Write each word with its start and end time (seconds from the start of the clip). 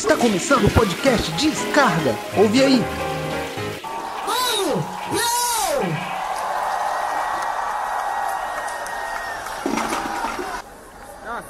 Está 0.00 0.16
começando 0.16 0.64
o 0.64 0.70
podcast 0.70 1.30
Descarga. 1.32 2.16
Ouve 2.38 2.64
aí. 2.64 2.82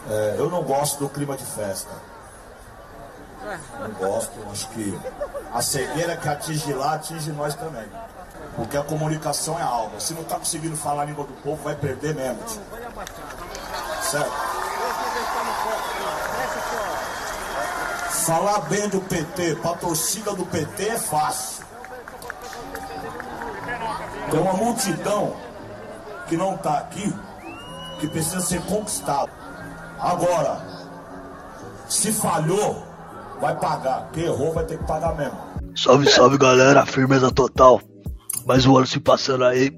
É, 0.09 0.35
eu 0.37 0.51
não 0.51 0.65
gosto 0.65 0.99
do 0.99 1.09
clima 1.09 1.37
de 1.37 1.45
festa. 1.45 1.93
Não 3.79 3.91
gosto, 3.93 4.33
acho 4.51 4.69
que 4.71 4.99
a 5.55 5.63
cegueira 5.63 6.17
que 6.17 6.29
atinge 6.29 6.73
lá, 6.73 6.95
atinge 6.95 7.31
nós 7.31 7.55
também. 7.55 7.87
Porque 8.57 8.77
a 8.77 8.83
comunicação 8.83 9.61
é 9.61 9.63
algo. 9.63 10.01
Se 10.01 10.13
não 10.13 10.23
está 10.23 10.35
conseguindo 10.35 10.77
falar 10.77 11.03
a 11.03 11.05
língua 11.05 11.25
do 11.25 11.35
povo, 11.35 11.63
vai 11.63 11.77
perder 11.77 12.17
mesmo. 12.17 12.43
Certo? 14.03 14.50
Falar 18.27 18.61
bem 18.69 18.89
do 18.89 19.01
PT 19.01 19.57
para 19.57 19.77
torcida 19.77 20.35
do 20.35 20.45
PT 20.45 20.89
é 20.89 20.99
fácil. 20.99 21.65
Tem 24.31 24.41
uma 24.41 24.53
multidão 24.53 25.35
que 26.29 26.37
não 26.37 26.55
está 26.55 26.79
aqui, 26.79 27.13
que 27.99 28.07
precisa 28.09 28.41
ser 28.41 28.61
conquistado. 28.63 29.31
Agora, 29.99 30.61
se 31.89 32.13
falhou, 32.13 32.85
vai 33.41 33.57
pagar. 33.57 34.11
Quem 34.13 34.25
errou 34.25 34.53
vai 34.53 34.65
ter 34.65 34.79
que 34.79 34.85
pagar 34.85 35.17
mesmo. 35.17 35.39
Salve, 35.75 36.09
salve 36.11 36.37
galera, 36.37 36.85
firmeza 36.85 37.31
total. 37.33 37.81
Mais 38.47 38.67
um 38.67 38.77
ano 38.77 38.87
se 38.87 39.01
passando 39.01 39.45
aí. 39.45 39.73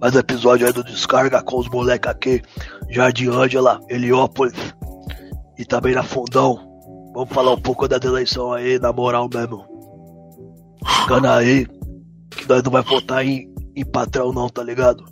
Mais 0.00 0.14
episódio 0.14 0.66
aí 0.66 0.72
do 0.72 0.84
Descarga 0.84 1.42
com 1.42 1.58
os 1.58 1.68
moleques 1.68 2.08
aqui. 2.08 2.40
Jardim 2.88 3.28
Ângela, 3.30 3.80
Heliópolis. 3.88 4.54
E 5.58 5.64
também 5.64 5.94
na 5.94 6.02
Fundão. 6.02 6.58
Vamos 7.14 7.30
falar 7.30 7.52
um 7.52 7.60
pouco 7.60 7.88
da 7.88 7.96
eleição 7.96 8.52
aí, 8.52 8.78
na 8.78 8.92
moral 8.92 9.28
mesmo. 9.32 9.64
Ficando 10.86 11.28
aí, 11.28 11.66
que 12.30 12.48
nós 12.48 12.62
não 12.62 12.70
vai 12.70 12.82
votar 12.82 13.24
em, 13.24 13.52
em 13.74 13.84
patrão 13.84 14.32
não, 14.32 14.48
tá 14.48 14.62
ligado? 14.62 15.04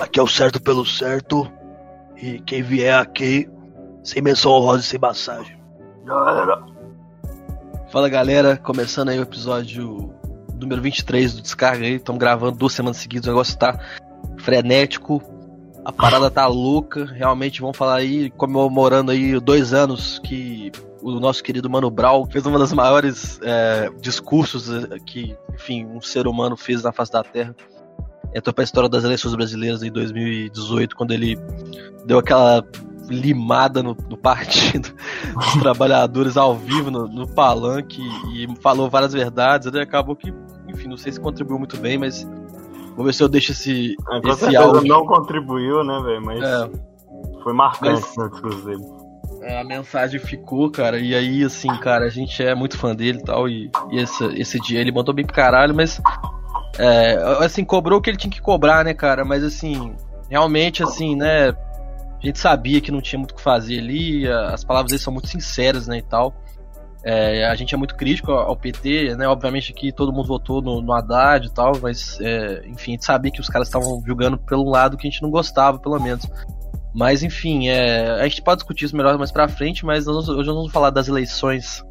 Aqui 0.00 0.20
é 0.20 0.22
o 0.22 0.26
certo 0.28 0.60
pelo 0.60 0.86
certo. 0.86 1.50
E 2.16 2.40
quem 2.40 2.62
vier 2.62 2.98
aqui, 2.98 3.48
sem 4.02 4.22
menção 4.22 4.52
honrosa 4.52 4.80
e 4.80 4.84
sem 4.84 4.98
massagem. 4.98 5.58
Galera. 6.04 6.64
Fala 7.90 8.08
galera, 8.08 8.56
começando 8.56 9.08
aí 9.08 9.18
o 9.18 9.22
episódio 9.22 10.14
número 10.54 10.82
23 10.82 11.34
do 11.34 11.42
Descarga 11.42 11.84
aí. 11.84 11.94
Estamos 11.94 12.20
gravando 12.20 12.58
duas 12.58 12.72
semanas 12.72 12.98
seguidas, 12.98 13.26
o 13.26 13.30
negócio 13.30 13.58
tá 13.58 13.78
frenético. 14.38 15.22
A 15.88 15.92
parada 15.92 16.30
tá 16.30 16.46
louca, 16.46 17.06
realmente 17.06 17.62
vamos 17.62 17.74
falar 17.74 17.94
aí, 17.94 18.28
comemorando 18.28 19.10
aí 19.10 19.40
dois 19.40 19.72
anos 19.72 20.18
que 20.18 20.70
o 21.00 21.12
nosso 21.18 21.42
querido 21.42 21.70
Mano 21.70 21.90
Brown 21.90 22.26
fez 22.26 22.44
uma 22.44 22.58
das 22.58 22.74
maiores 22.74 23.40
é, 23.42 23.88
discursos 23.98 24.68
que, 25.06 25.34
enfim, 25.54 25.86
um 25.86 25.98
ser 26.02 26.26
humano 26.26 26.58
fez 26.58 26.82
na 26.82 26.92
face 26.92 27.10
da 27.10 27.24
Terra. 27.24 27.56
Entrou 28.34 28.52
pra 28.52 28.64
história 28.64 28.86
das 28.86 29.02
eleições 29.02 29.34
brasileiras 29.34 29.82
em 29.82 29.90
2018, 29.90 30.94
quando 30.94 31.12
ele 31.12 31.38
deu 32.04 32.18
aquela 32.18 32.62
limada 33.08 33.82
no, 33.82 33.96
no 34.10 34.18
partido 34.18 34.94
dos 35.34 35.54
trabalhadores 35.54 36.36
ao 36.36 36.54
vivo 36.54 36.90
no, 36.90 37.08
no 37.08 37.26
palanque 37.26 38.02
e, 38.34 38.46
falou 38.60 38.90
várias 38.90 39.14
verdades. 39.14 39.72
Né? 39.72 39.80
Acabou 39.80 40.14
que, 40.14 40.34
enfim, 40.68 40.86
não 40.86 40.98
sei 40.98 41.12
se 41.12 41.18
contribuiu 41.18 41.58
muito 41.58 41.78
bem, 41.78 41.96
mas 41.96 42.28
vou 42.98 43.06
ver 43.06 43.14
se 43.14 43.22
eu 43.22 43.28
deixo 43.28 43.52
esse, 43.52 43.96
é, 44.10 44.28
esse 44.28 44.56
áudio. 44.56 44.88
não 44.88 45.06
contribuiu, 45.06 45.84
né, 45.84 46.00
velho? 46.02 46.20
Mas 46.20 46.42
é. 46.42 46.70
foi 47.44 47.52
marcante 47.52 48.04
mas, 48.16 48.32
no. 48.36 49.08
É, 49.40 49.60
a 49.60 49.64
mensagem 49.64 50.18
ficou, 50.18 50.68
cara, 50.68 50.98
e 50.98 51.14
aí, 51.14 51.44
assim, 51.44 51.68
cara, 51.76 52.06
a 52.06 52.08
gente 52.08 52.42
é 52.42 52.56
muito 52.56 52.76
fã 52.76 52.96
dele 52.96 53.20
e 53.20 53.24
tal, 53.24 53.48
e, 53.48 53.70
e 53.92 54.00
esse, 54.00 54.24
esse 54.34 54.58
dia 54.58 54.80
ele 54.80 54.90
mandou 54.90 55.14
bem 55.14 55.24
pro 55.24 55.34
caralho, 55.34 55.72
mas 55.76 56.02
é, 56.76 57.16
assim, 57.38 57.64
cobrou 57.64 58.00
o 58.00 58.02
que 58.02 58.10
ele 58.10 58.16
tinha 58.16 58.32
que 58.32 58.42
cobrar, 58.42 58.84
né, 58.84 58.92
cara? 58.92 59.24
Mas 59.24 59.44
assim, 59.44 59.94
realmente, 60.28 60.82
assim, 60.82 61.14
né? 61.14 61.50
A 61.50 62.26
gente 62.26 62.40
sabia 62.40 62.80
que 62.80 62.90
não 62.90 63.00
tinha 63.00 63.16
muito 63.16 63.30
o 63.30 63.34
que 63.36 63.40
fazer 63.40 63.78
ali, 63.78 64.26
as 64.26 64.64
palavras 64.64 64.90
dele 64.90 65.02
são 65.02 65.12
muito 65.12 65.28
sinceras, 65.28 65.86
né, 65.86 65.98
e 65.98 66.02
tal. 66.02 66.34
É, 67.10 67.46
a 67.46 67.54
gente 67.54 67.74
é 67.74 67.78
muito 67.78 67.94
crítico 67.94 68.32
ao 68.32 68.54
PT, 68.54 69.16
né? 69.16 69.26
Obviamente 69.26 69.72
aqui 69.72 69.90
todo 69.90 70.12
mundo 70.12 70.28
votou 70.28 70.60
no, 70.60 70.82
no 70.82 70.92
Haddad 70.92 71.46
e 71.46 71.50
tal, 71.50 71.72
mas 71.80 72.18
é, 72.20 72.66
enfim, 72.66 72.92
a 72.92 72.94
gente 72.94 73.04
sabia 73.04 73.30
que 73.30 73.40
os 73.40 73.48
caras 73.48 73.68
estavam 73.68 74.02
julgando 74.04 74.36
pelo 74.36 74.68
lado 74.68 74.96
que 74.96 75.06
a 75.06 75.10
gente 75.10 75.22
não 75.22 75.30
gostava, 75.30 75.78
pelo 75.78 75.98
menos. 75.98 76.26
Mas 76.94 77.22
enfim, 77.22 77.68
é, 77.68 78.20
a 78.20 78.28
gente 78.28 78.42
pode 78.42 78.58
discutir 78.58 78.84
isso 78.84 78.96
melhor 78.96 79.16
mais 79.16 79.32
pra 79.32 79.48
frente, 79.48 79.86
mas 79.86 80.04
nós, 80.04 80.28
hoje 80.28 80.46
nós 80.46 80.56
vamos 80.56 80.72
falar 80.72 80.90
das 80.90 81.08
eleições 81.08 81.82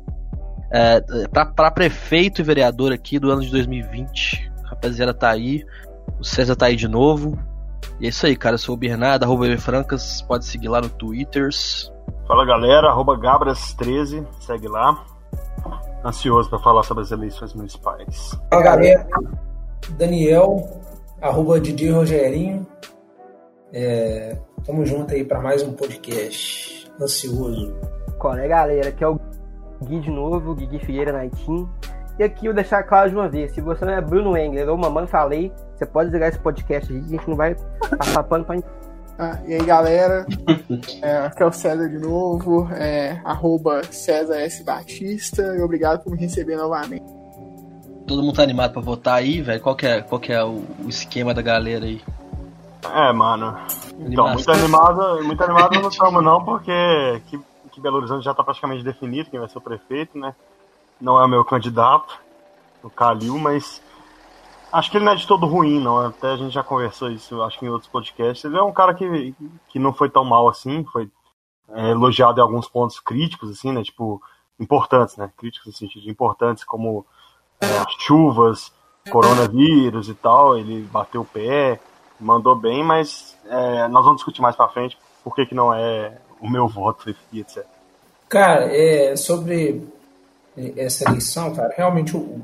é, 0.71 1.01
para 1.31 1.71
prefeito 1.71 2.41
e 2.41 2.43
vereador 2.43 2.91
aqui 2.91 3.17
do 3.17 3.31
ano 3.31 3.41
de 3.41 3.49
2020 3.49 4.47
rapaziada 4.77 5.13
tá 5.13 5.29
aí. 5.31 5.65
O 6.19 6.23
César 6.23 6.55
tá 6.55 6.67
aí 6.67 6.75
de 6.75 6.87
novo. 6.87 7.37
E 7.99 8.05
é 8.05 8.09
isso 8.09 8.25
aí, 8.25 8.35
cara. 8.35 8.55
Eu 8.55 8.59
sou 8.59 8.75
o 8.75 8.77
Bernardo, 8.77 9.23
arroba 9.23 9.57
Francas. 9.57 10.21
Pode 10.21 10.45
seguir 10.45 10.67
lá 10.67 10.79
no 10.79 10.89
Twitter. 10.89 11.49
Fala 12.27 12.45
galera, 12.45 12.89
arroba 12.89 13.17
Gabras13, 13.17 14.25
segue 14.39 14.67
lá. 14.67 15.03
Ansioso 16.03 16.49
para 16.49 16.59
falar 16.59 16.83
sobre 16.83 17.03
as 17.03 17.11
eleições 17.11 17.53
municipais. 17.53 18.37
Fala 18.49 18.63
galera, 18.63 19.07
Daniel, 19.91 20.67
arroba 21.21 21.59
Didi 21.59 21.89
Rogerinho. 21.89 22.65
É, 23.73 24.37
tamo 24.65 24.85
junto 24.85 25.13
aí 25.13 25.23
para 25.23 25.41
mais 25.41 25.63
um 25.63 25.73
podcast. 25.73 26.91
Ansioso. 27.01 27.73
Qual 28.17 28.35
é 28.35 28.47
galera? 28.47 28.89
Aqui 28.89 29.03
é 29.03 29.07
o 29.07 29.19
Gui 29.83 29.99
de 29.99 30.09
novo, 30.09 30.55
Gui 30.55 30.79
Figueira 30.79 31.11
Naitin. 31.11 31.67
E 32.19 32.23
aqui 32.23 32.47
eu 32.47 32.53
deixar 32.53 32.81
claro 32.83 33.09
de 33.09 33.15
uma 33.15 33.29
vez, 33.29 33.51
se 33.51 33.61
você 33.61 33.85
não 33.85 33.93
é 33.93 34.01
Bruno 34.01 34.35
Engler 34.35 34.67
ou 34.69 34.77
Mamãe 34.77 35.05
Falei, 35.05 35.51
você 35.75 35.85
pode 35.85 36.09
desligar 36.09 36.29
esse 36.29 36.39
podcast 36.39 36.91
aí, 36.91 36.99
a 36.99 37.03
gente 37.03 37.29
não 37.29 37.37
vai 37.37 37.55
passar 37.95 38.23
pano 38.23 38.43
pra 38.43 38.55
ah, 39.17 39.39
e 39.45 39.53
aí 39.53 39.63
galera, 39.63 40.25
é, 41.01 41.17
aqui 41.17 41.43
é 41.43 41.45
o 41.45 41.51
César 41.51 41.89
de 41.89 41.97
novo, 41.97 42.67
é, 42.71 43.21
arroba 43.23 43.83
César 43.91 44.37
S. 44.37 44.63
Batista, 44.63 45.41
e 45.41 45.61
obrigado 45.61 46.03
por 46.03 46.11
me 46.11 46.19
receber 46.19 46.55
novamente. 46.55 47.05
Todo 48.05 48.23
mundo 48.23 48.35
tá 48.35 48.43
animado 48.43 48.73
pra 48.73 48.81
votar 48.81 49.15
aí, 49.15 49.41
velho? 49.41 49.61
Qual 49.61 49.75
que 49.75 49.85
é, 49.85 50.01
qual 50.01 50.19
que 50.21 50.31
é 50.31 50.43
o, 50.43 50.63
o, 50.85 50.89
esquema 50.89 51.33
da 51.33 51.41
galera 51.41 51.85
aí? 51.85 52.01
É, 52.93 53.11
mano. 53.11 53.57
Então, 53.99 54.33
muito 54.33 54.51
animado, 54.51 55.23
muito 55.23 55.43
animado 55.43 55.81
não 55.81 55.89
estamos 55.89 56.23
não, 56.23 56.43
porque 56.43 57.21
que, 57.27 57.39
que 57.71 57.81
Belo 57.81 57.97
Horizonte 57.97 58.23
já 58.23 58.33
tá 58.33 58.43
praticamente 58.43 58.83
definido 58.83 59.29
quem 59.29 59.39
vai 59.39 59.49
ser 59.49 59.57
o 59.57 59.61
prefeito, 59.61 60.17
né? 60.17 60.33
não 60.99 61.19
é 61.19 61.25
o 61.25 61.27
meu 61.27 61.45
candidato, 61.45 62.19
o 62.83 62.89
Calil, 62.89 63.37
mas 63.37 63.81
acho 64.71 64.91
que 64.91 64.97
ele 64.97 65.05
não 65.05 65.11
é 65.11 65.15
de 65.15 65.27
todo 65.27 65.45
ruim, 65.45 65.79
não. 65.79 65.99
Até 65.99 66.31
a 66.31 66.37
gente 66.37 66.53
já 66.53 66.63
conversou 66.63 67.09
isso, 67.09 67.41
acho 67.41 67.59
que 67.59 67.65
em 67.65 67.69
outros 67.69 67.91
podcasts. 67.91 68.43
Ele 68.45 68.57
é 68.57 68.63
um 68.63 68.73
cara 68.73 68.93
que, 68.93 69.35
que 69.69 69.79
não 69.79 69.93
foi 69.93 70.09
tão 70.09 70.23
mal 70.23 70.47
assim, 70.47 70.83
foi 70.85 71.09
é, 71.69 71.91
elogiado 71.91 72.39
em 72.39 72.43
alguns 72.43 72.67
pontos 72.67 72.99
críticos, 72.99 73.49
assim, 73.51 73.71
né? 73.71 73.83
Tipo, 73.83 74.21
importantes, 74.59 75.17
né? 75.17 75.31
Críticos 75.37 75.67
no 75.67 75.73
sentido 75.73 76.03
de 76.03 76.09
importantes, 76.09 76.63
como 76.63 77.05
é, 77.61 77.67
chuvas, 77.99 78.71
coronavírus 79.09 80.09
e 80.09 80.13
tal. 80.13 80.57
Ele 80.57 80.81
bateu 80.91 81.21
o 81.21 81.25
pé, 81.25 81.79
mandou 82.19 82.55
bem, 82.55 82.83
mas 82.83 83.37
é, 83.45 83.87
nós 83.87 84.03
vamos 84.03 84.17
discutir 84.17 84.41
mais 84.41 84.55
pra 84.55 84.69
frente 84.69 84.97
por 85.23 85.35
que, 85.35 85.45
que 85.45 85.55
não 85.55 85.73
é 85.73 86.17
o 86.39 86.49
meu 86.49 86.67
voto 86.67 87.13
e 87.31 87.39
etc. 87.39 87.65
Cara, 88.29 88.65
é, 88.75 89.15
sobre 89.15 89.87
essa 90.75 91.07
eleição, 91.07 91.53
cara, 91.53 91.73
realmente 91.75 92.15
o, 92.15 92.41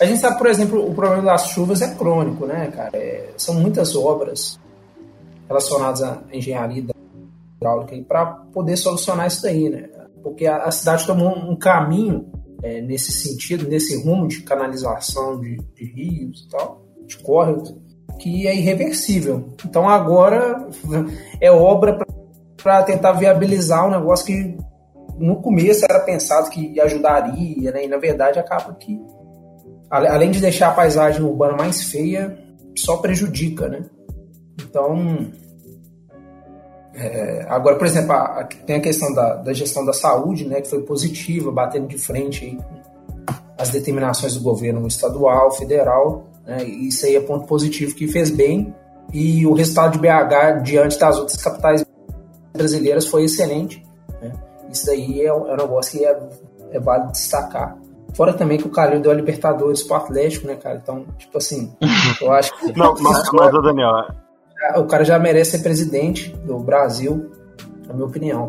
a 0.00 0.04
gente 0.04 0.20
sabe, 0.20 0.38
por 0.38 0.46
exemplo, 0.46 0.88
o 0.88 0.94
problema 0.94 1.22
das 1.22 1.48
chuvas 1.48 1.82
é 1.82 1.94
crônico, 1.94 2.46
né, 2.46 2.70
cara? 2.74 2.90
É, 2.94 3.30
são 3.36 3.54
muitas 3.54 3.96
obras 3.96 4.58
relacionadas 5.48 6.02
à 6.02 6.22
engenharia 6.32 6.84
hidráulica 7.56 7.96
para 8.06 8.26
poder 8.26 8.76
solucionar 8.76 9.26
isso 9.26 9.42
daí, 9.42 9.68
né? 9.68 9.88
Porque 10.22 10.46
a, 10.46 10.58
a 10.58 10.70
cidade 10.70 11.06
tomou 11.06 11.36
um 11.36 11.56
caminho 11.56 12.30
é, 12.62 12.80
nesse 12.80 13.12
sentido, 13.12 13.68
nesse 13.68 14.02
rumo 14.02 14.28
de 14.28 14.42
canalização 14.42 15.40
de, 15.40 15.56
de 15.74 15.84
rios 15.84 16.44
e 16.46 16.48
tal, 16.48 16.82
de 17.06 17.16
córregos, 17.18 17.74
que 18.18 18.46
é 18.46 18.54
irreversível. 18.54 19.48
Então 19.64 19.88
agora 19.88 20.68
é 21.40 21.50
obra 21.50 21.98
para 22.62 22.82
tentar 22.82 23.12
viabilizar 23.12 23.86
um 23.86 23.90
negócio 23.90 24.26
que 24.26 24.56
no 25.16 25.40
começo 25.40 25.84
era 25.84 26.00
pensado 26.00 26.50
que 26.50 26.80
ajudaria, 26.80 27.72
né? 27.72 27.84
E 27.84 27.88
na 27.88 27.96
verdade 27.96 28.38
acaba 28.38 28.74
que, 28.74 29.00
além 29.90 30.30
de 30.30 30.40
deixar 30.40 30.68
a 30.68 30.74
paisagem 30.74 31.22
urbana 31.22 31.56
mais 31.56 31.84
feia, 31.84 32.38
só 32.76 32.98
prejudica, 32.98 33.68
né? 33.68 33.84
Então, 34.60 35.30
é, 36.94 37.46
agora, 37.48 37.76
por 37.76 37.86
exemplo, 37.86 38.12
a, 38.12 38.40
a, 38.40 38.44
tem 38.44 38.76
a 38.76 38.80
questão 38.80 39.12
da, 39.14 39.36
da, 39.36 39.52
gestão 39.52 39.84
da 39.84 39.92
saúde, 39.92 40.46
né? 40.46 40.60
Que 40.60 40.68
foi 40.68 40.82
positiva, 40.82 41.50
batendo 41.50 41.86
de 41.86 41.98
frente 41.98 42.44
aí 42.44 42.58
as 43.56 43.70
determinações 43.70 44.34
do 44.34 44.40
governo 44.40 44.86
estadual, 44.86 45.50
federal, 45.52 46.24
né? 46.46 46.64
E 46.64 46.88
isso 46.88 47.06
aí 47.06 47.16
é 47.16 47.20
ponto 47.20 47.46
positivo 47.46 47.94
que 47.94 48.06
fez 48.06 48.30
bem. 48.30 48.74
E 49.12 49.46
o 49.46 49.54
resultado 49.54 49.92
de 49.92 49.98
BH 49.98 50.62
diante 50.62 50.98
das 50.98 51.18
outras 51.18 51.42
capitais 51.42 51.84
brasileiras 52.52 53.06
foi 53.06 53.24
excelente. 53.24 53.82
Isso 54.70 54.86
daí 54.86 55.22
é 55.22 55.26
é 55.26 55.32
um 55.32 55.56
negócio 55.56 55.98
que 55.98 56.04
é, 56.04 56.18
é 56.72 56.80
válido 56.80 57.12
destacar. 57.12 57.76
Fora 58.18 58.34
também 58.34 58.58
que 58.58 58.66
o 58.66 58.70
Calil 58.70 59.00
deu 59.00 59.12
a 59.12 59.14
Libertadores 59.14 59.84
pro 59.84 59.94
Atlético, 59.94 60.48
né, 60.48 60.56
cara? 60.56 60.80
Então, 60.82 61.06
tipo 61.16 61.38
assim, 61.38 61.72
eu 62.20 62.32
acho 62.32 62.52
que. 62.58 62.76
Não, 62.76 62.92
mas, 63.00 63.30
mas 63.32 63.54
ô 63.54 63.62
Daniel, 63.62 63.92
o 64.76 64.84
cara 64.86 65.04
já 65.04 65.16
merece 65.20 65.52
ser 65.52 65.62
presidente 65.62 66.30
do 66.38 66.58
Brasil, 66.58 67.30
na 67.86 67.94
minha 67.94 68.06
opinião. 68.06 68.48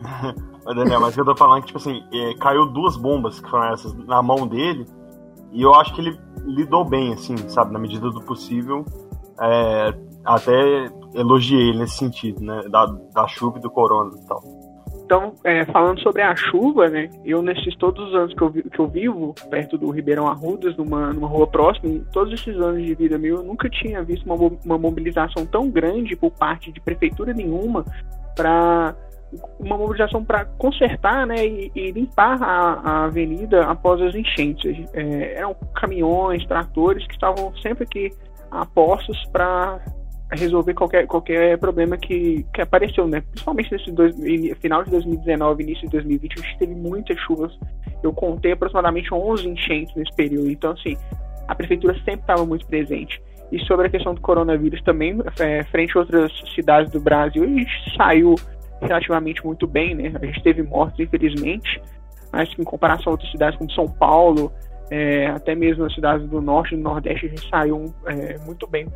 Daniel, 0.64 0.98
mas 0.98 1.14
eu 1.14 1.26
tô 1.26 1.36
falando 1.36 1.60
que, 1.60 1.66
tipo 1.66 1.78
assim, 1.78 2.02
é, 2.10 2.34
caiu 2.40 2.64
duas 2.72 2.96
bombas 2.96 3.38
que 3.38 3.50
foram 3.50 3.70
essas 3.74 3.92
na 4.06 4.22
mão 4.22 4.48
dele, 4.48 4.86
e 5.52 5.60
eu 5.60 5.74
acho 5.74 5.94
que 5.94 6.00
ele 6.00 6.18
lidou 6.46 6.82
bem, 6.82 7.12
assim, 7.12 7.36
sabe, 7.48 7.74
na 7.74 7.78
medida 7.78 8.10
do 8.10 8.22
possível. 8.22 8.82
É, 9.38 9.94
até 10.24 10.90
elogiei 11.12 11.68
ele 11.68 11.80
nesse 11.80 11.98
sentido, 11.98 12.42
né, 12.42 12.62
da, 12.70 12.86
da 12.86 13.28
chuva 13.28 13.58
e 13.58 13.60
do 13.60 13.68
corona 13.68 14.10
e 14.16 14.26
tal. 14.26 14.65
Então, 15.06 15.34
é, 15.44 15.64
falando 15.66 16.00
sobre 16.00 16.20
a 16.20 16.34
chuva, 16.34 16.88
né? 16.88 17.08
Eu, 17.24 17.40
nesses 17.40 17.76
todos 17.76 18.08
os 18.08 18.14
anos 18.14 18.34
que 18.34 18.42
eu, 18.42 18.52
que 18.52 18.78
eu 18.78 18.88
vivo, 18.88 19.34
perto 19.48 19.78
do 19.78 19.88
Ribeirão 19.90 20.26
Arrudas, 20.26 20.76
numa, 20.76 21.12
numa 21.12 21.28
rua 21.28 21.46
próxima, 21.46 21.88
em 21.88 22.00
todos 22.12 22.32
esses 22.32 22.56
anos 22.56 22.84
de 22.84 22.92
vida 22.92 23.16
meu, 23.16 23.36
eu 23.36 23.42
nunca 23.44 23.70
tinha 23.70 24.02
visto 24.02 24.26
uma, 24.26 24.34
uma 24.64 24.76
mobilização 24.76 25.46
tão 25.46 25.70
grande 25.70 26.16
por 26.16 26.32
parte 26.32 26.72
de 26.72 26.80
prefeitura 26.80 27.32
nenhuma 27.32 27.84
para 28.34 28.96
uma 29.60 29.78
mobilização 29.78 30.24
para 30.24 30.44
consertar 30.44 31.24
né, 31.24 31.46
e, 31.46 31.70
e 31.72 31.92
limpar 31.92 32.42
a, 32.42 32.72
a, 32.72 33.04
avenida 33.04 33.64
após 33.64 34.02
as 34.02 34.12
enchentes. 34.12 34.76
É, 34.92 35.34
eram 35.34 35.54
caminhões, 35.72 36.44
tratores 36.46 37.06
que 37.06 37.14
estavam 37.14 37.56
sempre 37.58 37.84
aqui 37.84 38.12
a 38.50 38.66
postos 38.66 39.24
para 39.30 39.80
resolver 40.32 40.74
qualquer, 40.74 41.06
qualquer 41.06 41.56
problema 41.58 41.96
que, 41.96 42.44
que 42.52 42.60
apareceu, 42.60 43.06
né? 43.06 43.20
Principalmente 43.20 43.70
nesse 43.72 43.92
dois, 43.92 44.14
final 44.60 44.82
de 44.82 44.90
2019, 44.90 45.62
início 45.62 45.84
de 45.84 45.92
2020, 45.92 46.38
a 46.38 46.42
gente 46.42 46.58
teve 46.58 46.74
muitas 46.74 47.18
chuvas. 47.20 47.56
Eu 48.02 48.12
contei 48.12 48.52
aproximadamente 48.52 49.12
11 49.14 49.48
enchentes 49.48 49.94
nesse 49.94 50.14
período. 50.16 50.50
Então, 50.50 50.72
assim, 50.72 50.96
a 51.46 51.54
prefeitura 51.54 51.94
sempre 52.04 52.20
estava 52.20 52.44
muito 52.44 52.66
presente. 52.66 53.22
E 53.52 53.60
sobre 53.64 53.86
a 53.86 53.90
questão 53.90 54.14
do 54.14 54.20
coronavírus 54.20 54.82
também, 54.82 55.16
é, 55.38 55.62
frente 55.64 55.96
a 55.96 56.00
outras 56.00 56.32
cidades 56.54 56.90
do 56.90 57.00
Brasil, 57.00 57.44
a 57.44 57.46
gente 57.46 57.96
saiu 57.96 58.34
relativamente 58.82 59.44
muito 59.44 59.66
bem, 59.66 59.94
né? 59.94 60.12
A 60.20 60.26
gente 60.26 60.42
teve 60.42 60.62
mortes, 60.64 60.98
infelizmente, 60.98 61.80
mas 62.32 62.52
em 62.58 62.64
comparação 62.64 63.10
a 63.10 63.14
outras 63.14 63.30
cidades 63.30 63.56
como 63.56 63.70
São 63.70 63.86
Paulo, 63.86 64.52
é, 64.90 65.28
até 65.28 65.54
mesmo 65.54 65.84
as 65.84 65.94
cidades 65.94 66.28
do 66.28 66.40
Norte 66.40 66.74
e 66.74 66.76
do 66.76 66.82
Nordeste, 66.82 67.26
a 67.26 67.28
gente 67.28 67.48
saiu 67.48 67.94
é, 68.06 68.36
muito 68.44 68.66
bem 68.66 68.88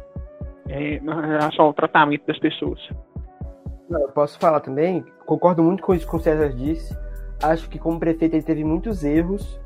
é, 0.70 0.94
em 0.94 1.00
relação 1.00 1.66
ao 1.66 1.74
tratamento 1.74 2.26
das 2.26 2.38
pessoas. 2.38 2.80
Eu 3.90 4.08
posso 4.10 4.38
falar 4.38 4.60
também, 4.60 5.04
concordo 5.26 5.62
muito 5.62 5.82
com 5.82 5.92
isso 5.92 6.08
que 6.08 6.14
o 6.14 6.20
César 6.20 6.50
disse. 6.50 6.96
Acho 7.42 7.68
que 7.68 7.78
como 7.78 7.98
prefeito 7.98 8.34
ele 8.34 8.42
teve 8.42 8.62
muitos 8.62 9.02
erros, 9.02 9.60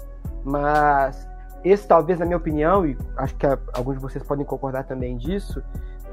mas 0.44 1.28
esse 1.62 1.86
talvez, 1.86 2.18
na 2.18 2.24
minha 2.24 2.38
opinião, 2.38 2.86
e 2.86 2.96
acho 3.18 3.36
que 3.36 3.46
alguns 3.74 3.96
de 3.96 4.02
vocês 4.02 4.24
podem 4.24 4.46
concordar 4.46 4.84
também 4.84 5.16
disso, 5.16 5.62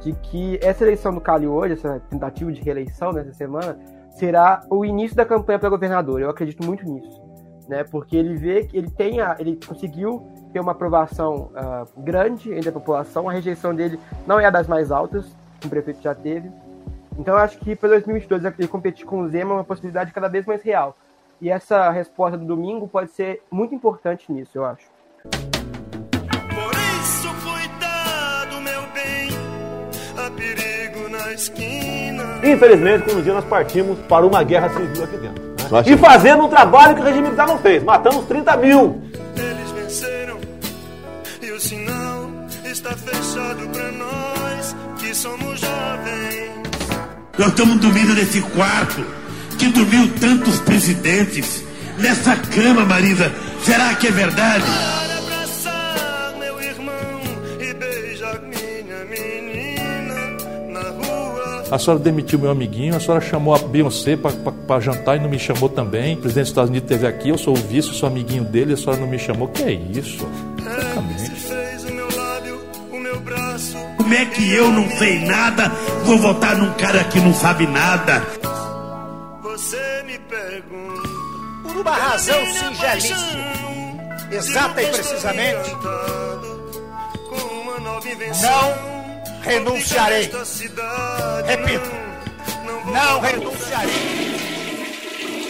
de 0.02 0.14
que 0.14 0.60
essa 0.62 0.84
eleição 0.84 1.14
do 1.14 1.22
Cali 1.22 1.48
hoje, 1.48 1.74
essa 1.74 2.00
tentativa 2.10 2.52
de 2.52 2.62
reeleição 2.62 3.14
nessa 3.14 3.32
semana, 3.34 3.78
será 4.12 4.62
o 4.70 4.84
início 4.84 5.16
da 5.16 5.26
campanha 5.26 5.60
para 5.60 5.70
governador. 5.70 6.20
Eu 6.22 6.30
acredito 6.30 6.66
muito 6.66 6.84
nisso, 6.86 7.22
né? 7.70 7.84
Porque 7.84 8.18
ele 8.18 8.36
vê 8.36 8.66
que 8.66 8.78
ele 8.78 8.90
tem 8.90 9.22
a, 9.22 9.38
ele 9.40 9.58
conseguiu 9.66 10.28
ter 10.52 10.60
uma 10.60 10.74
aprovação 10.74 11.52
uh, 11.56 12.02
grande 12.02 12.54
entre 12.54 12.70
a 12.70 12.72
população. 12.72 13.30
A 13.30 13.34
rejeição 13.34 13.74
dele 13.74 14.00
não 14.28 14.40
é 14.40 14.46
a 14.46 14.50
das 14.50 14.68
mais 14.68 14.92
altas, 14.92 15.26
que 15.60 15.68
o 15.68 15.70
prefeito 15.70 16.02
já 16.02 16.14
teve. 16.14 16.52
Então, 17.18 17.36
eu 17.36 17.40
acho 17.40 17.58
que 17.60 17.76
para 17.76 17.90
2022 17.90 18.46
ele 18.46 18.68
competir 18.68 19.06
com 19.06 19.22
o 19.22 19.30
Zema 19.30 19.52
é 19.52 19.58
uma 19.58 19.64
possibilidade 19.64 20.12
cada 20.12 20.28
vez 20.28 20.46
mais 20.46 20.62
real. 20.62 20.96
E 21.42 21.50
essa 21.50 21.90
resposta 21.90 22.38
do 22.38 22.46
domingo 22.46 22.88
pode 22.88 23.12
ser 23.12 23.42
muito 23.52 23.74
importante 23.74 24.32
nisso, 24.32 24.58
eu 24.58 24.66
acho. 24.66 24.86
Por 25.24 26.74
isso, 27.00 27.28
cuidado, 27.44 28.62
meu 28.62 28.82
bem, 28.94 29.30
há 30.18 30.30
perigo 30.32 31.10
na 31.10 31.34
esquina. 31.34 32.24
Infelizmente, 32.44 33.10
como 33.10 33.22
dia 33.22 33.34
nós 33.34 33.46
partimos 33.46 34.00
para 34.02 34.26
uma 34.26 34.44
guerra 34.44 34.70
civil 34.70 35.04
aqui 35.04 35.18
dentro. 35.18 35.44
Né? 35.44 35.84
E 35.88 35.98
fazendo 35.98 36.44
um 36.44 36.50
trabalho 36.50 36.96
que 36.96 37.02
o 37.02 37.04
regime 37.04 37.24
militar 37.24 37.48
não 37.48 37.58
fez. 37.58 37.84
Matamos 37.84 38.26
30 38.26 38.58
mil 38.58 39.02
está 42.72 42.96
fechado 42.96 43.68
pra 43.70 43.92
nós 43.92 44.76
que 44.98 45.14
somos 45.14 45.60
jovens. 45.60 46.52
Nós 47.38 47.50
estamos 47.50 47.78
dormindo 47.82 48.14
nesse 48.14 48.42
quarto 48.42 49.06
que 49.60 49.68
dormiu 49.68 50.10
tantos 50.20 50.60
presidentes. 50.62 51.66
Nessa 51.98 52.36
cama, 52.38 52.86
Marisa. 52.86 53.32
Será 53.64 53.94
que 53.96 54.08
é 54.08 54.12
verdade? 54.12 54.64
Para 54.64 55.18
abraçar 55.18 56.36
meu 56.40 56.62
irmão 56.62 57.22
e 57.60 57.74
beijar 57.74 58.42
minha 58.42 59.06
menina 59.06 60.16
na 60.70 60.90
rua. 60.92 61.66
A 61.70 61.78
senhora 61.78 62.00
demitiu 62.02 62.40
meu 62.40 62.52
amiguinho, 62.52 62.96
a 62.96 63.00
senhora 63.02 63.20
chamou 63.22 63.54
a 63.54 63.60
Beyoncé 63.60 64.18
para 64.66 64.80
jantar 64.80 65.18
e 65.18 65.20
não 65.20 65.30
me 65.30 65.38
chamou 65.38 65.68
também. 65.68 66.16
O 66.16 66.22
presidente 66.22 66.46
dos 66.46 66.52
Estados 66.52 66.70
Unidos 66.70 66.90
esteve 66.90 67.06
aqui, 67.06 67.30
eu 67.30 67.38
sou 67.38 67.54
o 67.54 67.62
vice, 67.62 67.94
sou 67.94 68.08
amiguinho 68.08 68.46
dele, 68.46 68.74
a 68.74 68.78
senhora 68.78 68.98
não 68.98 69.08
me 69.08 69.20
chamou. 69.20 69.50
Que 69.50 69.64
é 69.64 69.74
isso? 69.74 70.26
Como 74.12 74.22
é 74.22 74.26
que 74.26 74.54
eu 74.54 74.70
não 74.70 74.90
sei 74.98 75.20
nada, 75.22 75.70
vou 76.04 76.18
votar 76.18 76.58
num 76.58 76.74
cara 76.74 77.02
que 77.06 77.18
não 77.18 77.34
sabe 77.34 77.66
nada? 77.66 78.22
Você 79.42 80.04
me 80.06 80.20
pergunta. 80.20 81.10
Por 81.64 81.78
uma 81.78 81.96
razão 81.96 82.46
singelíssima, 82.48 83.42
exata 84.30 84.84
e 84.84 84.88
precisamente, 84.88 85.72
não 88.42 89.42
renunciarei. 89.44 90.30
Repito, 91.48 91.90
não 92.88 93.22
renunciarei. 93.22 94.42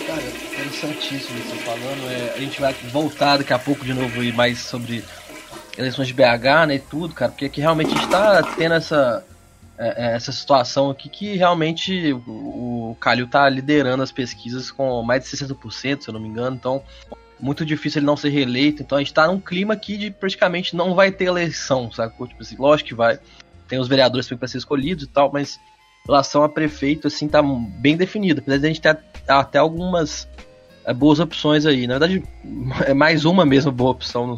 Cara, 0.06 0.22
interessantíssimo 0.22 1.40
isso 1.40 1.56
falando. 1.66 2.12
É, 2.12 2.34
a 2.36 2.40
gente 2.40 2.62
vai 2.62 2.75
voltar 2.92 3.38
daqui 3.38 3.54
a 3.54 3.60
pouco 3.60 3.84
de 3.84 3.96
novo 3.96 4.24
e 4.24 4.31
mais 4.31 4.60
sobre 4.60 5.04
eleições 5.77 6.07
de 6.07 6.13
BH, 6.13 6.68
né, 6.68 6.75
e 6.75 6.79
tudo, 6.79 7.13
cara, 7.13 7.31
porque 7.31 7.45
aqui 7.45 7.62
realmente 7.62 7.95
está 7.95 8.44
tendo 8.44 8.75
essa 8.75 9.23
é, 9.77 10.12
é, 10.12 10.15
essa 10.15 10.31
situação 10.31 10.91
aqui 10.91 11.09
que 11.09 11.35
realmente 11.35 12.13
o, 12.13 12.95
Calil 13.00 13.27
tá 13.27 13.50
liderando 13.50 14.03
as 14.03 14.12
pesquisas 14.12 14.69
com 14.69 15.01
mais 15.01 15.23
de 15.23 15.35
60%, 15.35 16.01
se 16.01 16.07
eu 16.07 16.13
não 16.13 16.21
me 16.21 16.27
engano, 16.27 16.56
então 16.56 16.83
muito 17.39 17.65
difícil 17.65 17.97
ele 17.97 18.05
não 18.05 18.15
ser 18.15 18.29
reeleito, 18.29 18.84
então 18.84 18.96
a 18.96 19.01
gente 19.01 19.12
tá 19.12 19.25
num 19.25 19.39
clima 19.39 19.74
aqui 19.74 19.98
de 19.98 20.12
praticamente 20.12 20.75
não 20.75 20.93
vai 20.93 21.12
ter 21.12 21.25
eleição, 21.25 21.91
sacou? 21.91 22.27
Tipo 22.27 22.43
assim, 22.43 22.55
lógico 22.60 22.89
que 22.89 22.93
vai, 22.93 23.19
tem 23.67 23.79
os 23.79 23.88
vereadores 23.88 24.27
para 24.27 24.48
ser 24.48 24.60
escolhidos 24.60 25.05
e 25.05 25.07
tal, 25.07 25.31
mas 25.34 25.60
relação 26.05 26.43
a 26.43 26.50
prefeito, 26.50 27.07
assim, 27.07 27.27
tá 27.27 27.41
bem 27.41 27.98
definido, 27.98 28.39
apesar 28.39 28.60
de 28.60 28.65
a 28.65 28.69
gente 28.69 28.81
ter 28.81 29.00
até 29.27 29.57
algumas 29.57 30.27
é, 30.86 30.93
boas 30.93 31.19
opções 31.19 31.65
aí, 31.65 31.88
na 31.88 31.98
verdade 31.98 32.24
é 32.86 32.93
mais 32.93 33.25
uma 33.25 33.43
mesmo 33.43 33.72
boa 33.72 33.89
opção, 33.89 34.38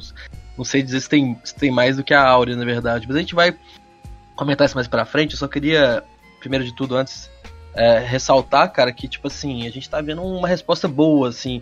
não 0.57 0.63
sei 0.63 0.81
dizer 0.83 1.01
se 1.01 1.09
tem, 1.09 1.37
se 1.43 1.55
tem 1.55 1.71
mais 1.71 1.97
do 1.97 2.03
que 2.03 2.13
a 2.13 2.23
Áurea, 2.23 2.55
na 2.55 2.65
verdade. 2.65 3.07
Mas 3.07 3.17
a 3.17 3.19
gente 3.19 3.35
vai 3.35 3.55
comentar 4.35 4.65
isso 4.65 4.75
mais 4.75 4.87
pra 4.87 5.05
frente. 5.05 5.33
Eu 5.33 5.39
só 5.39 5.47
queria, 5.47 6.03
primeiro 6.39 6.65
de 6.65 6.75
tudo, 6.75 6.95
antes, 6.95 7.29
é, 7.73 7.99
ressaltar, 7.99 8.71
cara, 8.71 8.91
que, 8.91 9.07
tipo 9.07 9.27
assim, 9.27 9.65
a 9.67 9.71
gente 9.71 9.89
tá 9.89 10.01
vendo 10.01 10.23
uma 10.23 10.47
resposta 10.47 10.87
boa, 10.87 11.29
assim. 11.29 11.61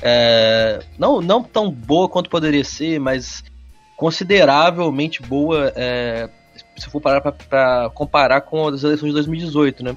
É, 0.00 0.80
não, 0.98 1.20
não 1.20 1.42
tão 1.42 1.70
boa 1.70 2.08
quanto 2.08 2.28
poderia 2.28 2.64
ser, 2.64 2.98
mas 2.98 3.44
consideravelmente 3.96 5.22
boa 5.22 5.72
é, 5.76 6.28
se 6.76 6.90
for 6.90 7.00
parar 7.00 7.20
pra, 7.20 7.32
pra, 7.32 7.90
comparar 7.94 8.40
com 8.40 8.66
as 8.68 8.82
eleições 8.82 9.08
de 9.10 9.14
2018, 9.14 9.84
né? 9.84 9.96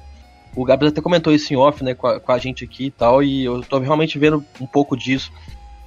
O 0.54 0.64
Gabriel 0.64 0.90
até 0.90 1.00
comentou 1.00 1.32
isso 1.32 1.52
em 1.52 1.56
off, 1.56 1.84
né, 1.84 1.94
com 1.94 2.06
a, 2.06 2.20
com 2.20 2.32
a 2.32 2.38
gente 2.38 2.64
aqui 2.64 2.86
e 2.86 2.90
tal, 2.90 3.22
e 3.22 3.44
eu 3.44 3.60
tô 3.62 3.78
realmente 3.78 4.18
vendo 4.18 4.44
um 4.60 4.66
pouco 4.66 4.96
disso. 4.96 5.30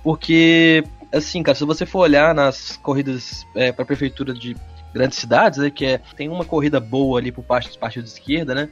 Porque 0.03 0.83
assim, 1.13 1.41
cara, 1.43 1.55
se 1.55 1.65
você 1.65 1.85
for 1.85 1.99
olhar 1.99 2.33
nas 2.33 2.77
corridas 2.77 3.45
é, 3.55 3.71
para 3.71 3.85
prefeitura 3.85 4.33
de 4.33 4.55
grandes 4.93 5.17
cidades, 5.17 5.59
né, 5.59 5.69
que 5.69 5.85
é, 5.85 5.97
tem 6.15 6.29
uma 6.29 6.45
corrida 6.45 6.79
boa 6.79 7.19
ali 7.19 7.31
por 7.31 7.43
parte 7.43 7.67
dos 7.67 7.77
partidos 7.77 8.13
de 8.13 8.19
esquerda, 8.19 8.55
né? 8.55 8.69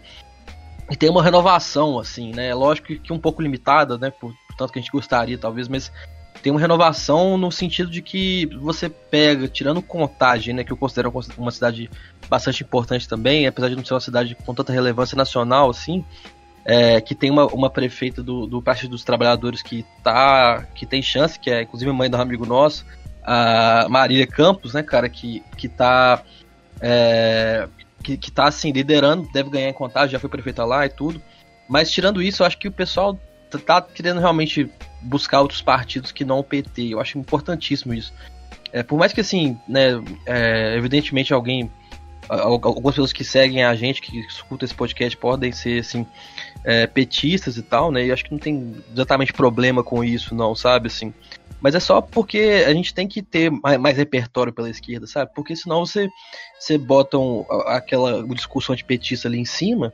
E 0.89 0.95
tem 0.95 1.09
uma 1.09 1.21
renovação, 1.21 1.99
assim, 1.99 2.31
né? 2.33 2.53
Lógico 2.53 2.95
que, 2.95 3.11
um 3.11 3.19
pouco 3.19 3.41
limitada, 3.41 3.97
né? 3.97 4.09
Por, 4.09 4.33
por 4.47 4.55
tanto 4.55 4.71
que 4.71 4.79
a 4.79 4.81
gente 4.81 4.91
gostaria, 4.91 5.37
talvez, 5.37 5.67
mas 5.67 5.91
tem 6.41 6.51
uma 6.51 6.61
renovação 6.61 7.37
no 7.37 7.51
sentido 7.51 7.89
de 7.89 8.01
que 8.01 8.45
você 8.61 8.87
pega, 8.87 9.47
tirando 9.47 9.81
contagem, 9.81 10.53
né, 10.53 10.63
que 10.63 10.71
eu 10.71 10.77
considero 10.77 11.11
uma 11.37 11.51
cidade 11.51 11.89
bastante 12.29 12.63
importante 12.63 13.07
também, 13.07 13.47
apesar 13.47 13.69
de 13.69 13.75
não 13.75 13.83
ser 13.83 13.93
uma 13.93 13.99
cidade 13.99 14.35
com 14.45 14.53
tanta 14.53 14.71
relevância 14.71 15.15
nacional 15.15 15.69
assim, 15.69 16.05
é, 16.67 16.99
que 16.99 17.15
tem 17.15 17.31
uma, 17.31 17.45
uma 17.47 17.69
prefeita 17.69 18.21
do, 18.21 18.45
do 18.45 18.61
Partido 18.61 18.91
dos 18.91 19.05
Trabalhadores 19.05 19.61
que, 19.61 19.85
tá, 20.03 20.67
que 20.75 20.85
tem 20.85 21.01
chance, 21.01 21.39
que 21.39 21.49
é 21.49 21.61
inclusive 21.61 21.89
mãe 21.93 22.09
do 22.09 22.17
amigo 22.17 22.45
nosso, 22.45 22.85
a 23.23 23.87
Marília 23.89 24.27
Campos, 24.27 24.73
né, 24.73 24.83
cara, 24.83 25.07
que, 25.07 25.41
que 25.57 25.69
tá. 25.69 26.21
É, 26.81 27.67
que, 28.03 28.15
que 28.15 28.31
tá 28.31 28.47
assim, 28.47 28.71
liderando, 28.71 29.27
deve 29.33 29.49
ganhar 29.49 29.69
em 29.69 29.73
contagem, 29.73 30.11
já 30.11 30.19
foi 30.19 30.29
prefeita 30.29 30.63
lá 30.63 30.85
e 30.85 30.89
tudo. 30.89 31.21
Mas 31.67 31.89
tirando 31.89 32.21
isso, 32.21 32.43
eu 32.43 32.47
acho 32.47 32.57
que 32.57 32.67
o 32.67 32.71
pessoal 32.71 33.19
tá 33.65 33.81
querendo 33.81 34.19
realmente 34.19 34.69
buscar 35.01 35.41
outros 35.41 35.61
partidos 35.61 36.11
que 36.11 36.23
não 36.23 36.39
o 36.39 36.43
PT. 36.43 36.93
Eu 36.93 37.01
acho 37.01 37.17
importantíssimo 37.17 37.93
isso. 37.93 38.13
É, 38.71 38.83
por 38.83 38.97
mais 38.97 39.11
que 39.11 39.21
assim, 39.21 39.57
né, 39.67 40.01
é, 40.25 40.75
evidentemente 40.77 41.33
alguém, 41.33 41.69
algumas 42.29 42.95
pessoas 42.95 43.11
que 43.11 43.23
seguem 43.23 43.63
a 43.63 43.75
gente, 43.75 44.01
que 44.01 44.19
escutam 44.19 44.65
esse 44.65 44.75
podcast, 44.75 45.17
podem 45.17 45.51
ser 45.51 45.79
assim, 45.79 46.05
é, 46.63 46.87
petistas 46.87 47.57
e 47.57 47.61
tal, 47.61 47.91
né? 47.91 48.05
E 48.05 48.11
acho 48.11 48.23
que 48.23 48.31
não 48.31 48.39
tem 48.39 48.75
exatamente 48.91 49.33
problema 49.33 49.83
com 49.83 50.03
isso, 50.03 50.35
não, 50.35 50.55
sabe? 50.55 50.87
Assim, 50.87 51.13
mas 51.61 51.75
é 51.75 51.79
só 51.79 52.01
porque 52.01 52.63
a 52.65 52.73
gente 52.73 52.93
tem 52.93 53.07
que 53.07 53.21
ter 53.21 53.49
mais, 53.49 53.77
mais 53.77 53.97
repertório 53.97 54.53
pela 54.53 54.69
esquerda, 54.69 55.07
sabe? 55.07 55.31
Porque 55.33 55.55
senão 55.55 55.85
você, 55.85 56.07
você 56.59 56.77
bota 56.77 57.17
um, 57.17 57.45
aquela 57.65 58.19
o 58.19 58.35
discurso 58.35 58.71
antipetista 58.71 59.27
ali 59.27 59.39
em 59.39 59.45
cima. 59.45 59.93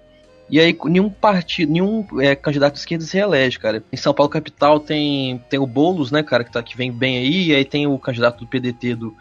E 0.49 0.59
aí 0.59 0.77
nenhum 0.85 1.09
partido, 1.09 1.71
nenhum 1.71 2.05
é, 2.19 2.35
candidato 2.35 2.73
de 2.73 2.79
esquerda 2.79 3.05
se 3.05 3.15
reelege, 3.15 3.57
cara. 3.57 3.83
Em 3.91 3.97
São 3.97 4.13
Paulo 4.13 4.29
capital 4.29 4.79
tem, 4.79 5.41
tem 5.49 5.59
o 5.59 5.65
Boulos, 5.65 6.11
né, 6.11 6.21
cara, 6.21 6.43
que, 6.43 6.51
tá, 6.51 6.61
que 6.61 6.75
vem 6.75 6.91
bem 6.91 7.17
aí, 7.17 7.47
e 7.47 7.55
aí 7.55 7.63
tem 7.63 7.87
o 7.87 7.97
candidato 7.97 8.39
do 8.39 8.47
PDT 8.47 8.95
do 8.95 9.15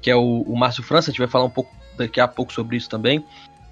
que 0.00 0.10
é 0.10 0.16
o, 0.16 0.42
o 0.42 0.56
Márcio 0.56 0.82
França, 0.82 1.10
a 1.10 1.12
gente 1.12 1.20
vai 1.20 1.28
falar 1.28 1.44
um 1.44 1.50
pouco 1.50 1.70
daqui 1.96 2.20
a 2.20 2.26
pouco 2.26 2.52
sobre 2.52 2.76
isso 2.76 2.88
também. 2.88 3.24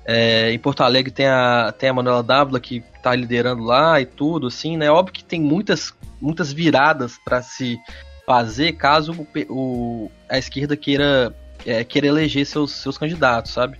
É, 0.05 0.51
em 0.53 0.59
Porto 0.59 0.83
Alegre 0.83 1.13
tem 1.13 1.27
a, 1.27 1.73
tem 1.77 1.89
a 1.89 1.95
Manuela 1.95 2.23
Dávila 2.23 2.59
que 2.59 2.83
tá 3.03 3.15
liderando 3.15 3.63
lá 3.63 4.01
e 4.01 4.07
tudo, 4.07 4.47
assim, 4.47 4.77
né? 4.77 4.91
Óbvio 4.91 5.15
que 5.15 5.25
tem 5.25 5.41
muitas, 5.41 5.95
muitas 6.21 6.53
viradas 6.53 7.19
para 7.25 7.43
se 7.43 7.79
fazer 8.27 8.73
caso 8.73 9.13
o, 9.13 9.27
o 9.49 10.11
a 10.29 10.39
esquerda 10.39 10.77
queira, 10.77 11.35
é, 11.67 11.85
queira 11.85 12.07
eleger 12.07 12.47
seus, 12.47 12.73
seus 12.73 12.97
candidatos, 12.97 13.53
sabe? 13.53 13.79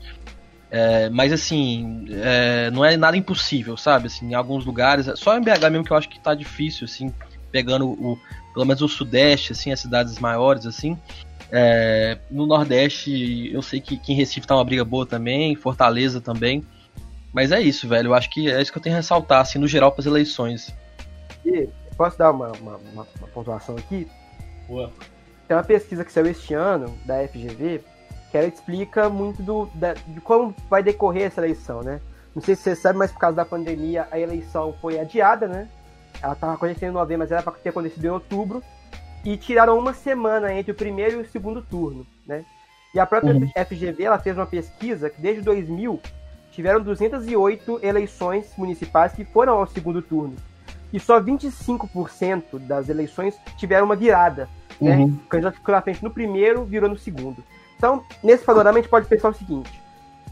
É, 0.71 1.09
mas 1.11 1.33
assim, 1.33 2.07
é, 2.11 2.71
não 2.71 2.85
é 2.85 2.97
nada 2.97 3.17
impossível, 3.17 3.77
sabe? 3.77 4.07
Assim, 4.07 4.31
em 4.31 4.35
alguns 4.35 4.65
lugares, 4.65 5.07
só 5.17 5.37
em 5.37 5.41
BH 5.41 5.71
mesmo 5.71 5.85
que 5.85 5.93
eu 5.93 5.97
acho 5.97 6.09
que 6.09 6.21
tá 6.21 6.35
difícil, 6.35 6.85
assim, 6.85 7.13
pegando 7.51 7.89
o, 7.89 8.19
pelo 8.55 8.67
menos 8.67 8.81
o 8.83 8.89
Sudeste, 8.89 9.53
assim, 9.53 9.73
as 9.73 9.81
cidades 9.81 10.19
maiores, 10.19 10.67
assim. 10.67 10.97
É, 11.53 12.19
no 12.31 12.47
Nordeste, 12.47 13.51
eu 13.53 13.61
sei 13.61 13.81
que, 13.81 13.97
que 13.97 14.13
em 14.13 14.17
Recife 14.17 14.47
tá 14.47 14.55
uma 14.55 14.65
briga 14.65 14.85
boa 14.85 15.05
também, 15.05 15.57
Fortaleza 15.57 16.21
também. 16.21 16.65
Mas 17.33 17.53
é 17.53 17.61
isso, 17.61 17.89
velho. 17.89 18.09
Eu 18.09 18.15
acho 18.15 18.31
que 18.31 18.51
é 18.51 18.61
isso 18.61 18.73
que 18.73 18.79
eu 18.79 18.83
tenho 18.83 18.97
a 18.97 18.99
ressaltar, 18.99 19.41
assim, 19.41 19.59
no 19.59 19.69
geral, 19.69 19.93
para 19.93 20.01
as 20.01 20.07
eleições. 20.07 20.75
E 21.45 21.69
posso 21.97 22.19
dar 22.19 22.31
uma, 22.31 22.49
uma, 22.53 22.77
uma, 22.77 23.07
uma 23.19 23.29
pontuação 23.29 23.77
aqui? 23.77 24.07
Boa. 24.69 24.91
Tem 25.47 25.57
uma 25.57 25.63
pesquisa 25.63 26.05
que 26.05 26.13
saiu 26.13 26.27
este 26.27 26.55
ano, 26.55 26.97
da 27.05 27.27
FGV, 27.27 27.83
que 28.31 28.39
ela 28.39 28.47
explica 28.47 29.09
muito 29.09 29.43
do, 29.43 29.67
da, 29.75 29.95
de 29.95 30.21
como 30.21 30.55
vai 30.69 30.83
decorrer 30.83 31.25
essa 31.25 31.41
eleição, 31.41 31.83
né? 31.83 32.01
Não 32.35 32.41
sei 32.41 32.55
se 32.55 32.63
você 32.63 32.77
sabe, 32.77 32.99
mas 32.99 33.11
por 33.11 33.19
causa 33.19 33.37
da 33.37 33.45
pandemia 33.45 34.07
a 34.11 34.19
eleição 34.19 34.73
foi 34.81 34.99
adiada, 34.99 35.49
né? 35.49 35.69
Ela 36.23 36.35
estava 36.35 36.55
acontecendo 36.55 36.91
em 36.91 36.95
novembro, 36.95 37.21
mas 37.21 37.33
era 37.33 37.43
para 37.43 37.53
ter 37.55 37.71
acontecido 37.71 38.05
em 38.05 38.11
outubro. 38.11 38.63
E 39.25 39.37
tiraram 39.37 39.79
uma 39.79 39.93
semana 39.93 40.53
entre 40.53 40.73
o 40.73 40.75
primeiro 40.75 41.19
e 41.19 41.23
o 41.23 41.29
segundo 41.29 41.63
turno, 41.63 42.07
né? 42.27 42.45
E 42.95 42.99
a 42.99 43.07
própria 43.07 43.35
uhum. 43.35 43.49
FGV 43.67 44.03
ela 44.03 44.19
fez 44.19 44.37
uma 44.37 44.47
pesquisa 44.47 45.09
que 45.11 45.21
desde 45.21 45.43
2000 45.43 46.01
tiveram 46.51 46.81
208 46.81 47.81
eleições 47.83 48.53
municipais 48.57 49.13
que 49.13 49.25
foram 49.25 49.55
ao 49.55 49.67
segundo 49.67 50.03
turno. 50.03 50.35
E 50.93 50.99
só 50.99 51.21
25% 51.21 52.59
das 52.67 52.89
eleições 52.89 53.39
tiveram 53.57 53.87
uma 53.87 53.95
virada. 53.95 54.49
Né? 54.81 54.97
Uhum. 54.97 55.07
O 55.07 55.29
candidato 55.29 55.55
ficou 55.55 55.75
na 55.75 55.83
frente 55.83 56.03
no 56.03 56.11
primeiro, 56.11 56.65
virou 56.65 56.89
no 56.89 56.99
segundo. 56.99 57.45
Então, 57.77 58.03
nesse 58.23 58.45
panorama, 58.45 58.79
a 58.79 58.83
gente 58.83 58.91
pode 58.91 59.07
pensar 59.07 59.29
o 59.29 59.35
seguinte: 59.35 59.81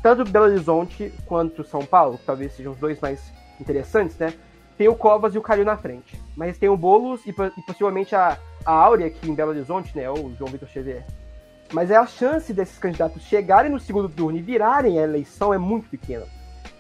tanto 0.03 0.25
Belo 0.25 0.47
Horizonte 0.47 1.13
quanto 1.27 1.63
São 1.65 1.85
Paulo, 1.85 2.19
que 2.19 2.25
talvez 2.25 2.53
sejam 2.55 2.73
os 2.73 2.79
dois 2.79 3.01
mais 3.01 3.33
interessantes, 3.61 4.17
né? 4.19 4.35
Tem 4.77 4.89
o 4.89 4.95
Covas 4.95 5.35
e 5.35 5.39
o 5.39 5.43
Calil 5.43 5.65
na 5.65 5.77
frente. 5.77 6.21
Mas 6.37 6.59
tem 6.59 6.69
o 6.69 6.77
Boulos 6.77 7.25
e, 7.27 7.31
e 7.31 7.63
possivelmente 7.63 8.15
a, 8.15 8.39
a 8.69 8.73
Áurea 8.73 9.07
aqui 9.07 9.31
em 9.31 9.35
Belo 9.35 9.53
Horizonte, 9.53 9.97
né? 9.97 10.11
O 10.11 10.35
João 10.37 10.51
Vitor 10.51 10.69
Xavier. 10.69 11.03
Mas 11.73 11.91
é 11.91 11.97
a 11.97 12.07
chance 12.07 12.53
desses 12.53 12.79
candidatos 12.79 13.23
chegarem 13.23 13.73
no 13.73 13.81
segundo 13.81 14.11
turno 14.11 14.37
e 14.37 14.43
virarem 14.43 14.99
a 14.99 15.05
eleição 15.05 15.55
é 15.55 15.59
muito 15.59 15.89
pequena. 15.89 16.27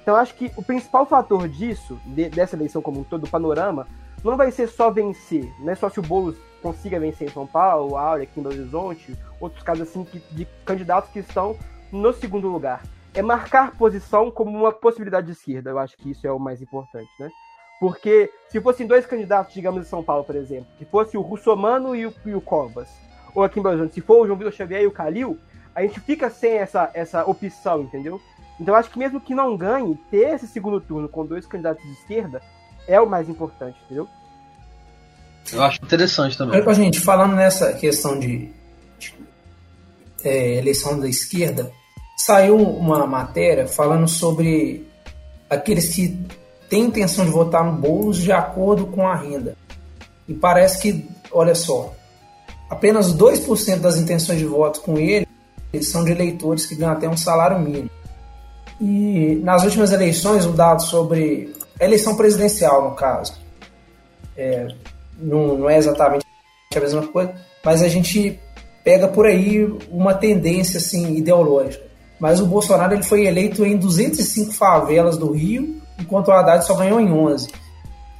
Então 0.02 0.14
acho 0.14 0.34
que 0.34 0.52
o 0.54 0.62
principal 0.62 1.06
fator 1.06 1.48
disso, 1.48 1.98
de, 2.04 2.28
dessa 2.28 2.56
eleição 2.56 2.82
como 2.82 3.00
um 3.00 3.04
todo, 3.04 3.22
do 3.22 3.30
panorama, 3.30 3.88
não 4.22 4.36
vai 4.36 4.50
ser 4.50 4.68
só 4.68 4.90
vencer, 4.90 5.50
não 5.60 5.72
é 5.72 5.74
só 5.74 5.88
se 5.88 5.98
o 5.98 6.02
Boulos 6.02 6.36
consiga 6.62 7.00
vencer 7.00 7.28
em 7.28 7.32
São 7.32 7.46
Paulo, 7.46 7.96
Áurea 7.96 8.24
aqui 8.24 8.38
em 8.38 8.42
Belo 8.42 8.54
Horizonte, 8.54 9.16
outros 9.40 9.62
casos 9.62 9.88
assim 9.88 10.04
que, 10.04 10.18
de 10.30 10.46
candidatos 10.66 11.10
que 11.10 11.20
estão 11.20 11.56
no 11.90 12.12
segundo 12.12 12.48
lugar. 12.48 12.82
É 13.14 13.22
marcar 13.22 13.74
posição 13.78 14.30
como 14.30 14.50
uma 14.50 14.72
possibilidade 14.72 15.28
de 15.28 15.32
esquerda. 15.32 15.70
Eu 15.70 15.78
acho 15.78 15.96
que 15.96 16.10
isso 16.10 16.26
é 16.26 16.32
o 16.32 16.38
mais 16.38 16.60
importante, 16.60 17.08
né? 17.18 17.30
Porque 17.80 18.30
se 18.48 18.60
fossem 18.60 18.86
dois 18.86 19.06
candidatos, 19.06 19.54
digamos, 19.54 19.86
em 19.86 19.88
São 19.88 20.02
Paulo, 20.02 20.24
por 20.24 20.34
exemplo, 20.34 20.66
que 20.78 20.84
fosse 20.84 21.16
o 21.16 21.20
Russomano 21.20 21.94
e 21.94 22.06
o, 22.06 22.14
e 22.26 22.34
o 22.34 22.40
Covas, 22.40 22.88
ou 23.34 23.44
aqui 23.44 23.60
em 23.60 23.62
Belo 23.62 23.76
Horizonte, 23.76 23.94
se 23.94 24.00
for 24.00 24.22
o 24.22 24.26
João 24.26 24.38
Vitor 24.38 24.52
Xavier 24.52 24.82
e 24.82 24.86
o 24.86 24.92
Calil, 24.92 25.38
a 25.74 25.82
gente 25.82 26.00
fica 26.00 26.28
sem 26.28 26.52
essa, 26.52 26.90
essa 26.92 27.24
opção, 27.24 27.82
entendeu? 27.82 28.20
Então 28.60 28.74
acho 28.74 28.90
que 28.90 28.98
mesmo 28.98 29.20
que 29.20 29.34
não 29.34 29.56
ganhe, 29.56 29.96
ter 30.10 30.34
esse 30.34 30.48
segundo 30.48 30.80
turno 30.80 31.08
com 31.08 31.24
dois 31.24 31.46
candidatos 31.46 31.84
de 31.84 31.92
esquerda 31.92 32.42
é 32.86 33.00
o 33.00 33.08
mais 33.08 33.28
importante, 33.28 33.78
entendeu? 33.84 34.08
Eu 35.52 35.62
acho 35.62 35.78
interessante 35.84 36.36
também. 36.36 36.60
Olha, 36.60 36.74
gente, 36.74 36.98
falando 37.00 37.34
nessa 37.34 37.72
questão 37.74 38.18
de, 38.18 38.50
de 38.98 39.14
é, 40.24 40.56
eleição 40.56 40.98
da 40.98 41.08
esquerda, 41.08 41.70
saiu 42.16 42.56
uma 42.56 43.06
matéria 43.06 43.66
falando 43.66 44.08
sobre 44.08 44.86
aqueles 45.48 45.94
que 45.94 46.18
têm 46.68 46.84
intenção 46.84 47.24
de 47.24 47.30
votar 47.30 47.64
no 47.64 47.72
Boulos 47.72 48.18
de 48.18 48.32
acordo 48.32 48.86
com 48.86 49.06
a 49.06 49.16
renda. 49.16 49.56
E 50.28 50.34
parece 50.34 50.80
que, 50.80 51.08
olha 51.32 51.54
só, 51.54 51.92
apenas 52.68 53.14
2% 53.14 53.78
das 53.78 53.96
intenções 53.96 54.38
de 54.38 54.44
voto 54.44 54.80
com 54.80 54.98
ele 54.98 55.26
são 55.82 56.04
de 56.04 56.12
eleitores 56.12 56.66
que 56.66 56.74
ganham 56.74 56.92
até 56.92 57.08
um 57.08 57.16
salário 57.16 57.58
mínimo. 57.58 57.90
E 58.80 59.40
nas 59.42 59.64
últimas 59.64 59.90
eleições, 59.92 60.44
o 60.44 60.52
dado 60.52 60.82
sobre 60.82 61.52
a 61.80 61.84
eleição 61.84 62.16
presidencial, 62.16 62.88
no 62.88 62.94
caso, 62.94 63.34
é, 64.36 64.68
não, 65.18 65.58
não 65.58 65.70
é 65.70 65.76
exatamente 65.76 66.24
a 66.74 66.80
mesma 66.80 67.06
coisa, 67.06 67.34
mas 67.64 67.82
a 67.82 67.88
gente 67.88 68.38
pega 68.84 69.08
por 69.08 69.26
aí 69.26 69.64
uma 69.90 70.14
tendência 70.14 70.78
assim 70.78 71.16
ideológica. 71.16 71.84
Mas 72.20 72.40
o 72.40 72.46
Bolsonaro 72.46 72.94
ele 72.94 73.02
foi 73.02 73.26
eleito 73.26 73.64
em 73.64 73.76
205 73.76 74.52
favelas 74.52 75.16
do 75.16 75.30
Rio, 75.32 75.77
enquanto 75.98 76.28
o 76.28 76.32
Haddad 76.32 76.64
só 76.64 76.74
ganhou 76.74 77.00
em 77.00 77.12
11. 77.12 77.48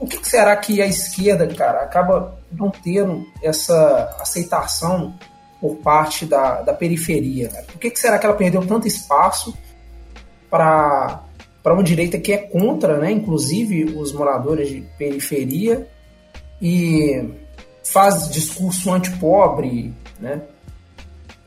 O 0.00 0.06
que, 0.06 0.18
que 0.18 0.28
será 0.28 0.56
que 0.56 0.80
a 0.80 0.86
esquerda, 0.86 1.46
cara, 1.54 1.82
acaba 1.82 2.38
não 2.52 2.70
tendo 2.70 3.26
essa 3.42 4.16
aceitação 4.20 5.14
por 5.60 5.76
parte 5.76 6.24
da, 6.24 6.62
da 6.62 6.72
periferia? 6.72 7.48
Cara? 7.48 7.64
Por 7.64 7.78
que, 7.78 7.90
que 7.90 7.98
será 7.98 8.18
que 8.18 8.26
ela 8.26 8.36
perdeu 8.36 8.64
tanto 8.66 8.86
espaço 8.86 9.56
para 10.48 11.20
uma 11.64 11.82
direita 11.82 12.18
que 12.18 12.32
é 12.32 12.38
contra, 12.38 12.98
né, 12.98 13.10
inclusive 13.10 13.84
os 13.96 14.12
moradores 14.12 14.68
de 14.68 14.80
periferia 14.96 15.88
e 16.62 17.28
faz 17.84 18.28
discurso 18.28 18.92
antipobre, 18.92 19.94
né? 20.20 20.42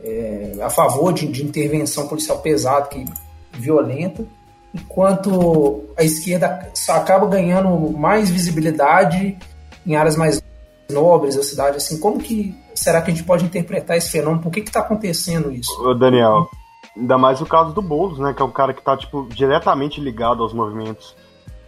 É, 0.04 0.54
a 0.62 0.70
favor 0.70 1.14
de, 1.14 1.28
de, 1.28 1.46
intervenção 1.46 2.08
policial 2.08 2.40
pesada, 2.40 2.88
que 2.88 3.06
violenta, 3.54 4.26
enquanto 4.74 5.84
a 5.98 6.04
esquerda 6.04 6.72
acaba 6.90 7.28
ganhando 7.28 7.92
mais 7.92 8.30
visibilidade 8.30 9.38
em 9.86 9.96
áreas 9.96 10.16
mais 10.16 10.42
nobres 10.90 11.36
da 11.36 11.44
cidade. 11.44 11.78
Assim, 11.78 12.00
como 12.00 12.20
que 12.20 12.56
será 12.74 13.02
que 13.02 13.12
a 13.12 13.14
gente 13.14 13.26
pode 13.26 13.46
interpretar 13.46 13.98
esse 13.98 14.10
fenômeno? 14.10 14.42
Por 14.42 14.52
que 14.52 14.60
está 14.62 14.80
acontecendo 14.80 15.52
isso? 15.52 15.72
Ô 15.82 15.94
Daniel, 15.94 16.50
ainda 16.96 17.18
mais 17.18 17.42
o 17.42 17.46
caso 17.46 17.74
do 17.74 17.82
Boulos, 17.82 18.20
né? 18.20 18.34
Que 18.34 18.42
é 18.42 18.46
um 18.46 18.52
cara 18.52 18.74
que 18.74 18.80
está 18.80 18.96
tipo, 18.98 19.28
diretamente 19.30 20.00
ligado 20.00 20.44
aos 20.44 20.54
movimentos 20.54 21.16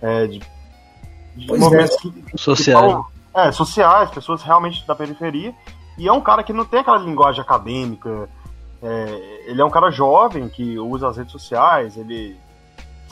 é, 0.02 0.28
de, 0.28 0.42
de 1.36 1.48
movimentos 1.48 1.98
é. 2.34 2.38
sociais. 2.38 2.96
É, 3.36 3.52
sociais, 3.52 4.12
pessoas 4.12 4.44
realmente 4.44 4.86
da 4.86 4.96
periferia. 4.96 5.54
E 5.98 6.08
é 6.08 6.12
um 6.12 6.22
cara 6.22 6.44
que 6.44 6.54
não 6.54 6.66
tem 6.66 6.82
aquela 6.82 6.98
linguagem 6.98 7.42
acadêmica. 7.42 8.30
É, 8.82 9.44
ele 9.48 9.62
é 9.62 9.66
um 9.66 9.70
cara 9.70 9.90
jovem 9.90 10.50
que 10.50 10.78
usa 10.78 11.08
as 11.08 11.18
redes 11.18 11.32
sociais, 11.32 11.98
ele, 11.98 12.38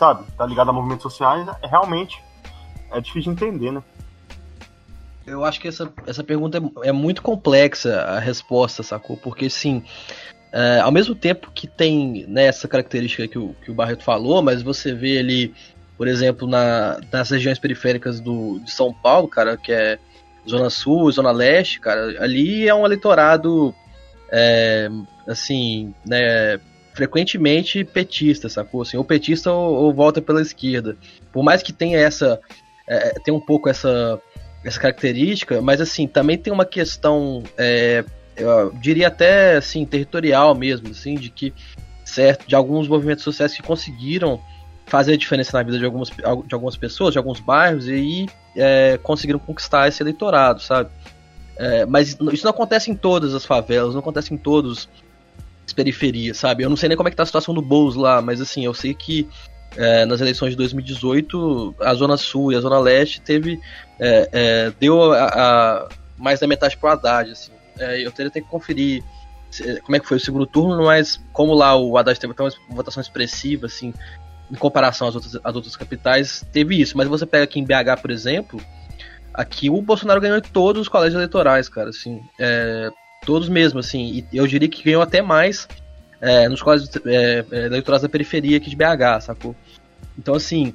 sabe, 0.01 0.23
tá 0.35 0.47
ligado 0.47 0.71
a 0.71 0.73
movimentos 0.73 1.03
sociais. 1.03 1.47
É, 1.61 1.67
realmente 1.67 2.23
é 2.91 2.99
difícil 2.99 3.35
de 3.35 3.45
entender, 3.45 3.71
né? 3.71 3.83
Eu 5.27 5.45
acho 5.45 5.61
que 5.61 5.67
essa, 5.67 5.93
essa 6.07 6.23
pergunta 6.23 6.57
é, 6.57 6.89
é 6.89 6.91
muito 6.91 7.21
complexa, 7.21 8.01
a 8.01 8.19
resposta, 8.19 8.81
sacou? 8.81 9.15
Porque, 9.15 9.47
sim, 9.47 9.83
é, 10.51 10.79
ao 10.79 10.91
mesmo 10.91 11.13
tempo 11.13 11.51
que 11.53 11.67
tem 11.67 12.25
né, 12.27 12.45
essa 12.45 12.67
característica 12.67 13.27
que 13.27 13.37
o, 13.37 13.55
que 13.63 13.69
o 13.69 13.75
Barreto 13.75 14.03
falou, 14.03 14.41
mas 14.41 14.63
você 14.63 14.91
vê 14.91 15.19
ali, 15.19 15.53
por 15.95 16.07
exemplo, 16.07 16.47
na, 16.47 16.99
nas 17.11 17.29
regiões 17.29 17.59
periféricas 17.59 18.19
do, 18.19 18.59
de 18.59 18.71
São 18.71 18.91
Paulo, 18.91 19.27
cara, 19.27 19.55
que 19.55 19.71
é 19.71 19.99
Zona 20.49 20.71
Sul, 20.71 21.11
Zona 21.11 21.31
Leste, 21.31 21.79
cara, 21.79 22.23
ali 22.23 22.67
é 22.67 22.73
um 22.73 22.85
eleitorado, 22.85 23.71
é, 24.31 24.89
assim, 25.27 25.93
né, 26.03 26.59
frequentemente 27.01 27.83
petista, 27.83 28.47
sacou? 28.47 28.83
Assim, 28.83 28.95
ou 28.95 29.03
petista 29.03 29.51
ou, 29.51 29.73
ou, 29.73 29.93
volta 29.93 30.21
pela 30.21 30.39
esquerda. 30.39 30.95
Por 31.33 31.43
mais 31.43 31.63
que 31.63 31.73
tenha 31.73 31.97
essa, 31.97 32.39
é, 32.87 33.15
tem 33.25 33.33
um 33.33 33.39
pouco 33.39 33.67
essa, 33.67 34.21
essa 34.63 34.79
característica, 34.79 35.59
mas 35.63 35.81
assim, 35.81 36.05
também 36.05 36.37
tem 36.37 36.53
uma 36.53 36.65
questão, 36.65 37.41
é, 37.57 38.05
eu 38.35 38.71
diria 38.79 39.07
até 39.07 39.55
assim, 39.55 39.83
territorial 39.83 40.53
mesmo, 40.53 40.89
assim, 40.89 41.15
de 41.15 41.31
que 41.31 41.51
certo, 42.05 42.47
de 42.47 42.53
alguns 42.53 42.87
movimentos 42.87 43.23
sociais 43.23 43.55
que 43.55 43.63
conseguiram 43.63 44.39
fazer 44.85 45.13
a 45.13 45.17
diferença 45.17 45.57
na 45.57 45.63
vida 45.63 45.79
de 45.79 45.85
algumas, 45.85 46.09
de 46.09 46.53
algumas 46.53 46.77
pessoas, 46.77 47.13
de 47.13 47.17
alguns 47.17 47.39
bairros, 47.39 47.87
e 47.87 47.93
aí 47.93 48.25
é, 48.55 48.99
conseguiram 49.01 49.39
conquistar 49.39 49.87
esse 49.87 50.03
eleitorado, 50.03 50.61
sabe? 50.61 50.91
É, 51.57 51.83
mas 51.85 52.09
isso 52.31 52.43
não 52.43 52.51
acontece 52.51 52.91
em 52.91 52.95
todas 52.95 53.33
as 53.33 53.43
favelas, 53.43 53.93
não 53.93 54.01
acontece 54.01 54.33
em 54.33 54.37
todas 54.37 54.87
as 55.71 55.73
periferias, 55.73 56.37
sabe? 56.37 56.63
Eu 56.63 56.69
não 56.69 56.77
sei 56.77 56.89
nem 56.89 56.97
como 56.97 57.07
é 57.07 57.11
que 57.11 57.17
tá 57.17 57.23
a 57.23 57.25
situação 57.25 57.53
do 57.53 57.61
Boulos 57.61 57.95
lá, 57.95 58.21
mas 58.21 58.41
assim, 58.41 58.65
eu 58.65 58.73
sei 58.73 58.93
que 58.93 59.27
é, 59.75 60.05
nas 60.05 60.19
eleições 60.19 60.51
de 60.51 60.57
2018, 60.57 61.75
a 61.79 61.93
Zona 61.93 62.17
Sul 62.17 62.51
e 62.51 62.55
a 62.55 62.59
Zona 62.61 62.77
Leste 62.79 63.21
teve. 63.21 63.59
É, 63.99 64.29
é, 64.31 64.73
deu 64.79 65.13
a, 65.13 65.25
a, 65.25 65.89
mais 66.17 66.39
da 66.39 66.47
metade 66.47 66.77
pro 66.77 66.89
Haddad, 66.89 67.31
assim. 67.31 67.51
É, 67.79 68.05
eu 68.05 68.11
teria 68.11 68.31
que 68.31 68.41
conferir 68.41 69.03
como 69.83 69.95
é 69.95 69.99
que 69.99 70.07
foi 70.07 70.17
o 70.17 70.19
segundo 70.19 70.45
turno, 70.45 70.85
mas 70.85 71.21
como 71.33 71.53
lá 71.53 71.75
o 71.75 71.97
Haddad 71.97 72.19
teve 72.19 72.33
uma 72.37 72.51
votação 72.69 73.01
expressiva, 73.01 73.65
assim, 73.65 73.93
em 74.49 74.55
comparação 74.55 75.07
às 75.07 75.15
outras, 75.15 75.37
às 75.43 75.55
outras 75.55 75.75
capitais, 75.75 76.45
teve 76.51 76.79
isso. 76.79 76.97
Mas 76.97 77.07
você 77.07 77.25
pega 77.25 77.43
aqui 77.43 77.59
em 77.59 77.63
BH, 77.63 78.01
por 78.01 78.11
exemplo, 78.11 78.61
aqui 79.33 79.69
o 79.69 79.81
Bolsonaro 79.81 80.21
ganhou 80.21 80.41
todos 80.41 80.83
os 80.83 80.87
colégios 80.87 81.15
eleitorais, 81.15 81.69
cara, 81.69 81.89
assim, 81.89 82.21
é, 82.39 82.89
todos 83.25 83.49
mesmo, 83.49 83.79
assim, 83.79 84.25
e 84.31 84.37
eu 84.37 84.47
diria 84.47 84.67
que 84.67 84.83
ganhou 84.83 85.01
até 85.01 85.21
mais 85.21 85.67
é, 86.19 86.49
nos 86.49 86.61
colégios 86.61 86.89
é, 87.05 87.45
é, 87.51 87.65
eleitorais 87.65 88.01
da 88.01 88.09
periferia 88.09 88.57
aqui 88.57 88.69
de 88.69 88.75
BH, 88.75 89.21
sacou? 89.21 89.55
Então, 90.17 90.35
assim, 90.35 90.73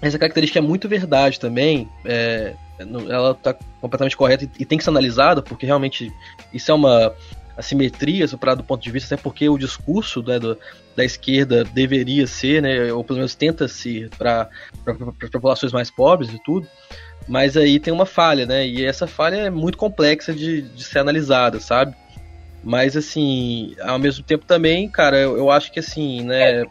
essa 0.00 0.18
característica 0.18 0.58
é 0.58 0.62
muito 0.62 0.88
verdade 0.88 1.38
também, 1.38 1.88
é, 2.04 2.54
ela 2.78 3.32
está 3.32 3.54
completamente 3.80 4.16
correta 4.16 4.48
e, 4.58 4.64
tem 4.64 4.76
que 4.76 4.84
ser 4.84 4.90
analisada, 4.90 5.42
porque 5.42 5.64
realmente 5.64 6.12
isso 6.52 6.70
é 6.70 6.74
uma 6.74 7.14
assimetria 7.56 8.26
para 8.36 8.54
do 8.54 8.64
ponto 8.64 8.82
de 8.82 8.90
vista, 8.90 9.14
até 9.14 9.22
porque 9.22 9.48
o 9.48 9.56
discurso 9.56 10.22
né, 10.22 10.38
do, 10.38 10.58
da 10.96 11.04
esquerda 11.04 11.64
deveria 11.64 12.26
ser, 12.26 12.60
né, 12.60 12.92
ou 12.92 13.04
pelo 13.04 13.18
menos 13.18 13.34
tenta 13.34 13.68
ser 13.68 14.10
para 14.18 14.48
populações 15.30 15.72
mais 15.72 15.90
pobres 15.90 16.32
e 16.32 16.42
tudo, 16.42 16.66
mas 17.28 17.56
aí 17.56 17.78
tem 17.78 17.92
uma 17.92 18.06
falha, 18.06 18.46
né, 18.46 18.66
e 18.66 18.84
essa 18.84 19.06
falha 19.06 19.36
é 19.36 19.50
muito 19.50 19.78
complexa 19.78 20.32
de, 20.32 20.62
de 20.62 20.84
ser 20.84 20.98
analisada, 21.00 21.60
sabe? 21.60 21.94
Mas 22.62 22.96
assim, 22.96 23.74
ao 23.82 23.98
mesmo 23.98 24.24
tempo 24.24 24.44
também, 24.46 24.88
cara, 24.88 25.18
eu, 25.18 25.36
eu 25.36 25.50
acho 25.50 25.70
que 25.70 25.80
assim, 25.80 26.22
né. 26.22 26.64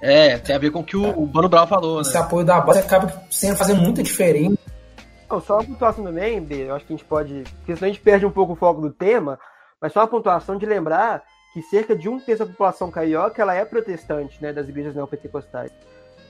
É, 0.00 0.36
tem 0.38 0.54
a 0.54 0.58
ver 0.58 0.70
com 0.70 0.80
o 0.80 0.84
que 0.84 0.96
o, 0.96 1.18
o 1.18 1.26
Bano 1.26 1.48
Brau 1.48 1.66
falou, 1.66 2.00
Esse 2.00 2.14
né? 2.14 2.20
apoio 2.20 2.44
da 2.44 2.60
base 2.60 2.80
acaba 2.80 3.24
sendo 3.30 3.56
fazer 3.56 3.74
muita 3.74 4.02
diferença 4.02 4.58
não, 5.34 5.40
só 5.40 5.54
uma 5.54 5.64
pontuação 5.64 6.04
também, 6.04 6.40
B, 6.40 6.68
eu 6.68 6.74
acho 6.74 6.86
que 6.86 6.92
a 6.92 6.96
gente 6.96 7.06
pode. 7.06 7.44
Porque 7.58 7.74
senão 7.74 7.90
a 7.90 7.92
gente 7.92 8.02
perde 8.02 8.24
um 8.26 8.30
pouco 8.30 8.52
o 8.52 8.56
foco 8.56 8.80
do 8.80 8.90
tema, 8.90 9.38
mas 9.80 9.92
só 9.92 10.00
uma 10.00 10.06
pontuação 10.06 10.56
de 10.56 10.66
lembrar 10.66 11.24
que 11.52 11.62
cerca 11.62 11.96
de 11.96 12.08
um 12.08 12.20
terço 12.20 12.44
da 12.44 12.50
população 12.50 12.90
carioca 12.90 13.40
ela 13.40 13.54
é 13.54 13.64
protestante, 13.64 14.40
né, 14.42 14.52
das 14.52 14.68
igrejas 14.68 14.94
neopentecostais. 14.94 15.72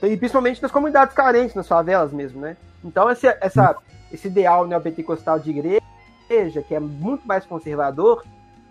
E 0.03 0.17
principalmente 0.17 0.61
nas 0.61 0.71
comunidades 0.71 1.15
carentes, 1.15 1.55
nas 1.55 1.67
favelas 1.67 2.11
mesmo, 2.11 2.41
né? 2.41 2.57
Então 2.83 3.09
esse, 3.09 3.27
essa, 3.41 3.75
esse 4.11 4.27
ideal 4.27 4.67
neopentecostal 4.67 5.39
de 5.39 5.49
igreja, 5.49 6.61
que 6.61 6.75
é 6.75 6.79
muito 6.79 7.27
mais 7.27 7.45
conservador, 7.45 8.23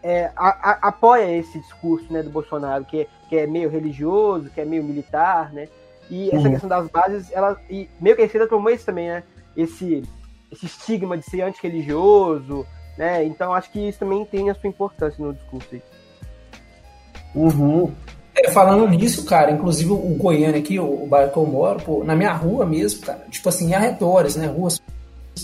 é, 0.02 0.30
a, 0.36 0.48
a, 0.48 0.88
apoia 0.88 1.36
esse 1.36 1.58
discurso 1.58 2.12
né, 2.12 2.22
do 2.22 2.30
Bolsonaro, 2.30 2.84
que, 2.84 3.08
que 3.28 3.36
é 3.36 3.46
meio 3.46 3.70
religioso, 3.70 4.50
que 4.50 4.60
é 4.60 4.64
meio 4.64 4.84
militar, 4.84 5.52
né? 5.52 5.68
E 6.10 6.28
essa 6.28 6.46
uhum. 6.46 6.50
questão 6.50 6.68
das 6.68 6.88
bases, 6.88 7.32
ela 7.32 7.58
e 7.70 7.88
meio 7.98 8.14
que 8.14 8.22
a 8.22 8.26
esquerda 8.26 8.46
tomou 8.46 8.70
isso 8.70 8.84
também, 8.84 9.08
né? 9.08 9.22
Esse 9.56 10.02
esse 10.52 10.66
estigma 10.66 11.16
de 11.16 11.24
ser 11.24 11.40
antirreligioso, 11.42 12.66
né? 12.96 13.24
Então 13.24 13.52
acho 13.52 13.70
que 13.70 13.88
isso 13.88 13.98
também 13.98 14.24
tem 14.24 14.50
a 14.50 14.54
sua 14.54 14.68
importância 14.68 15.24
no 15.24 15.32
discurso 15.32 15.68
aí. 15.72 15.82
Uhum. 17.34 17.92
É, 18.36 18.50
falando 18.50 18.88
nisso, 18.88 19.24
cara, 19.24 19.52
inclusive 19.52 19.92
o 19.92 20.16
Goiânia 20.16 20.58
aqui, 20.58 20.78
o, 20.78 21.06
bairro 21.06 21.30
que 21.30 21.36
eu 21.36 21.46
moro, 21.46 21.80
pô, 21.80 22.02
na 22.02 22.16
minha 22.16 22.32
rua 22.32 22.66
mesmo, 22.66 23.00
cara, 23.00 23.24
tipo 23.30 23.48
assim, 23.48 23.70
em 23.70 23.74
arredores, 23.74 24.34
né? 24.34 24.46
Ruas 24.46 24.82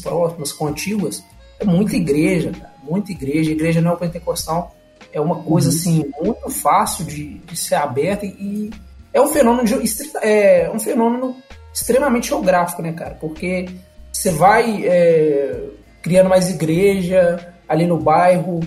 próximas, 0.02 0.52
contíguas, 0.52 1.22
é 1.58 1.64
muita 1.64 1.96
igreja, 1.96 2.50
cara, 2.50 2.74
muita 2.82 3.12
igreja. 3.12 3.52
Igreja 3.52 3.80
neopentecostal 3.80 4.74
é 5.12 5.20
uma 5.20 5.42
coisa, 5.42 5.68
uhum. 5.68 5.74
assim, 5.74 6.12
muito 6.20 6.50
fácil 6.50 7.04
de, 7.04 7.38
de 7.38 7.56
ser 7.56 7.76
aberta 7.76 8.26
e 8.26 8.70
é 9.12 9.20
um 9.20 9.28
fenômeno, 9.28 9.64
de, 9.64 9.74
é 10.22 10.70
um 10.72 10.78
fenômeno 10.78 11.36
extremamente 11.72 12.28
geográfico, 12.28 12.82
né, 12.82 12.92
cara? 12.92 13.14
Porque 13.14 13.66
você 14.12 14.30
vai 14.30 14.84
é, 14.84 15.64
criando 16.02 16.28
mais 16.28 16.50
igreja 16.50 17.54
ali 17.68 17.86
no 17.86 17.98
bairro, 17.98 18.60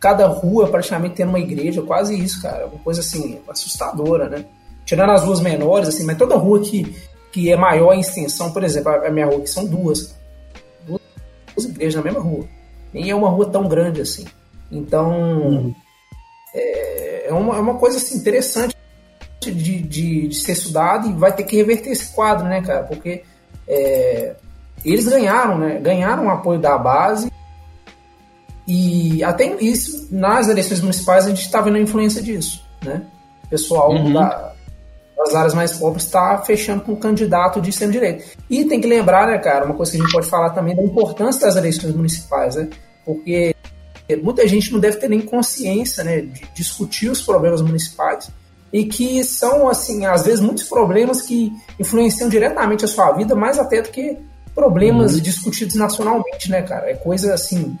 cada 0.00 0.26
rua 0.26 0.68
praticamente 0.68 1.16
tendo 1.16 1.28
uma 1.28 1.38
igreja, 1.38 1.82
quase 1.82 2.18
isso, 2.18 2.40
cara. 2.40 2.66
Uma 2.66 2.78
coisa 2.82 3.00
assim, 3.00 3.38
assustadora, 3.46 4.28
né? 4.30 4.46
Tirando 4.86 5.12
as 5.12 5.22
ruas 5.22 5.40
menores, 5.40 5.88
assim, 5.88 6.04
mas 6.04 6.16
toda 6.16 6.36
rua 6.36 6.60
que, 6.60 6.96
que 7.30 7.52
é 7.52 7.56
maior 7.56 7.92
em 7.92 8.00
extensão, 8.00 8.50
por 8.50 8.64
exemplo, 8.64 8.90
a 8.90 9.10
minha 9.10 9.26
rua 9.26 9.42
que 9.42 9.50
são 9.50 9.66
duas. 9.66 10.16
Duas 10.86 11.68
igrejas 11.68 11.96
na 11.96 12.02
mesma 12.02 12.20
rua. 12.20 12.46
Nem 12.92 13.10
é 13.10 13.14
uma 13.14 13.28
rua 13.28 13.46
tão 13.50 13.68
grande 13.68 14.00
assim. 14.00 14.24
Então, 14.72 15.12
uhum. 15.12 15.74
é, 16.54 17.28
é, 17.28 17.32
uma, 17.34 17.56
é 17.56 17.60
uma 17.60 17.74
coisa 17.74 17.98
assim, 17.98 18.16
interessante 18.16 18.74
de, 19.40 19.52
de, 19.52 20.28
de 20.28 20.34
ser 20.34 20.52
estudado 20.52 21.08
e 21.08 21.12
vai 21.12 21.32
ter 21.32 21.44
que 21.44 21.56
reverter 21.56 21.90
esse 21.90 22.14
quadro, 22.14 22.48
né, 22.48 22.62
cara? 22.62 22.84
Porque 22.84 23.22
é, 23.68 24.34
eles 24.84 25.06
ganharam, 25.06 25.58
né? 25.58 25.78
Ganharam 25.78 26.26
o 26.26 26.30
apoio 26.30 26.58
da 26.58 26.76
base. 26.78 27.29
E 28.72 29.24
até 29.24 29.56
isso, 29.60 30.06
nas 30.12 30.46
eleições 30.46 30.80
municipais, 30.80 31.26
a 31.26 31.30
gente 31.30 31.40
está 31.40 31.60
vendo 31.60 31.74
a 31.74 31.80
influência 31.80 32.22
disso, 32.22 32.64
né? 32.84 33.02
O 33.44 33.48
pessoal 33.48 33.90
uhum. 33.90 34.12
da, 34.12 34.52
das 35.16 35.34
áreas 35.34 35.54
mais 35.54 35.72
pobres 35.72 36.04
está 36.04 36.38
fechando 36.38 36.82
com 36.82 36.92
um 36.92 36.96
candidato 36.96 37.60
de 37.60 37.70
extremo-direita. 37.70 38.22
E 38.48 38.64
tem 38.64 38.80
que 38.80 38.86
lembrar, 38.86 39.26
né, 39.26 39.38
cara, 39.38 39.64
uma 39.64 39.74
coisa 39.74 39.90
que 39.90 39.98
a 39.98 40.00
gente 40.02 40.12
pode 40.12 40.28
falar 40.28 40.50
também 40.50 40.76
da 40.76 40.84
importância 40.84 41.40
das 41.40 41.56
eleições 41.56 41.96
municipais, 41.96 42.54
né? 42.54 42.68
Porque 43.04 43.56
muita 44.22 44.46
gente 44.46 44.72
não 44.72 44.78
deve 44.78 44.98
ter 44.98 45.08
nem 45.08 45.20
consciência, 45.20 46.04
né, 46.04 46.20
de 46.20 46.42
discutir 46.54 47.10
os 47.10 47.20
problemas 47.20 47.60
municipais 47.62 48.30
e 48.72 48.84
que 48.84 49.24
são, 49.24 49.68
assim, 49.68 50.06
às 50.06 50.22
vezes 50.22 50.38
muitos 50.38 50.62
problemas 50.62 51.22
que 51.22 51.52
influenciam 51.76 52.28
diretamente 52.28 52.84
a 52.84 52.88
sua 52.88 53.10
vida, 53.14 53.34
mais 53.34 53.58
até 53.58 53.82
do 53.82 53.88
que 53.88 54.16
problemas 54.54 55.14
uhum. 55.14 55.20
discutidos 55.20 55.74
nacionalmente, 55.74 56.48
né, 56.48 56.62
cara? 56.62 56.88
É 56.88 56.94
coisa 56.94 57.34
assim 57.34 57.76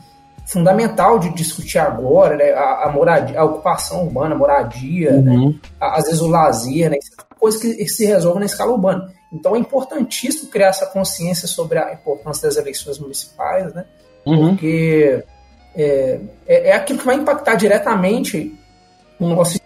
fundamental 0.46 1.18
de 1.18 1.30
discutir 1.30 1.78
agora, 1.78 2.36
né? 2.36 2.50
A, 2.52 2.88
a 2.88 2.92
moradia, 2.92 3.40
a 3.40 3.44
ocupação 3.44 4.04
urbana, 4.04 4.34
a 4.34 4.38
moradia, 4.38 5.12
uhum. 5.12 5.48
né? 5.50 5.54
às 5.80 6.04
vezes 6.04 6.20
o 6.20 6.28
lazer, 6.28 6.90
né? 6.90 6.98
Coisa 7.38 7.58
que 7.58 7.88
se 7.88 8.04
resolve 8.04 8.40
na 8.40 8.46
escala 8.46 8.72
urbana. 8.72 9.12
Então 9.32 9.54
é 9.54 9.58
importantíssimo 9.58 10.50
criar 10.50 10.68
essa 10.68 10.86
consciência 10.86 11.46
sobre 11.46 11.78
a 11.78 11.92
importância 11.92 12.48
das 12.48 12.56
eleições 12.56 12.98
municipais, 12.98 13.72
né? 13.72 13.84
Uhum. 14.26 14.50
Porque 14.50 15.24
é, 15.74 16.20
é, 16.46 16.68
é 16.68 16.72
aquilo 16.72 16.98
que 16.98 17.06
vai 17.06 17.16
impactar 17.16 17.54
diretamente 17.54 18.54
o 19.18 19.28
nosso 19.28 19.58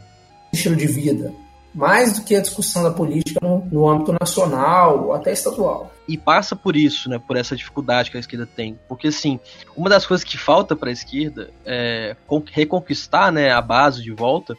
estilo 0.52 0.76
de 0.76 0.87
vida 0.87 1.32
mais 1.74 2.18
do 2.18 2.24
que 2.24 2.37
a 2.37 2.40
discussão 2.40 2.84
da 2.84 2.90
política 2.90 3.40
no, 3.42 3.64
no 3.70 3.88
âmbito 3.88 4.14
nacional 4.18 5.06
ou 5.06 5.12
até 5.12 5.32
estadual. 5.32 5.90
E 6.07 6.19
passa 6.19 6.55
por 6.55 6.77
isso, 6.77 7.09
né, 7.09 7.19
por 7.19 7.37
essa 7.37 7.57
dificuldade 7.57 8.11
que 8.11 8.17
a 8.17 8.21
esquerda 8.21 8.47
tem, 8.47 8.79
porque 8.88 9.09
assim, 9.09 9.40
uma 9.75 9.88
das 9.88 10.07
coisas 10.07 10.23
que 10.23 10.37
falta 10.37 10.77
para 10.77 10.90
a 10.90 10.93
esquerda 10.93 11.51
é 11.64 12.14
reconquistar, 12.53 13.33
né, 13.33 13.51
a 13.51 13.61
base 13.62 14.03
de 14.03 14.11
volta, 14.12 14.55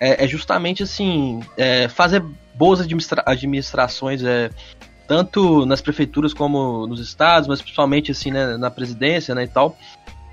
é, 0.00 0.24
é 0.24 0.28
justamente 0.28 0.82
assim, 0.82 1.40
é 1.56 1.86
fazer 1.88 2.24
boas 2.54 2.80
administra 2.80 3.22
administrações, 3.26 4.22
é, 4.22 4.50
tanto 5.06 5.66
nas 5.66 5.82
prefeituras 5.82 6.32
como 6.32 6.86
nos 6.86 7.00
estados, 7.00 7.46
mas 7.46 7.60
principalmente 7.60 8.10
assim, 8.10 8.30
né, 8.30 8.56
na 8.56 8.70
presidência, 8.70 9.34
né, 9.34 9.44
e 9.44 9.48
tal. 9.48 9.76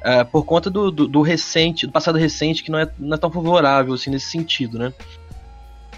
É, 0.01 0.23
por 0.23 0.45
conta 0.45 0.69
do, 0.69 0.91
do, 0.91 1.07
do, 1.07 1.21
recente, 1.21 1.87
do 1.87 1.91
passado 1.91 2.17
recente 2.17 2.63
que 2.63 2.71
não 2.71 2.79
é, 2.79 2.87
não 2.99 3.15
é 3.15 3.17
tão 3.17 3.31
favorável 3.31 3.93
assim 3.95 4.11
nesse 4.11 4.29
sentido, 4.29 4.77
né? 4.77 4.93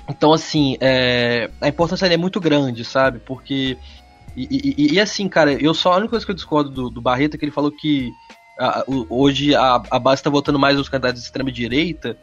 Então, 0.09 0.33
assim, 0.33 0.75
é, 0.81 1.51
a 1.61 1.67
importância 1.67 2.07
é 2.07 2.17
muito 2.17 2.39
grande, 2.39 2.83
sabe? 2.83 3.19
Porque. 3.19 3.77
E, 4.35 4.75
e, 4.77 4.93
e, 4.93 4.99
assim, 4.99 5.27
cara, 5.27 5.53
eu 5.53 5.73
só 5.73 5.93
a 5.93 5.97
única 5.97 6.11
coisa 6.11 6.25
que 6.25 6.31
eu 6.31 6.35
discordo 6.35 6.69
do, 6.69 6.89
do 6.89 7.01
Barreto 7.01 7.35
é 7.35 7.37
que 7.37 7.45
ele 7.45 7.51
falou 7.51 7.71
que 7.71 8.11
a, 8.59 8.83
o, 8.87 9.05
hoje 9.09 9.55
a, 9.55 9.81
a 9.89 9.99
base 9.99 10.19
está 10.19 10.29
votando 10.29 10.59
mais 10.59 10.77
nos 10.77 10.89
candidatos 10.89 11.21
de 11.21 11.27
extrema-direita. 11.27 12.17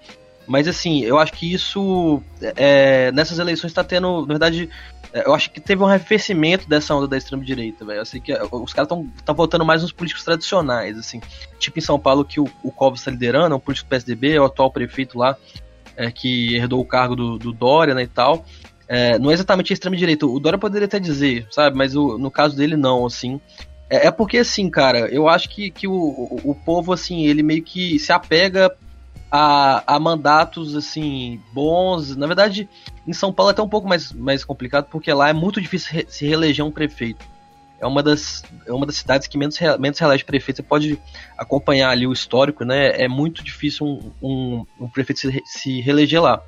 Mas, 0.47 0.69
assim, 0.69 1.03
eu 1.03 1.19
acho 1.19 1.33
que 1.33 1.53
isso. 1.53 2.23
É, 2.41 3.11
nessas 3.13 3.39
eleições 3.39 3.71
está 3.71 3.83
tendo. 3.83 4.21
Na 4.21 4.27
verdade, 4.27 4.71
é, 5.13 5.27
eu 5.27 5.35
acho 5.35 5.51
que 5.51 5.61
teve 5.61 5.83
um 5.83 5.87
arrefecimento 5.87 6.69
dessa 6.69 6.95
onda 6.95 7.09
da 7.09 7.17
extrema-direita, 7.17 7.85
velho. 7.85 7.99
Eu 7.99 8.07
sei 8.07 8.21
que 8.21 8.33
os 8.33 8.73
caras 8.73 8.91
estão 9.17 9.35
votando 9.35 9.65
mais 9.65 9.83
nos 9.83 9.93
políticos 9.93 10.25
tradicionais, 10.25 10.97
assim. 10.97 11.21
Tipo 11.59 11.79
em 11.79 11.83
São 11.83 11.99
Paulo, 11.99 12.25
que 12.25 12.39
o, 12.39 12.49
o 12.63 12.71
Covas 12.71 13.01
está 13.01 13.11
liderando, 13.11 13.55
é 13.55 13.57
um 13.57 13.61
político 13.61 13.89
do 13.89 13.91
PSDB, 13.91 14.37
é 14.37 14.41
o 14.41 14.45
atual 14.45 14.71
prefeito 14.71 15.19
lá 15.19 15.37
é, 15.97 16.11
que 16.11 16.55
herdou 16.55 16.81
o 16.81 16.85
cargo 16.85 17.17
do, 17.17 17.39
do 17.39 17.53
Dória 17.53 17.95
né, 17.95 18.03
e 18.03 18.07
tal. 18.07 18.45
É, 18.89 19.19
não 19.19 19.31
é 19.31 19.35
exatamente 19.35 19.73
extrema-direita. 19.73 20.27
O 20.27 20.39
Dória 20.39 20.59
poderia 20.59 20.87
até 20.87 20.99
dizer, 20.99 21.47
sabe? 21.51 21.77
Mas 21.77 21.97
o, 21.97 22.19
no 22.19 22.31
caso 22.31 22.57
dele, 22.57 22.77
não, 22.77 23.07
assim. 23.07 23.41
É, 23.91 24.07
é, 24.07 24.11
porque, 24.11 24.39
assim, 24.39 24.69
cara, 24.71 25.09
eu 25.09 25.29
acho 25.29 25.49
que, 25.49 25.71
que 25.71 25.87
o, 25.87 25.93
o, 25.93 26.41
o, 26.51 26.55
povo, 26.55 26.93
assim, 26.93 27.27
ele 27.27 27.43
meio 27.43 27.63
que 27.63 27.99
se 27.99 28.13
apega 28.13 28.75
a, 29.31 29.95
a 29.95 29.99
mandatos, 29.99 30.77
assim, 30.77 31.41
bons. 31.53 32.17
Na 32.17 32.27
verdade, 32.27 32.69
em 33.07 33.13
São 33.13 33.33
Paulo 33.33 33.51
é 33.51 33.53
até 33.53 33.63
um 33.63 33.69
pouco 33.69 33.89
mais, 33.89 34.13
mais 34.13 34.45
complicado, 34.45 34.87
porque 34.91 35.13
lá 35.13 35.29
é 35.29 35.33
muito 35.33 35.61
difícil 35.61 35.93
re, 35.93 36.07
se 36.09 36.27
reeleger 36.27 36.65
um 36.65 36.71
prefeito. 36.71 37.25
É 37.79 37.87
uma 37.87 38.03
das, 38.03 38.43
é 38.67 38.73
uma 38.73 38.87
das 38.87 38.97
cidades 38.97 39.29
que 39.29 39.37
menos, 39.37 39.59
menos 39.79 39.99
reelege 39.99 40.25
prefeito. 40.25 40.57
Você 40.57 40.63
pode 40.63 40.99
acompanhar 41.37 41.91
ali 41.91 42.07
o 42.07 42.13
histórico, 42.13 42.65
né? 42.65 43.03
É 43.03 43.07
muito 43.07 43.45
difícil 43.45 43.87
um, 43.87 44.13
um, 44.23 44.67
um 44.81 44.89
prefeito 44.89 45.21
se, 45.21 45.43
se 45.45 45.81
reeleger 45.83 46.23
lá. 46.23 46.43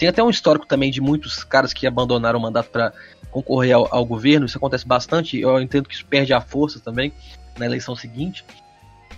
Tem 0.00 0.08
até 0.08 0.22
um 0.22 0.30
histórico 0.30 0.64
também 0.64 0.90
de 0.90 0.98
muitos 0.98 1.44
caras 1.44 1.74
que 1.74 1.86
abandonaram 1.86 2.38
o 2.38 2.42
mandato 2.42 2.70
para 2.70 2.90
concorrer 3.30 3.76
ao, 3.76 3.86
ao, 3.94 4.02
governo. 4.02 4.46
Isso 4.46 4.56
acontece 4.56 4.86
bastante. 4.86 5.38
Eu 5.38 5.60
entendo 5.60 5.86
que 5.86 5.94
isso 5.94 6.06
perde 6.06 6.32
a 6.32 6.40
força 6.40 6.80
também 6.80 7.12
na 7.58 7.66
eleição 7.66 7.94
seguinte. 7.94 8.42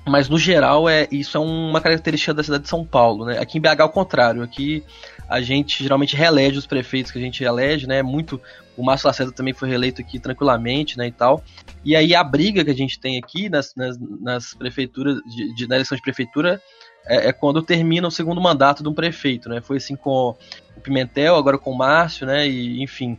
Mas 0.04 0.28
no 0.28 0.36
geral 0.36 0.88
é 0.88 1.06
isso 1.12 1.36
é 1.36 1.40
uma 1.40 1.80
característica 1.80 2.34
da 2.34 2.42
cidade 2.42 2.64
de 2.64 2.68
São 2.68 2.84
Paulo, 2.84 3.26
né? 3.26 3.38
Aqui 3.38 3.58
em 3.58 3.60
BH 3.60 3.78
é 3.78 3.84
o 3.84 3.88
contrário. 3.90 4.42
Aqui 4.42 4.82
a 5.28 5.40
gente 5.40 5.84
geralmente 5.84 6.16
reelege 6.16 6.58
os 6.58 6.66
prefeitos 6.66 7.12
que 7.12 7.18
a 7.18 7.22
gente 7.22 7.44
elege, 7.44 7.86
né? 7.86 8.02
Muito 8.02 8.40
o 8.76 8.82
Márcio 8.82 9.06
Lacerda 9.06 9.30
também 9.30 9.54
foi 9.54 9.68
reeleito 9.68 10.00
aqui 10.00 10.18
tranquilamente, 10.18 10.98
né, 10.98 11.06
e 11.06 11.12
tal. 11.12 11.44
E 11.84 11.94
aí 11.94 12.12
a 12.12 12.24
briga 12.24 12.64
que 12.64 12.70
a 12.70 12.74
gente 12.74 12.98
tem 12.98 13.18
aqui 13.18 13.48
nas, 13.48 13.72
nas, 13.76 13.96
nas 14.20 14.54
prefeituras, 14.54 15.18
de, 15.26 15.54
de, 15.54 15.68
na 15.68 15.76
eleição 15.76 15.94
de 15.94 16.02
prefeitura, 16.02 16.60
é, 17.06 17.28
é, 17.28 17.32
quando 17.32 17.62
termina 17.62 18.06
o 18.06 18.10
segundo 18.10 18.40
mandato 18.40 18.82
de 18.82 18.88
um 18.88 18.94
prefeito, 18.94 19.48
né? 19.48 19.60
Foi 19.60 19.76
assim 19.76 19.96
com 19.96 20.36
o 20.76 20.80
Pimentel, 20.80 21.36
agora 21.36 21.58
com 21.58 21.70
o 21.70 21.76
Márcio, 21.78 22.26
né? 22.26 22.46
E 22.46 22.82
enfim, 22.82 23.18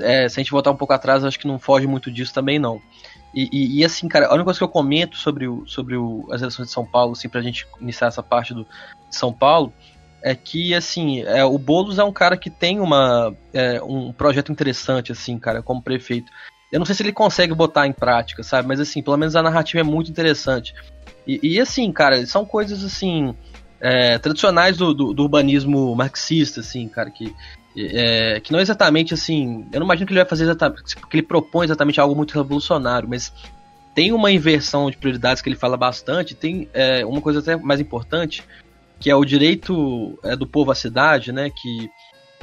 é, 0.00 0.28
se 0.28 0.38
a 0.38 0.42
gente 0.42 0.50
voltar 0.52 0.70
um 0.70 0.76
pouco 0.76 0.92
atrás, 0.92 1.24
acho 1.24 1.38
que 1.38 1.46
não 1.46 1.58
foge 1.58 1.86
muito 1.86 2.10
disso 2.10 2.32
também 2.32 2.58
não. 2.58 2.80
E, 3.34 3.48
e, 3.52 3.80
e, 3.80 3.84
assim, 3.84 4.08
cara, 4.08 4.28
a 4.28 4.30
única 4.30 4.44
coisa 4.44 4.58
que 4.58 4.64
eu 4.64 4.68
comento 4.68 5.16
sobre, 5.16 5.46
o, 5.46 5.66
sobre 5.66 5.94
o, 5.94 6.26
as 6.30 6.40
eleições 6.40 6.68
de 6.68 6.72
São 6.72 6.86
Paulo, 6.86 7.12
assim, 7.12 7.28
pra 7.28 7.42
gente 7.42 7.66
iniciar 7.78 8.08
essa 8.08 8.22
parte 8.22 8.54
do, 8.54 8.64
de 8.64 9.14
São 9.14 9.30
Paulo, 9.30 9.74
é 10.22 10.34
que, 10.34 10.74
assim, 10.74 11.20
é, 11.22 11.44
o 11.44 11.58
Boulos 11.58 11.98
é 11.98 12.04
um 12.04 12.12
cara 12.12 12.36
que 12.38 12.48
tem 12.48 12.80
uma, 12.80 13.36
é, 13.52 13.82
um 13.82 14.10
projeto 14.10 14.50
interessante, 14.50 15.12
assim, 15.12 15.38
cara, 15.38 15.62
como 15.62 15.82
prefeito. 15.82 16.32
Eu 16.72 16.78
não 16.78 16.86
sei 16.86 16.94
se 16.94 17.02
ele 17.02 17.12
consegue 17.12 17.54
botar 17.54 17.86
em 17.86 17.92
prática, 17.92 18.42
sabe? 18.42 18.66
Mas, 18.66 18.80
assim, 18.80 19.02
pelo 19.02 19.16
menos 19.16 19.36
a 19.36 19.42
narrativa 19.42 19.80
é 19.80 19.84
muito 19.84 20.10
interessante. 20.10 20.74
E, 21.26 21.40
e 21.42 21.60
assim, 21.60 21.90
cara, 21.92 22.24
são 22.26 22.44
coisas 22.44 22.84
assim. 22.84 23.34
É, 23.78 24.18
tradicionais 24.18 24.78
do, 24.78 24.94
do, 24.94 25.12
do, 25.12 25.22
urbanismo 25.24 25.94
marxista, 25.94 26.60
assim, 26.60 26.88
cara, 26.88 27.10
que, 27.10 27.34
é, 27.76 28.40
que 28.40 28.50
não 28.50 28.58
exatamente 28.58 29.12
assim. 29.12 29.66
Eu 29.70 29.80
não 29.80 29.86
imagino 29.86 30.06
que 30.06 30.12
ele 30.12 30.20
vai 30.20 30.28
fazer 30.28 30.44
exatamente. 30.44 30.96
que 30.96 31.16
ele 31.16 31.22
propõe 31.22 31.66
exatamente 31.66 32.00
algo 32.00 32.14
muito 32.16 32.34
revolucionário, 32.34 33.06
mas 33.08 33.32
tem 33.94 34.12
uma 34.12 34.30
inversão 34.30 34.90
de 34.90 34.96
prioridades 34.96 35.42
que 35.42 35.48
ele 35.48 35.56
fala 35.56 35.76
bastante. 35.76 36.34
Tem 36.34 36.68
é, 36.72 37.04
uma 37.04 37.20
coisa 37.20 37.40
até 37.40 37.54
mais 37.56 37.80
importante, 37.80 38.42
que 38.98 39.10
é 39.10 39.14
o 39.14 39.24
direito 39.24 40.18
é, 40.24 40.34
do 40.34 40.46
povo 40.46 40.70
à 40.70 40.74
cidade, 40.74 41.30
né? 41.30 41.50
Que, 41.50 41.90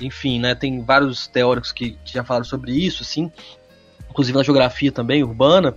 enfim, 0.02 0.40
né, 0.40 0.54
tem 0.56 0.84
vários 0.84 1.28
teóricos 1.28 1.72
que, 1.72 1.92
que 2.04 2.14
já 2.14 2.24
falaram 2.24 2.46
sobre 2.46 2.74
isso, 2.74 3.04
assim, 3.04 3.32
inclusive 4.10 4.38
na 4.38 4.44
geografia 4.44 4.92
também 4.92 5.24
urbana. 5.24 5.76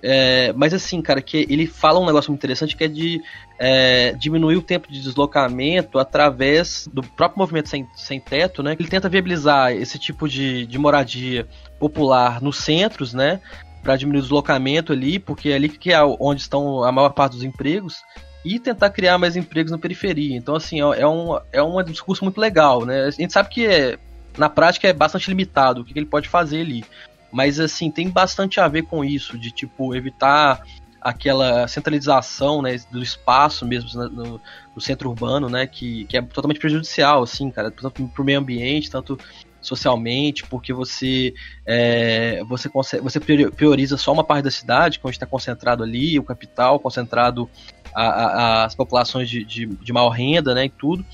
É, 0.00 0.52
mas 0.52 0.72
assim, 0.72 1.02
cara, 1.02 1.20
que 1.20 1.46
ele 1.50 1.66
fala 1.66 1.98
um 1.98 2.06
negócio 2.06 2.30
muito 2.30 2.40
interessante 2.40 2.76
que 2.76 2.84
é 2.84 2.88
de 2.88 3.20
é, 3.58 4.12
diminuir 4.12 4.56
o 4.56 4.62
tempo 4.62 4.90
de 4.90 5.00
deslocamento 5.00 5.98
através 5.98 6.88
do 6.92 7.02
próprio 7.02 7.40
movimento 7.40 7.68
sem, 7.68 7.86
sem 7.96 8.20
teto, 8.20 8.62
né? 8.62 8.76
Ele 8.78 8.88
tenta 8.88 9.08
viabilizar 9.08 9.72
esse 9.72 9.98
tipo 9.98 10.28
de, 10.28 10.66
de 10.66 10.78
moradia 10.78 11.48
popular 11.80 12.40
nos 12.40 12.58
centros, 12.58 13.12
né? 13.12 13.40
Para 13.82 13.96
diminuir 13.96 14.20
o 14.20 14.22
deslocamento 14.22 14.92
ali, 14.92 15.18
porque 15.18 15.50
é 15.50 15.54
ali 15.54 15.68
que 15.68 15.92
é 15.92 16.00
onde 16.02 16.42
estão 16.42 16.84
a 16.84 16.92
maior 16.92 17.10
parte 17.10 17.32
dos 17.32 17.42
empregos, 17.42 17.96
e 18.44 18.58
tentar 18.60 18.90
criar 18.90 19.18
mais 19.18 19.36
empregos 19.36 19.72
na 19.72 19.78
periferia. 19.78 20.36
Então, 20.36 20.54
assim, 20.54 20.80
é, 20.80 21.00
é 21.00 21.08
um, 21.08 21.38
é 21.52 21.62
um 21.62 21.82
discurso 21.82 22.24
muito 22.24 22.40
legal, 22.40 22.84
né? 22.84 23.02
A 23.02 23.10
gente 23.10 23.32
sabe 23.32 23.48
que 23.48 23.66
é, 23.66 23.98
na 24.36 24.48
prática 24.48 24.86
é 24.86 24.92
bastante 24.92 25.28
limitado 25.28 25.80
o 25.80 25.84
que 25.84 25.98
ele 25.98 26.06
pode 26.06 26.28
fazer 26.28 26.60
ali. 26.60 26.84
Mas 27.30 27.60
assim, 27.60 27.90
tem 27.90 28.08
bastante 28.08 28.60
a 28.60 28.68
ver 28.68 28.82
com 28.82 29.04
isso, 29.04 29.38
de 29.38 29.50
tipo, 29.50 29.94
evitar 29.94 30.62
aquela 31.00 31.68
centralização 31.68 32.60
né, 32.60 32.76
do 32.90 33.02
espaço 33.02 33.64
mesmo 33.64 33.90
no, 34.08 34.40
no, 34.74 34.80
centro 34.80 35.08
urbano, 35.08 35.48
né, 35.48 35.66
que, 35.66 36.04
que 36.06 36.16
é 36.16 36.22
totalmente 36.22 36.58
prejudicial, 36.58 37.22
assim, 37.22 37.50
cara, 37.50 37.70
tanto 37.70 38.08
para 38.08 38.22
o 38.22 38.24
meio 38.24 38.38
ambiente, 38.38 38.90
tanto 38.90 39.18
socialmente, 39.60 40.44
porque 40.46 40.72
você 40.72 41.34
é, 41.66 42.42
você 42.44 42.68
consegue, 42.68 43.02
você 43.02 43.20
prioriza 43.20 43.96
só 43.96 44.12
uma 44.12 44.24
parte 44.24 44.44
da 44.44 44.50
cidade, 44.50 45.00
onde 45.02 45.16
está 45.16 45.26
concentrado 45.26 45.82
ali, 45.82 46.18
o 46.18 46.22
capital, 46.22 46.78
concentrado 46.78 47.48
a, 47.94 48.04
a, 48.04 48.64
as 48.64 48.74
populações 48.74 49.28
de, 49.28 49.44
de, 49.44 49.66
de 49.66 49.92
maior 49.92 50.10
renda, 50.10 50.54
né, 50.54 50.66
e 50.66 50.70
tudo. 50.70 51.04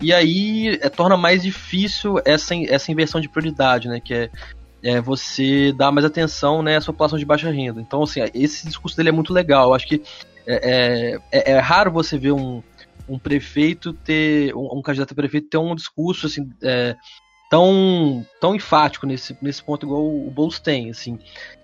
E 0.00 0.12
aí 0.12 0.78
é, 0.82 0.88
torna 0.88 1.16
mais 1.16 1.42
difícil 1.42 2.20
essa, 2.24 2.54
essa 2.56 2.90
inversão 2.90 3.20
de 3.20 3.28
prioridade, 3.28 3.88
né, 3.88 4.00
que 4.00 4.14
é 4.14 4.30
é, 4.82 5.00
você 5.00 5.72
dá 5.72 5.92
mais 5.92 6.04
atenção 6.04 6.62
né, 6.62 6.76
à 6.76 6.80
sua 6.80 6.92
população 6.92 7.18
de 7.18 7.24
baixa 7.24 7.50
renda. 7.50 7.80
Então, 7.80 8.02
assim, 8.02 8.20
esse 8.34 8.66
discurso 8.66 8.96
dele 8.96 9.10
é 9.10 9.12
muito 9.12 9.32
legal. 9.32 9.68
Eu 9.68 9.74
acho 9.74 9.86
que 9.86 10.02
é, 10.46 11.16
é, 11.30 11.40
é, 11.40 11.52
é 11.52 11.58
raro 11.60 11.92
você 11.92 12.18
ver 12.18 12.32
um, 12.32 12.62
um 13.08 13.18
prefeito 13.18 13.92
ter, 13.92 14.54
um, 14.54 14.78
um, 14.78 14.82
candidato 14.82 15.12
a 15.12 15.14
prefeito 15.14 15.48
ter 15.48 15.58
um 15.58 15.74
discurso 15.74 16.26
assim, 16.26 16.50
é, 16.62 16.96
tão, 17.48 18.26
tão 18.40 18.56
enfático 18.56 19.06
nesse, 19.06 19.36
nesse 19.40 19.62
ponto 19.62 19.86
igual 19.86 20.02
o, 20.02 20.26
o 20.26 20.30
Boulos 20.30 20.58
tem, 20.58 20.90
assim. 20.90 21.18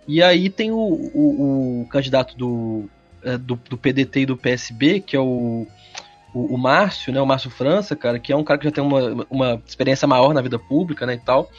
E 0.06 0.22
aí 0.22 0.48
tem 0.48 0.70
o, 0.70 0.76
o, 0.76 1.82
o 1.82 1.88
candidato 1.88 2.36
do, 2.36 2.88
é, 3.22 3.36
do, 3.36 3.56
do, 3.56 3.76
PDT 3.76 4.20
e 4.20 4.26
do 4.26 4.36
PSB, 4.36 5.00
que 5.00 5.16
é 5.16 5.20
o, 5.20 5.66
o, 6.32 6.54
o, 6.54 6.56
Márcio, 6.56 7.12
né, 7.12 7.20
o 7.20 7.26
Márcio 7.26 7.50
França, 7.50 7.96
cara, 7.96 8.20
que 8.20 8.32
é 8.32 8.36
um 8.36 8.44
cara 8.44 8.60
que 8.60 8.66
já 8.66 8.70
tem 8.70 8.84
uma, 8.84 9.26
uma 9.28 9.62
experiência 9.66 10.06
maior 10.06 10.32
na 10.32 10.40
vida 10.40 10.58
pública, 10.58 11.04
né, 11.04 11.14
e 11.14 11.18
tal 11.18 11.50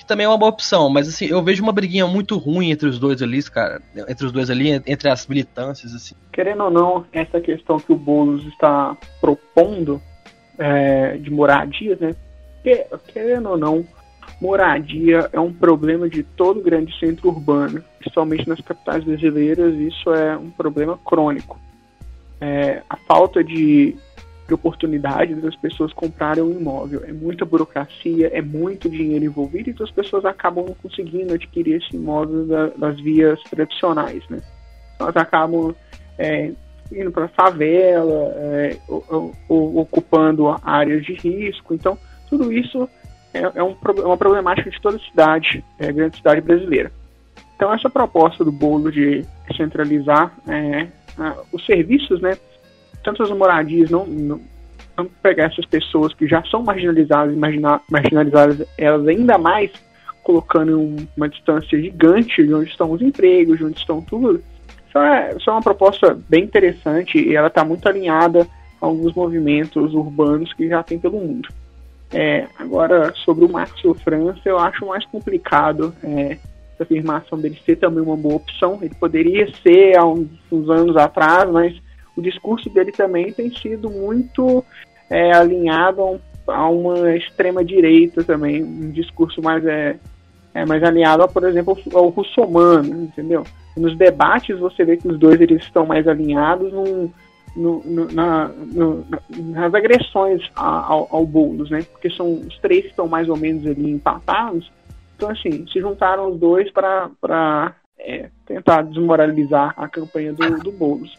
que 0.00 0.06
também 0.06 0.24
é 0.24 0.28
uma 0.28 0.38
boa 0.38 0.50
opção, 0.50 0.88
mas 0.88 1.06
assim, 1.06 1.26
eu 1.26 1.42
vejo 1.42 1.62
uma 1.62 1.72
briguinha 1.72 2.06
muito 2.06 2.38
ruim 2.38 2.70
entre 2.70 2.88
os 2.88 2.98
dois 2.98 3.20
ali, 3.20 3.42
cara, 3.42 3.82
entre 4.08 4.24
os 4.24 4.32
dois 4.32 4.48
ali, 4.48 4.70
entre 4.86 5.10
as 5.10 5.26
militâncias, 5.26 5.94
assim. 5.94 6.14
Querendo 6.32 6.64
ou 6.64 6.70
não, 6.70 7.04
essa 7.12 7.38
questão 7.38 7.78
que 7.78 7.92
o 7.92 7.96
Boulos 7.96 8.46
está 8.46 8.96
propondo 9.20 10.00
é, 10.58 11.18
de 11.18 11.30
moradias, 11.30 11.98
né, 12.00 12.16
querendo 13.12 13.50
ou 13.50 13.58
não, 13.58 13.84
moradia 14.40 15.28
é 15.34 15.38
um 15.38 15.52
problema 15.52 16.08
de 16.08 16.22
todo 16.22 16.62
grande 16.62 16.98
centro 16.98 17.28
urbano, 17.28 17.84
principalmente 17.98 18.48
nas 18.48 18.60
capitais 18.62 19.04
brasileiras, 19.04 19.74
isso 19.74 20.14
é 20.14 20.34
um 20.34 20.50
problema 20.50 20.98
crônico. 21.04 21.60
É, 22.40 22.82
a 22.88 22.96
falta 22.96 23.44
de 23.44 23.94
de 24.50 24.54
oportunidade 24.54 25.32
das 25.36 25.54
pessoas 25.54 25.92
comprarem 25.92 26.42
um 26.42 26.50
imóvel. 26.50 27.04
É 27.06 27.12
muita 27.12 27.44
burocracia, 27.44 28.28
é 28.32 28.42
muito 28.42 28.90
dinheiro 28.90 29.24
envolvido, 29.24 29.70
então 29.70 29.86
as 29.86 29.92
pessoas 29.92 30.24
acabam 30.24 30.66
não 30.66 30.74
conseguindo 30.74 31.32
adquirir 31.32 31.76
esse 31.76 31.94
imóvel 31.94 32.46
da, 32.46 32.66
das 32.66 33.00
vias 33.00 33.40
tradicionais, 33.44 34.28
né? 34.28 34.40
Então, 34.96 35.06
elas 35.06 35.16
acabam 35.16 35.72
é, 36.18 36.50
indo 36.90 37.12
para 37.12 37.26
a 37.26 37.28
favela, 37.28 38.34
é, 38.36 38.76
ou, 38.88 39.32
ou, 39.48 39.78
ocupando 39.78 40.48
áreas 40.64 41.04
de 41.04 41.14
risco. 41.14 41.72
Então, 41.72 41.96
tudo 42.28 42.52
isso 42.52 42.88
é, 43.32 43.40
é 43.54 43.62
um, 43.62 43.76
é 43.98 44.04
uma 44.04 44.16
problemática 44.16 44.68
de 44.68 44.80
toda 44.80 44.98
cidade, 44.98 45.64
é, 45.78 45.92
grande 45.92 46.16
cidade 46.16 46.40
brasileira. 46.40 46.90
Então, 47.54 47.72
essa 47.72 47.88
proposta 47.88 48.44
do 48.44 48.50
bolo 48.50 48.90
de 48.90 49.24
centralizar 49.56 50.34
é, 50.48 50.88
os 51.52 51.64
serviços, 51.64 52.20
né? 52.20 52.36
Tanto 53.02 53.22
as 53.22 53.30
moradias, 53.30 53.90
não, 53.90 54.06
não, 54.06 54.40
pegar 55.22 55.44
essas 55.44 55.64
pessoas 55.66 56.12
que 56.14 56.26
já 56.26 56.42
são 56.44 56.62
marginalizadas 56.62 57.34
e 57.34 57.38
marginalizadas, 57.90 58.66
elas 58.76 59.06
ainda 59.06 59.38
mais 59.38 59.70
colocando 60.22 60.78
um, 60.78 60.96
uma 61.16 61.28
distância 61.28 61.80
gigante 61.80 62.44
de 62.46 62.52
onde 62.52 62.70
estão 62.70 62.90
os 62.90 63.00
empregos, 63.00 63.58
de 63.58 63.64
onde 63.64 63.78
estão 63.78 64.00
tudo. 64.02 64.42
Isso 64.88 64.98
é, 64.98 65.34
isso 65.36 65.48
é 65.48 65.52
uma 65.52 65.62
proposta 65.62 66.18
bem 66.28 66.44
interessante 66.44 67.18
e 67.18 67.34
ela 67.34 67.48
está 67.48 67.64
muito 67.64 67.88
alinhada 67.88 68.46
a 68.80 68.86
alguns 68.86 69.14
movimentos 69.14 69.94
urbanos 69.94 70.52
que 70.52 70.68
já 70.68 70.82
tem 70.82 70.98
pelo 70.98 71.20
mundo. 71.20 71.48
É, 72.12 72.46
agora, 72.58 73.12
sobre 73.24 73.44
o 73.44 73.48
Márcio 73.48 73.94
França, 73.94 74.40
eu 74.44 74.58
acho 74.58 74.84
mais 74.84 75.06
complicado 75.06 75.94
é, 76.02 76.38
essa 76.74 76.82
afirmação 76.82 77.38
dele 77.38 77.58
ser 77.64 77.76
também 77.76 78.02
uma 78.02 78.16
boa 78.16 78.36
opção. 78.36 78.78
Ele 78.82 78.94
poderia 78.94 79.48
ser 79.62 79.96
há 79.96 80.04
uns, 80.04 80.28
uns 80.50 80.68
anos 80.68 80.96
atrás, 80.96 81.48
mas 81.50 81.80
o 82.20 82.22
discurso 82.22 82.68
dele 82.70 82.92
também 82.92 83.32
tem 83.32 83.50
sido 83.50 83.90
muito 83.90 84.64
é, 85.08 85.32
alinhado 85.32 86.02
a, 86.02 86.10
um, 86.10 86.20
a, 86.46 86.68
uma 86.68 87.16
extrema 87.16 87.64
direita 87.64 88.22
também, 88.22 88.62
um 88.62 88.90
discurso 88.90 89.42
mais 89.42 89.64
é, 89.66 89.96
é 90.54 90.64
mais 90.66 90.82
alinhado, 90.82 91.22
a, 91.22 91.28
por 91.28 91.44
exemplo, 91.44 91.76
ao 91.94 92.08
russomano, 92.08 93.04
entendeu? 93.04 93.44
Nos 93.76 93.96
debates 93.96 94.58
você 94.58 94.84
vê 94.84 94.96
que 94.96 95.08
os 95.08 95.18
dois 95.18 95.40
eles 95.40 95.62
estão 95.62 95.86
mais 95.86 96.06
alinhados 96.06 96.72
num, 96.72 97.10
no, 97.56 97.82
no, 97.84 98.12
na, 98.12 98.48
no, 98.48 99.04
nas 99.30 99.74
agressões 99.74 100.42
ao, 100.54 101.08
ao 101.10 101.26
Boulos, 101.26 101.70
né? 101.70 101.82
Porque 101.90 102.10
são 102.10 102.32
os 102.32 102.58
três 102.58 102.82
que 102.82 102.90
estão 102.90 103.08
mais 103.08 103.28
ou 103.28 103.36
menos 103.36 103.66
ali 103.66 103.90
empatados, 103.90 104.70
Então, 105.16 105.30
assim, 105.30 105.66
se 105.66 105.80
juntaram 105.80 106.30
os 106.30 106.38
dois 106.38 106.70
para 106.70 107.74
é, 107.98 108.28
tentar 108.46 108.82
desmoralizar 108.82 109.74
a 109.76 109.88
campanha 109.88 110.32
do, 110.32 110.58
do 110.58 110.72
Boulos. 110.72 111.16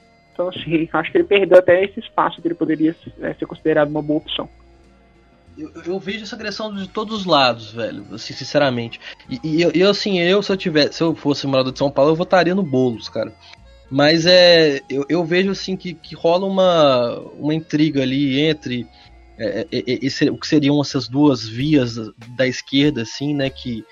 Então, 0.49 0.99
acho 0.99 1.11
que 1.11 1.17
ele 1.17 1.25
perdeu 1.25 1.57
até 1.57 1.83
esse 1.83 1.99
espaço 1.99 2.41
que 2.41 2.47
ele 2.47 2.55
poderia 2.55 2.95
é, 3.21 3.33
ser 3.33 3.45
considerado 3.45 3.89
uma 3.89 4.01
boa 4.01 4.19
opção. 4.19 4.49
Eu, 5.57 5.69
eu, 5.85 5.99
vejo 5.99 6.23
essa 6.23 6.35
agressão 6.35 6.73
de 6.73 6.87
todos 6.87 7.19
os 7.19 7.25
lados, 7.25 7.73
velho, 7.73 8.05
assim, 8.13 8.33
sinceramente. 8.33 8.99
E, 9.29 9.39
e 9.43 9.61
eu, 9.61 9.71
eu, 9.71 9.89
assim, 9.89 10.19
eu 10.19 10.41
se 10.41 10.51
eu 10.51 10.57
tivesse, 10.57 10.93
se 10.93 11.03
eu 11.03 11.13
fosse 11.13 11.45
morador 11.45 11.73
de 11.73 11.79
São 11.79 11.91
Paulo, 11.91 12.11
eu 12.11 12.15
votaria 12.15 12.55
no 12.55 12.63
Boulos, 12.63 13.09
cara. 13.09 13.33
Mas 13.89 14.25
é, 14.25 14.79
eu, 14.89 15.05
eu 15.09 15.25
vejo 15.25 15.51
assim 15.51 15.75
que, 15.75 15.93
que 15.93 16.15
rola 16.15 16.47
uma, 16.47 17.19
uma 17.37 17.53
intriga 17.53 18.01
ali 18.01 18.39
entre 18.39 18.87
é, 19.37 19.67
é, 19.71 19.77
é 19.77 19.83
esse, 20.01 20.29
o 20.29 20.37
que 20.37 20.47
seriam 20.47 20.79
essas 20.79 21.09
duas 21.09 21.45
vias 21.45 21.95
da 22.37 22.47
esquerda, 22.47 23.01
assim, 23.01 23.35
né, 23.35 23.49
que 23.49 23.83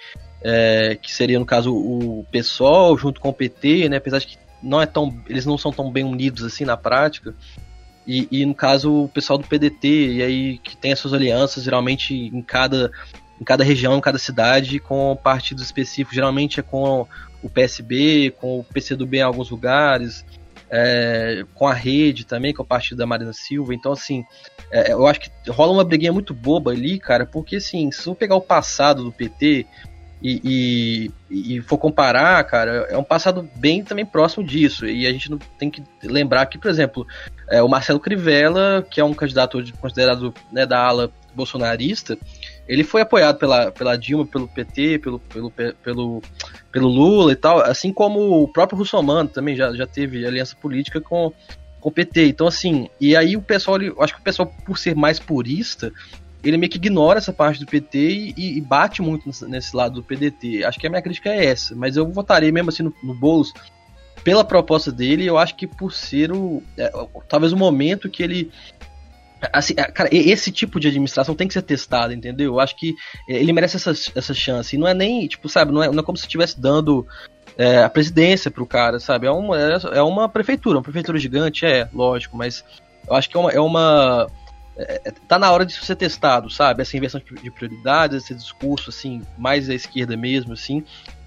é, 0.41 0.95
que 0.95 1.11
seria 1.11 1.37
no 1.37 1.45
caso 1.45 1.75
o 1.75 2.25
PSOL 2.31 2.97
junto 2.97 3.19
com 3.19 3.27
o 3.27 3.33
PT, 3.33 3.89
né, 3.89 3.97
apesar 3.97 4.19
de 4.19 4.27
que 4.27 4.37
não 4.61 4.81
é 4.81 4.85
tão, 4.85 5.15
eles 5.27 5.45
não 5.45 5.57
são 5.57 5.71
tão 5.71 5.91
bem 5.91 6.03
unidos 6.03 6.43
assim 6.43 6.65
na 6.65 6.77
prática. 6.77 7.33
E, 8.05 8.27
e, 8.31 8.45
no 8.45 8.55
caso 8.55 9.03
o 9.03 9.09
pessoal 9.09 9.37
do 9.37 9.47
PDT, 9.47 10.13
e 10.13 10.23
aí 10.23 10.57
que 10.57 10.75
tem 10.75 10.91
as 10.91 10.99
suas 10.99 11.13
alianças 11.13 11.63
geralmente 11.63 12.13
em 12.13 12.41
cada, 12.41 12.91
em 13.39 13.43
cada 13.43 13.63
região, 13.63 13.97
em 13.97 14.01
cada 14.01 14.17
cidade, 14.17 14.79
com 14.79 15.17
partidos 15.21 15.63
específicos. 15.63 16.15
Geralmente 16.15 16.59
é 16.59 16.63
com 16.63 17.05
o 17.41 17.49
PSB, 17.49 18.33
com 18.39 18.59
o 18.59 18.63
PCdoB 18.63 19.17
em 19.17 19.21
alguns 19.21 19.49
lugares, 19.49 20.25
é, 20.69 21.45
com 21.53 21.67
a 21.67 21.73
rede 21.73 22.25
também, 22.25 22.53
com 22.53 22.63
o 22.63 22.65
partido 22.65 22.97
da 22.97 23.05
Marina 23.05 23.33
Silva. 23.33 23.73
Então, 23.73 23.91
assim, 23.91 24.25
é, 24.71 24.91
eu 24.91 25.07
acho 25.07 25.21
que 25.21 25.31
rola 25.49 25.73
uma 25.73 25.83
briguinha 25.83 26.13
muito 26.13 26.33
boba 26.33 26.71
ali, 26.71 26.99
cara, 26.99 27.25
porque 27.25 27.57
assim, 27.57 27.91
se 27.91 28.07
eu 28.07 28.15
pegar 28.15 28.35
o 28.35 28.41
passado 28.41 29.03
do 29.03 29.11
PT, 29.11 29.65
e, 30.21 31.11
e, 31.29 31.55
e, 31.55 31.61
for 31.61 31.77
comparar, 31.77 32.43
cara, 32.43 32.87
é 32.89 32.97
um 32.97 33.03
passado 33.03 33.49
bem 33.55 33.83
também 33.83 34.05
próximo 34.05 34.45
disso. 34.45 34.85
E 34.85 35.07
a 35.07 35.11
gente 35.11 35.31
não 35.31 35.37
tem 35.57 35.71
que 35.71 35.81
lembrar 36.03 36.45
que, 36.47 36.57
por 36.57 36.69
exemplo, 36.69 37.07
é, 37.49 37.61
o 37.63 37.69
Marcelo 37.69 38.01
Crivella, 38.01 38.85
que 38.89 38.99
é 38.99 39.03
um 39.03 39.13
candidato 39.13 39.63
considerado 39.79 40.33
né, 40.51 40.65
da 40.65 40.77
ala 40.77 41.09
bolsonarista, 41.33 42.17
ele 42.67 42.83
foi 42.83 43.01
apoiado 43.01 43.37
pela, 43.37 43.71
pela 43.71 43.97
Dilma, 43.97 44.25
pelo 44.25 44.47
PT, 44.47 44.99
pelo, 44.99 45.19
pelo, 45.19 45.51
pelo, 45.51 46.21
pelo 46.69 46.87
Lula 46.87 47.31
e 47.31 47.35
tal, 47.35 47.61
assim 47.61 47.93
como 47.93 48.43
o 48.43 48.47
próprio 48.47 48.77
Russomano 48.77 49.29
também 49.29 49.55
já, 49.55 49.73
já 49.73 49.87
teve 49.87 50.25
aliança 50.25 50.55
política 50.55 50.99
com, 50.99 51.31
com 51.79 51.89
o 51.89 51.91
PT. 51.91 52.27
Então, 52.27 52.45
assim, 52.45 52.89
e 52.99 53.15
aí 53.15 53.37
o 53.37 53.41
pessoal, 53.41 53.77
acho 54.01 54.13
que 54.13 54.19
o 54.19 54.23
pessoal, 54.23 54.53
por 54.65 54.77
ser 54.77 54.95
mais 54.95 55.17
purista, 55.17 55.93
ele 56.43 56.57
meio 56.57 56.71
que 56.71 56.77
ignora 56.77 57.17
essa 57.17 57.33
parte 57.33 57.59
do 57.59 57.65
PT 57.65 58.33
e, 58.37 58.57
e, 58.57 58.61
bate 58.61 59.01
muito 59.01 59.29
nesse 59.47 59.75
lado 59.75 59.95
do 59.95 60.03
PDT. 60.03 60.63
Acho 60.63 60.79
que 60.79 60.87
a 60.87 60.89
minha 60.89 61.01
crítica 61.01 61.29
é 61.29 61.45
essa, 61.45 61.75
mas 61.75 61.97
eu 61.97 62.09
votarei 62.09 62.51
mesmo 62.51 62.69
assim 62.69 62.83
no, 62.83 62.93
no 63.03 63.13
Boulos 63.13 63.53
pela 64.23 64.43
proposta 64.43 64.91
dele. 64.91 65.25
Eu 65.25 65.37
acho 65.37 65.55
que 65.55 65.67
por 65.67 65.93
ser 65.93 66.31
o. 66.31 66.63
É, 66.77 66.91
talvez 67.27 67.51
o 67.51 67.57
momento 67.57 68.09
que 68.09 68.23
ele. 68.23 68.51
Assim, 69.53 69.73
é, 69.77 69.83
cara, 69.83 70.09
esse 70.11 70.51
tipo 70.51 70.79
de 70.79 70.87
administração 70.87 71.35
tem 71.35 71.47
que 71.47 71.53
ser 71.53 71.61
testado, 71.61 72.13
entendeu? 72.13 72.53
Eu 72.53 72.59
acho 72.59 72.75
que 72.75 72.95
é, 73.29 73.35
ele 73.35 73.53
merece 73.53 73.75
essa, 73.75 73.91
essa 74.15 74.33
chance. 74.33 74.75
E 74.75 74.79
não 74.79 74.87
é 74.87 74.93
nem, 74.93 75.27
tipo, 75.27 75.49
sabe, 75.49 75.71
não 75.71 75.83
é, 75.83 75.91
não 75.91 75.99
é 75.99 76.03
como 76.03 76.17
se 76.17 76.25
estivesse 76.25 76.59
dando 76.59 77.05
é, 77.57 77.83
a 77.83 77.89
presidência 77.89 78.49
pro 78.49 78.65
cara, 78.65 78.99
sabe? 78.99 79.27
É 79.27 79.31
uma, 79.31 79.57
é 79.57 80.01
uma 80.01 80.29
prefeitura, 80.29 80.77
uma 80.77 80.83
prefeitura 80.83 81.17
gigante, 81.17 81.65
é, 81.65 81.89
lógico, 81.93 82.37
mas 82.37 82.63
eu 83.07 83.15
acho 83.15 83.29
que 83.29 83.35
é 83.35 83.39
uma, 83.39 83.51
é 83.51 83.59
uma 83.59 84.27
é, 84.79 85.11
tá 85.27 85.37
na 85.37 85.51
hora 85.51 85.65
de 85.65 85.73
ser 85.73 85.95
testado, 85.95 86.49
sabe? 86.49 86.81
Essa 86.81 86.95
inversão 86.95 87.21
de 87.21 87.51
prioridades, 87.51 88.23
esse 88.23 88.33
discurso, 88.33 88.89
assim, 88.89 89.21
mais 89.37 89.69
à 89.69 89.73
esquerda 89.73 90.15
mesmo, 90.15 90.53
assim, 90.53 90.83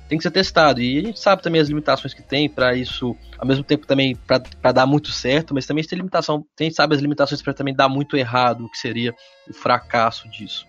tem 0.09 0.19
que 0.19 0.23
ser 0.23 0.31
testado. 0.31 0.81
E 0.81 0.99
a 0.99 1.03
gente 1.03 1.21
sabe 1.21 1.43
também 1.43 1.61
as 1.61 1.69
limitações 1.69 2.15
que 2.15 2.23
tem 2.23 2.49
para 2.49 2.75
isso, 2.75 3.17
ao 3.39 3.47
mesmo 3.47 3.65
tempo 3.65 3.87
também 3.87 4.17
para 4.17 4.73
dar 4.73 4.87
muito 4.87 5.11
certo, 5.11 5.55
mas 5.55 5.67
também 5.67 5.85
tem 5.85 5.99
limitação, 5.99 6.45
tem 6.57 6.71
sabe 6.71 6.95
as 6.95 7.01
limitações 7.01 7.43
para 7.43 7.55
também 7.55 7.75
dar 7.75 7.89
muito 7.89 8.17
errado, 8.17 8.65
o 8.65 8.71
que 8.71 8.79
seria 8.79 9.15
o 9.49 9.53
fracasso 9.55 10.29
disso. 10.29 10.67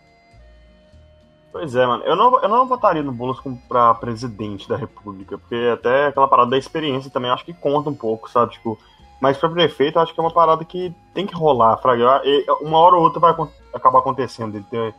Pois 1.54 1.76
é, 1.76 1.86
mano. 1.86 2.04
Eu 2.04 2.16
não, 2.16 2.42
eu 2.42 2.50
não 2.50 2.68
votaria 2.68 3.04
no 3.04 3.12
Boulos 3.12 3.40
pra 3.70 3.94
presidente 3.94 4.68
da 4.68 4.76
República, 4.76 5.38
porque 5.38 5.70
até 5.72 6.08
aquela 6.08 6.28
parada 6.28 6.50
da 6.50 6.58
experiência 6.58 7.12
também 7.12 7.30
acho 7.30 7.46
que 7.46 7.54
conta 7.54 7.92
um 7.92 7.96
pouco, 7.96 8.30
sabe? 8.30 8.54
Tipo, 8.54 8.80
mas 9.22 9.38
para 9.38 9.50
prefeito, 9.50 10.00
acho 10.00 10.14
que 10.14 10.20
é 10.20 10.24
uma 10.24 10.34
parada 10.34 10.66
que 10.66 10.94
tem 11.14 11.26
que 11.26 11.36
rolar, 11.36 11.78
Fraga. 11.78 12.22
Uma 12.62 12.78
hora 12.80 12.96
ou 12.96 13.04
outra 13.04 13.20
vai 13.20 13.36
acabar 13.74 14.00
acontecendo 14.00 14.56
ele 14.56 14.66
ter 14.70 14.94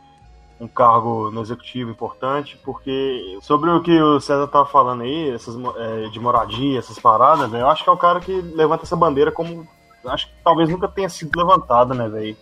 um 0.59 0.67
cargo 0.67 1.29
no 1.31 1.41
executivo 1.41 1.91
importante, 1.91 2.57
porque 2.63 3.37
sobre 3.41 3.69
o 3.69 3.81
que 3.81 4.01
o 4.01 4.19
César 4.19 4.47
tava 4.47 4.65
falando 4.65 5.01
aí, 5.01 5.29
essas, 5.29 5.55
é, 5.77 6.09
de 6.09 6.19
moradia, 6.19 6.79
essas 6.79 6.97
paradas, 6.97 7.51
eu 7.53 7.69
acho 7.69 7.83
que 7.83 7.89
é 7.89 7.93
o 7.93 7.97
cara 7.97 8.19
que 8.19 8.31
levanta 8.31 8.83
essa 8.83 8.95
bandeira 8.95 9.31
como. 9.31 9.67
Acho 10.05 10.27
que 10.27 10.33
talvez 10.43 10.69
nunca 10.69 10.87
tenha 10.87 11.09
sido 11.09 11.35
levantada, 11.35 11.93
né, 11.93 12.07
velho? 12.07 12.37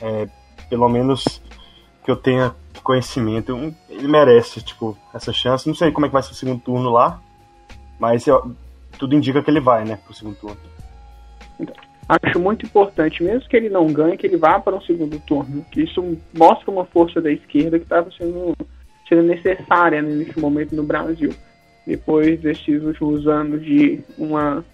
É, 0.00 0.28
pelo 0.68 0.88
menos 0.88 1.42
que 2.04 2.10
eu 2.10 2.16
tenha 2.16 2.54
conhecimento. 2.82 3.52
Ele 3.88 4.06
merece, 4.06 4.62
tipo, 4.62 4.96
essa 5.12 5.32
chance. 5.32 5.66
Não 5.66 5.74
sei 5.74 5.90
como 5.90 6.06
é 6.06 6.08
que 6.08 6.12
vai 6.12 6.22
ser 6.22 6.32
o 6.32 6.34
segundo 6.34 6.60
turno 6.60 6.90
lá, 6.90 7.20
mas 7.98 8.26
eu, 8.26 8.54
tudo 8.98 9.14
indica 9.14 9.42
que 9.42 9.50
ele 9.50 9.60
vai, 9.60 9.84
né, 9.84 9.96
pro 9.96 10.14
segundo 10.14 10.36
turno. 10.36 10.58
Acho 12.08 12.38
muito 12.38 12.64
importante, 12.64 13.22
mesmo 13.22 13.48
que 13.48 13.56
ele 13.56 13.68
não 13.68 13.86
ganhe, 13.86 14.16
que 14.16 14.26
ele 14.26 14.36
vá 14.36 14.60
para 14.60 14.76
um 14.76 14.80
segundo 14.80 15.18
turno. 15.20 15.64
Que 15.72 15.82
isso 15.82 16.16
mostra 16.36 16.70
uma 16.70 16.84
força 16.84 17.20
da 17.20 17.32
esquerda 17.32 17.78
que 17.78 17.84
estava 17.84 18.08
sendo, 18.12 18.54
sendo 19.08 19.22
necessária 19.24 20.00
né, 20.00 20.14
nesse 20.14 20.38
momento 20.38 20.76
no 20.76 20.84
Brasil. 20.84 21.30
Depois 21.84 22.38
desses 22.40 22.82
últimos 22.82 23.26
anos 23.26 23.60
de 23.60 24.00
uma, 24.16 24.64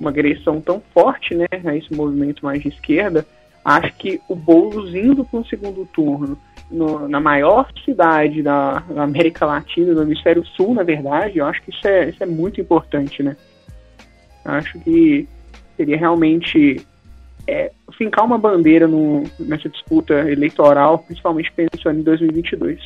uma 0.00 0.10
agressão 0.10 0.60
tão 0.60 0.82
forte 0.92 1.36
né, 1.36 1.46
a 1.64 1.76
esse 1.76 1.94
movimento 1.94 2.44
mais 2.44 2.60
de 2.60 2.68
esquerda, 2.68 3.24
acho 3.64 3.94
que 3.94 4.20
o 4.28 4.34
Boulos 4.34 4.92
indo 4.92 5.24
para 5.24 5.38
um 5.38 5.44
segundo 5.44 5.86
turno 5.86 6.36
no, 6.68 7.08
na 7.08 7.20
maior 7.20 7.68
cidade 7.84 8.42
da, 8.42 8.80
da, 8.80 9.02
América 9.04 9.46
Latina, 9.46 9.94
do 9.94 10.02
Hemisfério 10.02 10.44
Sul, 10.46 10.74
na 10.74 10.82
verdade, 10.82 11.38
eu 11.38 11.46
acho 11.46 11.62
que 11.62 11.70
isso 11.70 11.86
é, 11.86 12.08
isso 12.08 12.22
é 12.22 12.26
muito 12.26 12.60
importante, 12.60 13.22
né? 13.22 13.36
Acho 14.44 14.78
que 14.80 15.28
seria 15.80 15.96
realmente 15.96 16.86
é, 17.46 17.72
fincar 17.96 18.26
uma 18.26 18.36
bandeira 18.36 18.86
no, 18.86 19.24
nessa 19.38 19.66
disputa 19.66 20.12
eleitoral, 20.30 20.98
principalmente 20.98 21.50
pensando 21.52 22.00
em 22.00 22.02
2022. 22.02 22.78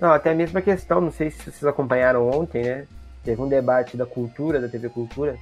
Não, 0.00 0.10
até 0.10 0.30
a 0.30 0.62
questão, 0.62 1.02
não 1.02 1.10
sei 1.10 1.30
se 1.30 1.42
vocês 1.42 1.64
acompanharam 1.64 2.30
ontem, 2.30 2.62
né? 2.62 2.86
Teve 3.22 3.42
um 3.42 3.48
debate 3.48 3.94
da 3.94 4.06
cultura, 4.06 4.58
da 4.58 4.68
TV 4.68 4.88
Cultura, 4.88 5.36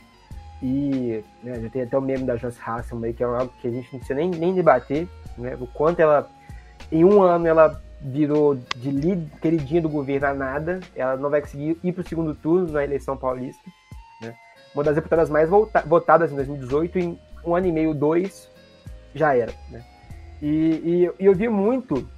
e 0.61 1.23
né, 1.43 1.61
já 1.61 1.69
tem 1.69 1.83
até 1.83 1.97
o 1.97 2.01
meme 2.01 2.25
da 2.25 2.37
Joss 2.37 2.59
Hasselman 2.65 3.13
que 3.13 3.23
é 3.23 3.27
algo 3.27 3.53
que 3.61 3.69
a 3.69 3.71
gente 3.71 3.89
não 3.93 3.99
precisa 4.01 4.19
nem, 4.19 4.31
nem 4.31 4.55
debater, 4.55 5.07
né? 5.39 5.57
O 5.61 5.69
quanto 5.69 6.01
ela, 6.01 6.29
em 6.91 7.05
um 7.05 7.23
ano, 7.23 7.47
ela 7.47 7.81
virou 8.01 8.57
de 8.77 8.91
lead, 8.91 9.31
queridinha 9.41 9.83
do 9.83 9.89
governo 9.89 10.27
a 10.27 10.35
nada, 10.35 10.81
ela 10.97 11.17
não 11.17 11.31
vai 11.31 11.41
conseguir 11.41 11.79
ir 11.83 11.93
para 11.93 12.03
o 12.03 12.09
segundo 12.09 12.35
turno 12.35 12.73
na 12.73 12.83
eleição 12.83 13.17
paulista 13.17 13.63
uma 14.75 14.85
das 14.85 14.95
deputadas 14.95 15.31
mais 15.31 15.49
votadas 15.87 16.33
em 16.33 16.35
2018, 16.35 16.99
em 16.99 17.19
um 17.45 17.55
ano 17.55 17.67
e 17.67 17.73
meio, 17.73 17.95
dois, 17.95 18.51
já 19.15 19.37
era. 19.37 19.53
Né? 19.71 19.85
E, 20.43 20.49
e, 20.49 21.23
e, 21.23 21.27
eu 21.27 21.35
vi 21.35 21.49
muito 21.49 22.09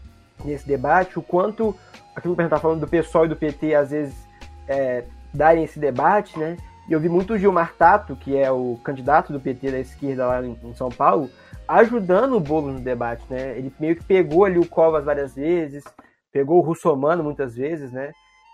nesse 0.45 0.67
debate 0.67 1.19
o 1.19 1.23
quanto 1.23 1.77
aquilo 2.15 2.35
que 2.35 2.41
a 2.41 2.45
gente 2.45 2.53
está 2.53 2.61
falando 2.61 2.81
do 2.81 2.89
PSOL 2.89 3.27
e 3.27 3.29
do 3.29 3.37
PT 3.37 3.75
às 3.75 3.91
vezes 3.91 4.27
é, 4.67 5.05
darem 5.33 5.65
esse 5.65 5.79
debate, 5.79 6.39
né? 6.39 6.57
E 6.89 6.93
eu 6.93 7.01
vi 7.01 7.09
muito 7.09 7.35
o 7.35 7.39
Gilmar 7.39 7.75
Tato, 7.77 8.17
que 8.17 8.37
é 8.37 8.51
o 8.51 8.79
candidato 8.83 9.33
do 9.33 9.41
PT 9.41 9.71
da 9.71 9.79
esquerda 9.81 10.27
lá 10.27 10.45
em, 10.45 10.57
em 10.63 10.75
São 10.75 10.89
Paulo, 10.89 11.29
ajudando 11.67 12.37
o 12.37 12.41
bolo 12.41 12.73
no 12.73 12.81
debate, 12.81 13.25
né? 13.29 13.59
Ele 13.59 13.73
meio 13.79 13.97
que 13.97 14.05
pegou 14.05 14.45
ali 14.45 14.59
o 14.59 14.69
Covas 14.69 15.05
várias 15.05 15.35
vezes, 15.35 15.85
pegou 16.33 16.59
o 16.59 16.63
Russomano 16.63 17.25
muitas 17.25 17.57
vezes, 17.57 17.91
né? 17.93 18.13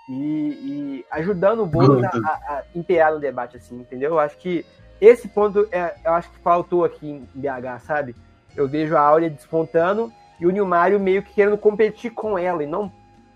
E, 0.09 0.15
e 0.15 1.07
ajudando 1.11 1.63
o 1.63 1.67
Boulos 1.67 2.05
a, 2.05 2.09
a, 2.09 2.63
a 2.65 3.11
no 3.11 3.21
debate, 3.21 3.57
assim, 3.57 3.81
entendeu? 3.81 4.11
Eu 4.11 4.19
acho 4.19 4.37
que 4.39 4.65
esse 5.01 5.29
ponto 5.29 5.67
é, 5.73 5.95
eu 6.05 6.13
acho 6.13 6.31
que 6.31 6.39
faltou 6.39 6.85
aqui 6.85 7.09
em 7.09 7.29
BH, 7.35 7.81
sabe? 7.81 8.15
Eu 8.57 8.69
vejo 8.69 8.97
a 8.97 9.01
Áurea 9.01 9.31
despontando 9.31 10.13
e 10.39 10.47
o 10.47 10.51
Nilmário 10.51 11.01
meio 11.01 11.23
que 11.23 11.35
querendo 11.35 11.59
competir 11.59 12.11
com 12.11 12.39
ela 12.39 12.63
e 12.63 12.67
não, 12.67 12.93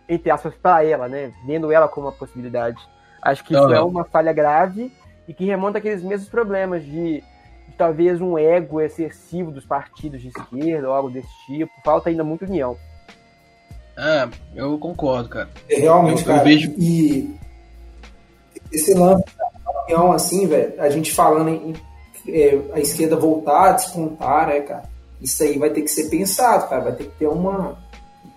entre 0.08 0.30
aspas, 0.30 0.54
para 0.54 0.84
ela, 0.84 1.08
né? 1.08 1.32
Vendo 1.46 1.72
ela 1.72 1.88
como 1.88 2.06
uma 2.06 2.12
possibilidade. 2.12 2.78
Acho 3.22 3.42
que 3.44 3.54
isso 3.54 3.72
é 3.72 3.80
uma 3.80 4.04
falha 4.04 4.32
grave 4.32 4.92
e 5.26 5.34
que 5.34 5.44
remonta 5.44 5.78
aqueles 5.78 6.02
mesmos 6.02 6.28
problemas 6.28 6.84
de, 6.84 7.20
de, 7.20 7.76
talvez 7.76 8.20
um 8.20 8.38
ego 8.38 8.80
excessivo 8.80 9.50
dos 9.50 9.64
partidos 9.64 10.20
de 10.20 10.28
esquerda 10.28 10.88
ou 10.88 10.94
algo 10.94 11.10
desse 11.10 11.28
tipo. 11.46 11.72
Falta 11.84 12.08
ainda 12.08 12.22
muito 12.22 12.44
união. 12.44 12.76
É, 13.96 14.28
eu 14.54 14.78
concordo, 14.78 15.28
cara. 15.28 15.48
É, 15.68 15.80
realmente, 15.80 16.20
eu, 16.20 16.26
cara. 16.26 16.40
Eu 16.40 16.44
vejo... 16.44 16.74
E 16.78 17.34
esse 18.70 18.94
lance 18.94 19.24
da 19.38 19.82
união, 19.84 20.12
assim, 20.12 20.46
velho, 20.46 20.74
a 20.78 20.88
gente 20.90 21.12
falando 21.12 21.48
em 21.48 21.74
é, 22.28 22.58
a 22.72 22.80
esquerda 22.80 23.16
voltar 23.16 23.70
a 23.70 23.72
despontar, 23.72 24.48
né, 24.48 24.60
cara? 24.60 24.84
Isso 25.20 25.42
aí 25.42 25.58
vai 25.58 25.70
ter 25.70 25.82
que 25.82 25.88
ser 25.88 26.08
pensado, 26.10 26.68
cara. 26.68 26.84
Vai 26.84 26.92
ter 26.94 27.04
que 27.04 27.18
ter 27.18 27.26
uma, 27.26 27.78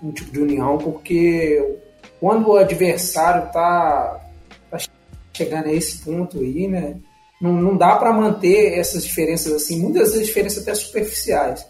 um 0.02 0.12
tipo 0.12 0.32
de 0.32 0.40
união, 0.40 0.78
porque 0.78 1.78
quando 2.20 2.50
o 2.50 2.58
adversário 2.58 3.52
tá, 3.52 4.20
tá 4.70 4.78
chegando 5.34 5.68
a 5.68 5.74
esse 5.74 6.04
ponto 6.04 6.40
aí, 6.40 6.68
né? 6.68 6.96
Não, 7.42 7.54
não 7.54 7.78
dá 7.78 7.96
para 7.96 8.14
manter 8.14 8.78
essas 8.78 9.04
diferenças 9.04 9.54
assim, 9.54 9.80
muitas 9.80 10.12
vezes 10.12 10.28
diferenças 10.28 10.64
até 10.64 10.76
superficiais. 10.76 11.66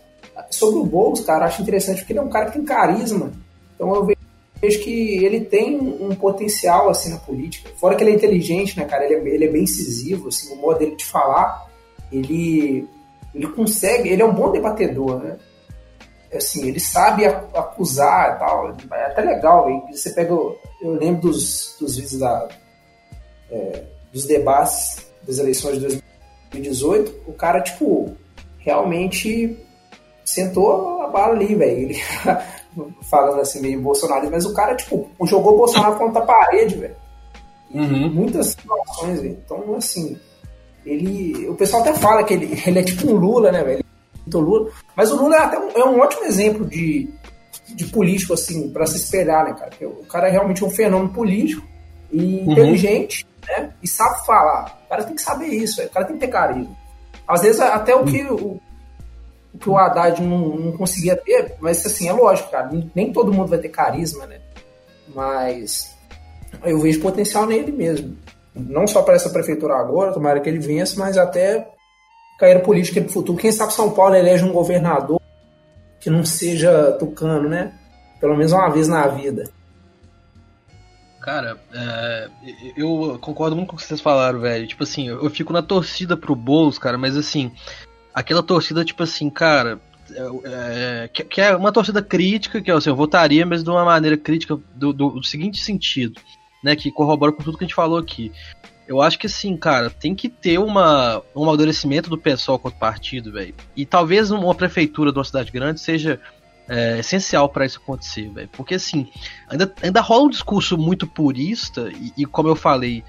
Sobre 0.49 0.80
o 0.80 0.86
Boulos, 0.86 1.21
cara, 1.21 1.45
acho 1.45 1.62
interessante 1.62 1.99
porque 1.99 2.13
ele 2.13 2.19
é 2.19 2.23
um 2.23 2.30
cara 2.30 2.47
que 2.47 2.54
tem 2.54 2.63
carisma. 2.63 3.32
Então 3.80 3.96
eu 3.96 4.06
vejo 4.06 4.84
que 4.84 5.24
ele 5.24 5.46
tem 5.46 5.80
um 5.80 6.13
potencial 6.13 6.89
assim 6.89 7.12
na 7.12 7.18
política. 7.18 7.70
Fora 7.78 7.96
que 7.96 8.04
ele 8.04 8.12
é 8.12 8.15
inteligente, 8.15 8.78
né, 8.78 8.84
cara? 8.84 9.06
Ele 9.06 9.15
é, 9.15 9.34
ele 9.36 9.46
é 9.46 9.48
bem 9.48 9.63
incisivo, 9.63 10.28
assim, 10.28 10.54
o 10.54 10.58
modo 10.58 10.80
dele 10.80 10.98
de 10.98 11.06
falar, 11.06 11.65
ele 12.12 12.86
ele 13.34 13.48
consegue, 13.48 14.10
ele 14.10 14.22
é 14.22 14.26
um 14.26 14.34
bom 14.34 14.52
debatedor, 14.52 15.20
né? 15.20 15.38
Assim, 16.34 16.68
ele 16.68 16.80
sabe 16.80 17.26
acusar 17.26 18.36
e 18.36 18.39
tal, 18.39 18.76
é 18.92 19.06
até 19.06 19.22
legal. 19.22 19.70
Hein? 19.70 19.84
Você 19.92 20.10
pega, 20.12 20.32
eu 20.32 20.58
lembro 20.82 21.22
dos, 21.22 21.76
dos 21.80 21.96
vídeos 21.96 22.20
da, 22.20 22.50
é, 23.50 23.84
dos 24.12 24.26
debates 24.26 25.08
das 25.24 25.38
eleições 25.38 25.76
de 25.80 26.02
2018, 26.52 27.30
o 27.30 27.34
cara, 27.34 27.62
tipo, 27.62 28.15
realmente 28.60 29.58
sentou 30.26 30.98
ali, 31.17 31.56
velho. 31.56 31.78
Ele 31.78 32.02
falando 33.10 33.41
assim, 33.41 33.62
meio 33.62 33.82
Bolsonaro, 33.82 34.30
mas 34.32 34.45
o 34.45 34.54
cara, 34.54 34.76
tipo, 34.76 35.10
jogou 35.24 35.54
o 35.54 35.58
Bolsonaro 35.58 35.98
contra 35.98 36.22
a 36.22 36.26
parede, 36.26 36.76
velho. 36.76 36.95
Uhum. 37.74 38.10
Muitas 38.10 38.48
situações, 38.48 39.22
velho. 39.22 39.38
Então, 39.45 39.76
assim, 39.76 40.17
ele. 40.86 41.48
O 41.48 41.56
pessoal 41.56 41.82
até 41.82 41.93
fala 41.93 42.24
que 42.24 42.34
ele, 42.34 42.60
ele 42.65 42.80
é 42.80 42.84
tipo 42.84 43.10
um 43.10 43.15
Lula, 43.15 43.52
né, 43.52 43.63
velho? 43.63 43.84
Lula. 44.32 44.72
Mas 44.95 45.12
o 45.12 45.15
Lula 45.15 45.36
é 45.36 45.39
até 45.39 45.60
um, 45.60 45.69
é 45.72 45.86
um 45.86 46.00
ótimo 46.00 46.26
exemplo 46.26 46.65
de, 46.65 47.10
de 47.69 47.86
político, 47.86 48.34
assim, 48.34 48.69
para 48.69 48.86
se 48.86 48.98
espelhar, 48.98 49.45
né, 49.45 49.54
cara? 49.54 49.69
Porque 49.69 49.86
o 49.86 50.06
cara 50.06 50.28
é 50.28 50.32
realmente 50.32 50.63
um 50.63 50.69
fenômeno 50.69 51.12
político 51.12 51.65
e 52.12 52.19
uhum. 52.19 52.52
inteligente, 52.52 53.26
né? 53.48 53.72
E 53.82 53.88
sabe 53.88 54.26
falar. 54.26 54.80
O 54.86 54.89
cara 54.89 55.04
tem 55.04 55.15
que 55.15 55.22
saber 55.22 55.48
isso, 55.48 55.78
véio. 55.78 55.89
o 55.89 55.91
cara 55.91 56.06
tem 56.06 56.15
que 56.15 56.26
ter 56.26 56.32
carisma. 56.32 56.76
Às 57.28 57.41
vezes, 57.41 57.60
até 57.62 57.95
o 57.95 58.06
que 58.06 58.24
o, 58.24 58.60
o 59.53 59.57
que 59.57 59.69
o 59.69 59.77
Haddad 59.77 60.21
não, 60.21 60.55
não 60.55 60.71
conseguia 60.73 61.15
ter, 61.15 61.55
mas 61.59 61.85
assim, 61.85 62.07
é 62.07 62.13
lógico, 62.13 62.51
cara, 62.51 62.69
nem 62.95 63.12
todo 63.12 63.33
mundo 63.33 63.47
vai 63.47 63.59
ter 63.59 63.69
carisma, 63.69 64.25
né? 64.25 64.39
Mas 65.13 65.95
eu 66.63 66.79
vejo 66.79 67.01
potencial 67.01 67.45
nele 67.45 67.71
mesmo. 67.71 68.17
Não 68.55 68.88
só 68.88 69.01
para 69.01 69.15
essa 69.15 69.29
prefeitura 69.29 69.75
agora, 69.75 70.13
tomara 70.13 70.39
que 70.39 70.49
ele 70.49 70.59
vença, 70.59 70.99
mas 70.99 71.17
até 71.17 71.67
carreira 72.39 72.62
política 72.62 73.01
no 73.01 73.09
futuro. 73.09 73.38
Quem 73.38 73.51
sabe 73.51 73.73
São 73.73 73.91
Paulo 73.91 74.15
elege 74.15 74.43
um 74.43 74.51
governador 74.51 75.19
que 75.99 76.09
não 76.09 76.25
seja 76.25 76.93
tucano, 76.93 77.49
né? 77.49 77.73
Pelo 78.19 78.35
menos 78.35 78.51
uma 78.51 78.69
vez 78.69 78.88
na 78.88 79.07
vida. 79.07 79.49
Cara, 81.21 81.57
é, 81.73 82.29
eu 82.77 83.17
concordo 83.19 83.55
muito 83.55 83.69
com 83.69 83.75
o 83.75 83.79
que 83.79 83.85
vocês 83.85 83.99
falaram, 83.99 84.39
velho. 84.39 84.65
Tipo 84.65 84.83
assim, 84.83 85.09
eu 85.09 85.29
fico 85.29 85.51
na 85.51 85.62
torcida 85.62 86.15
pro 86.15 86.35
Boulos, 86.35 86.79
cara, 86.79 86.97
mas 86.97 87.17
assim, 87.17 87.51
aquela 88.13 88.43
torcida, 88.43 88.84
tipo 88.84 89.04
assim, 89.04 89.30
cara, 89.30 89.80
é, 90.12 91.04
é, 91.04 91.08
que, 91.08 91.24
que, 91.24 91.41
é 91.41 91.56
uma 91.56 91.72
torcida 91.72 92.02
crítica, 92.02 92.62
que 92.62 92.72
assim, 92.72 92.89
eu 92.89 92.95
votaria, 92.95 93.45
mas 93.45 93.63
de 93.63 93.69
uma 93.69 93.86
maneira 93.86 94.17
crítica 94.17 94.58
do, 94.76 94.93
do, 94.93 95.10
do, 95.12 95.24
seguinte 95.24 95.62
sentido, 95.62 96.19
né, 96.63 96.76
que 96.76 96.91
corrobora 96.91 97.32
com 97.32 97.43
tudo 97.43 97.58
que 97.58 97.63
a 97.63 97.67
gente 97.67 97.76
falou 97.76 97.98
aqui. 97.98 98.32
Eu 98.88 99.02
acho 99.02 99.19
que 99.19 99.28
assim, 99.28 99.56
cara, 99.56 99.89
tem 99.89 100.15
que 100.15 100.28
ter 100.28 100.58
uma, 100.58 101.22
um 101.36 101.43
amadurecimento 101.43 102.10
do 102.10 102.17
pessoal 102.17 102.58
contra 102.58 102.76
o 102.76 102.80
partido, 102.80 103.32
velho. 103.32 103.54
E 103.76 103.86
talvez 103.86 104.32
uma 104.32 104.56
prefeitura 104.56 105.12
de 105.12 105.17
uma 105.19 105.24
cidade 105.24 105.52
grande 105.52 105.80
seja 105.80 106.19
é, 106.67 106.98
essencial 106.98 107.48
para 107.50 107.65
isso 107.65 107.80
acontecer, 107.82 108.30
velho. 108.32 108.50
Porque 108.52 108.76
assim, 108.76 109.08
ainda, 109.48 109.72
ainda 109.84 110.02
rola 110.02 110.24
um 110.24 110.30
discurso 110.30 110.76
muito 110.76 111.06
purista, 111.06 111.91
e, 111.93 112.24
e 112.24 112.26
como 112.26 112.50
eu 112.50 112.56
falei, 112.56 113.04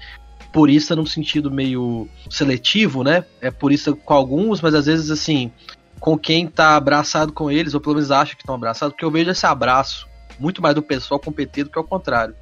purista 0.51 0.95
num 0.95 1.05
sentido 1.05 1.49
meio 1.49 2.07
seletivo, 2.29 3.03
né? 3.03 3.25
É 3.39 3.49
purista 3.49 3.93
com 3.93 4.13
alguns, 4.13 4.61
mas 4.61 4.73
às 4.73 4.85
vezes 4.85 5.09
assim, 5.09 5.51
com 5.99 6.17
quem 6.17 6.47
tá 6.47 6.75
abraçado 6.75 7.31
com 7.31 7.49
eles, 7.49 7.73
ou 7.73 7.79
pelo 7.79 7.95
menos 7.95 8.11
acha 8.11 8.35
que 8.35 8.41
estão 8.41 8.55
abraçados, 8.55 8.93
porque 8.93 9.05
eu 9.05 9.11
vejo 9.11 9.29
esse 9.29 9.45
abraço 9.45 10.07
muito 10.39 10.61
mais 10.61 10.75
do 10.75 10.81
pessoal 10.81 11.19
com 11.19 11.29
o 11.29 11.33
PT 11.33 11.65
do 11.65 11.69
que 11.69 11.77
ao 11.77 11.83
contrário. 11.83 12.35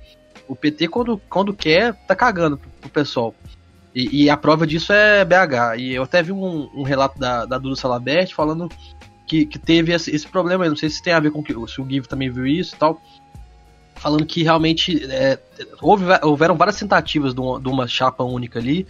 O 0.47 0.55
PT, 0.55 0.87
quando, 0.87 1.21
quando 1.29 1.53
quer, 1.53 1.93
tá 2.07 2.15
cagando 2.15 2.57
pro, 2.57 2.69
pro 2.81 2.89
pessoal. 2.89 3.35
E, 3.93 4.23
e, 4.23 4.29
a 4.29 4.37
prova 4.37 4.65
disso 4.65 4.93
é 4.93 5.25
BH. 5.25 5.77
E 5.77 5.93
eu 5.93 6.03
até 6.03 6.23
vi 6.23 6.31
um, 6.31 6.69
um 6.73 6.83
relato 6.83 7.19
da, 7.19 7.45
da 7.45 7.57
Duda 7.57 7.75
Salabert 7.75 8.33
falando 8.33 8.69
que, 9.27 9.45
que 9.45 9.59
teve 9.59 9.91
esse, 9.91 10.15
esse 10.15 10.27
problema. 10.27 10.65
Eu 10.65 10.69
não 10.69 10.77
sei 10.77 10.89
se 10.89 11.03
tem 11.03 11.13
a 11.13 11.19
ver 11.19 11.31
com 11.31 11.43
que 11.43 11.53
se 11.67 11.81
o 11.81 11.89
Give 11.89 12.07
também 12.07 12.29
viu 12.29 12.47
isso 12.47 12.75
e 12.75 12.79
tal 12.79 12.99
falando 13.99 14.25
que 14.25 14.43
realmente 14.43 15.05
é, 15.11 15.37
houve, 15.81 16.05
houveram 16.23 16.55
várias 16.55 16.79
tentativas 16.79 17.33
de 17.33 17.41
uma, 17.41 17.59
de 17.59 17.67
uma 17.67 17.87
chapa 17.87 18.23
única 18.23 18.57
ali. 18.57 18.87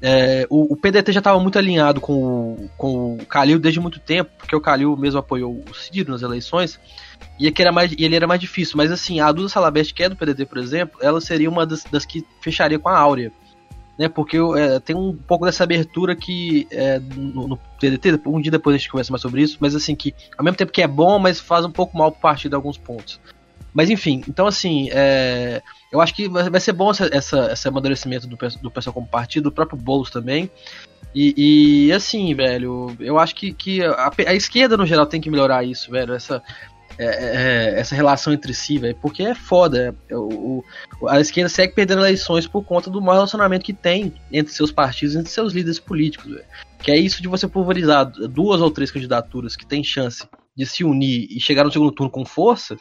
É, 0.00 0.46
o, 0.50 0.72
o, 0.74 0.76
PDT 0.76 1.12
já 1.12 1.20
estava 1.20 1.40
muito 1.40 1.58
alinhado 1.58 2.00
com 2.00 2.12
o, 2.12 2.70
com 2.76 3.14
o 3.14 3.26
Calil 3.26 3.58
desde 3.58 3.80
muito 3.80 3.98
tempo, 3.98 4.30
porque 4.36 4.54
o 4.54 4.60
Calil 4.60 4.96
mesmo 4.96 5.18
apoiou 5.18 5.64
o 5.68 5.74
Ciro 5.74 6.12
nas 6.12 6.22
eleições, 6.22 6.78
e, 7.38 7.52
era 7.58 7.72
mais, 7.72 7.92
ele 7.98 8.14
era 8.14 8.26
mais 8.26 8.40
difícil. 8.40 8.76
Mas 8.76 8.90
assim, 8.90 9.20
a 9.20 9.30
Duda 9.32 9.48
Salabeste, 9.48 9.94
que 9.94 10.02
é 10.02 10.08
do 10.08 10.16
PDT, 10.16 10.46
por 10.46 10.58
exemplo, 10.58 10.98
ela 11.02 11.20
seria 11.20 11.48
uma 11.48 11.66
das, 11.66 11.84
das 11.84 12.04
que 12.04 12.24
fecharia 12.40 12.78
com 12.78 12.88
a 12.88 12.98
Áurea. 12.98 13.32
Né, 13.98 14.10
porque 14.10 14.36
é, 14.58 14.78
tem 14.78 14.94
um 14.94 15.16
pouco 15.16 15.46
dessa 15.46 15.64
abertura 15.64 16.14
que 16.14 16.68
é, 16.70 16.98
no, 16.98 17.48
no, 17.48 17.56
PDT, 17.80 18.20
um 18.26 18.38
dia 18.42 18.52
depois 18.52 18.74
a 18.74 18.78
gente 18.78 18.90
conversa 18.90 19.10
mais 19.10 19.22
sobre 19.22 19.40
isso, 19.40 19.56
mas 19.58 19.74
assim, 19.74 19.94
que 19.94 20.14
ao 20.36 20.44
mesmo 20.44 20.58
tempo 20.58 20.70
que 20.70 20.82
é 20.82 20.86
bom, 20.86 21.18
mas 21.18 21.40
faz 21.40 21.64
um 21.64 21.70
pouco 21.70 21.96
mal 21.96 22.12
pro 22.12 22.20
partido 22.20 22.52
em 22.52 22.56
alguns 22.56 22.76
pontos. 22.76 23.18
Mas 23.76 23.90
enfim, 23.90 24.24
então 24.26 24.46
assim, 24.46 24.88
é, 24.90 25.60
eu 25.92 26.00
acho 26.00 26.14
que 26.14 26.26
vai 26.30 26.58
ser 26.58 26.72
bom 26.72 26.90
essa, 26.90 27.52
esse 27.52 27.68
amadurecimento 27.68 28.26
do, 28.26 28.34
do 28.62 28.70
pessoal 28.70 28.94
como 28.94 29.06
partido, 29.06 29.44
do 29.44 29.52
próprio 29.52 29.78
Boulos 29.78 30.08
também. 30.08 30.50
E, 31.14 31.88
e, 31.88 31.92
assim, 31.92 32.34
velho, 32.34 32.96
eu 32.98 33.18
acho 33.18 33.34
que, 33.34 33.52
que 33.52 33.84
a, 33.84 34.10
a, 34.28 34.34
esquerda 34.34 34.78
no 34.78 34.86
geral 34.86 35.04
tem 35.04 35.20
que 35.20 35.28
melhorar 35.28 35.62
isso, 35.62 35.90
velho. 35.90 36.14
Essa, 36.14 36.42
é, 36.98 37.74
é 37.74 37.78
essa 37.78 37.94
relação 37.94 38.32
entre 38.32 38.54
si, 38.54 38.78
velho, 38.78 38.96
porque 39.00 39.24
é 39.24 39.34
foda. 39.34 39.94
É, 40.08 40.16
o, 40.16 40.64
o, 40.98 41.08
a 41.08 41.20
esquerda 41.20 41.50
segue 41.50 41.74
perdendo 41.74 42.00
eleições 42.00 42.46
por 42.46 42.64
conta 42.64 42.88
do 42.88 43.02
mau 43.02 43.14
relacionamento 43.14 43.64
que 43.64 43.74
tem 43.74 44.14
entre 44.32 44.54
seus 44.54 44.72
partidos, 44.72 45.14
entre 45.14 45.30
seus 45.30 45.52
líderes 45.52 45.78
políticos, 45.78 46.32
velho. 46.32 46.46
Que 46.82 46.92
é 46.92 46.98
isso 46.98 47.20
de 47.20 47.28
você 47.28 47.46
pulverizar 47.46 48.06
duas 48.06 48.62
ou 48.62 48.70
três 48.70 48.90
candidaturas 48.90 49.54
que 49.54 49.66
têm 49.66 49.84
chance 49.84 50.26
de 50.56 50.64
se 50.64 50.82
unir 50.82 51.28
e 51.30 51.38
chegar 51.38 51.64
no 51.64 51.70
segundo 51.70 51.92
turno 51.92 52.10
com 52.10 52.24
força 52.24 52.74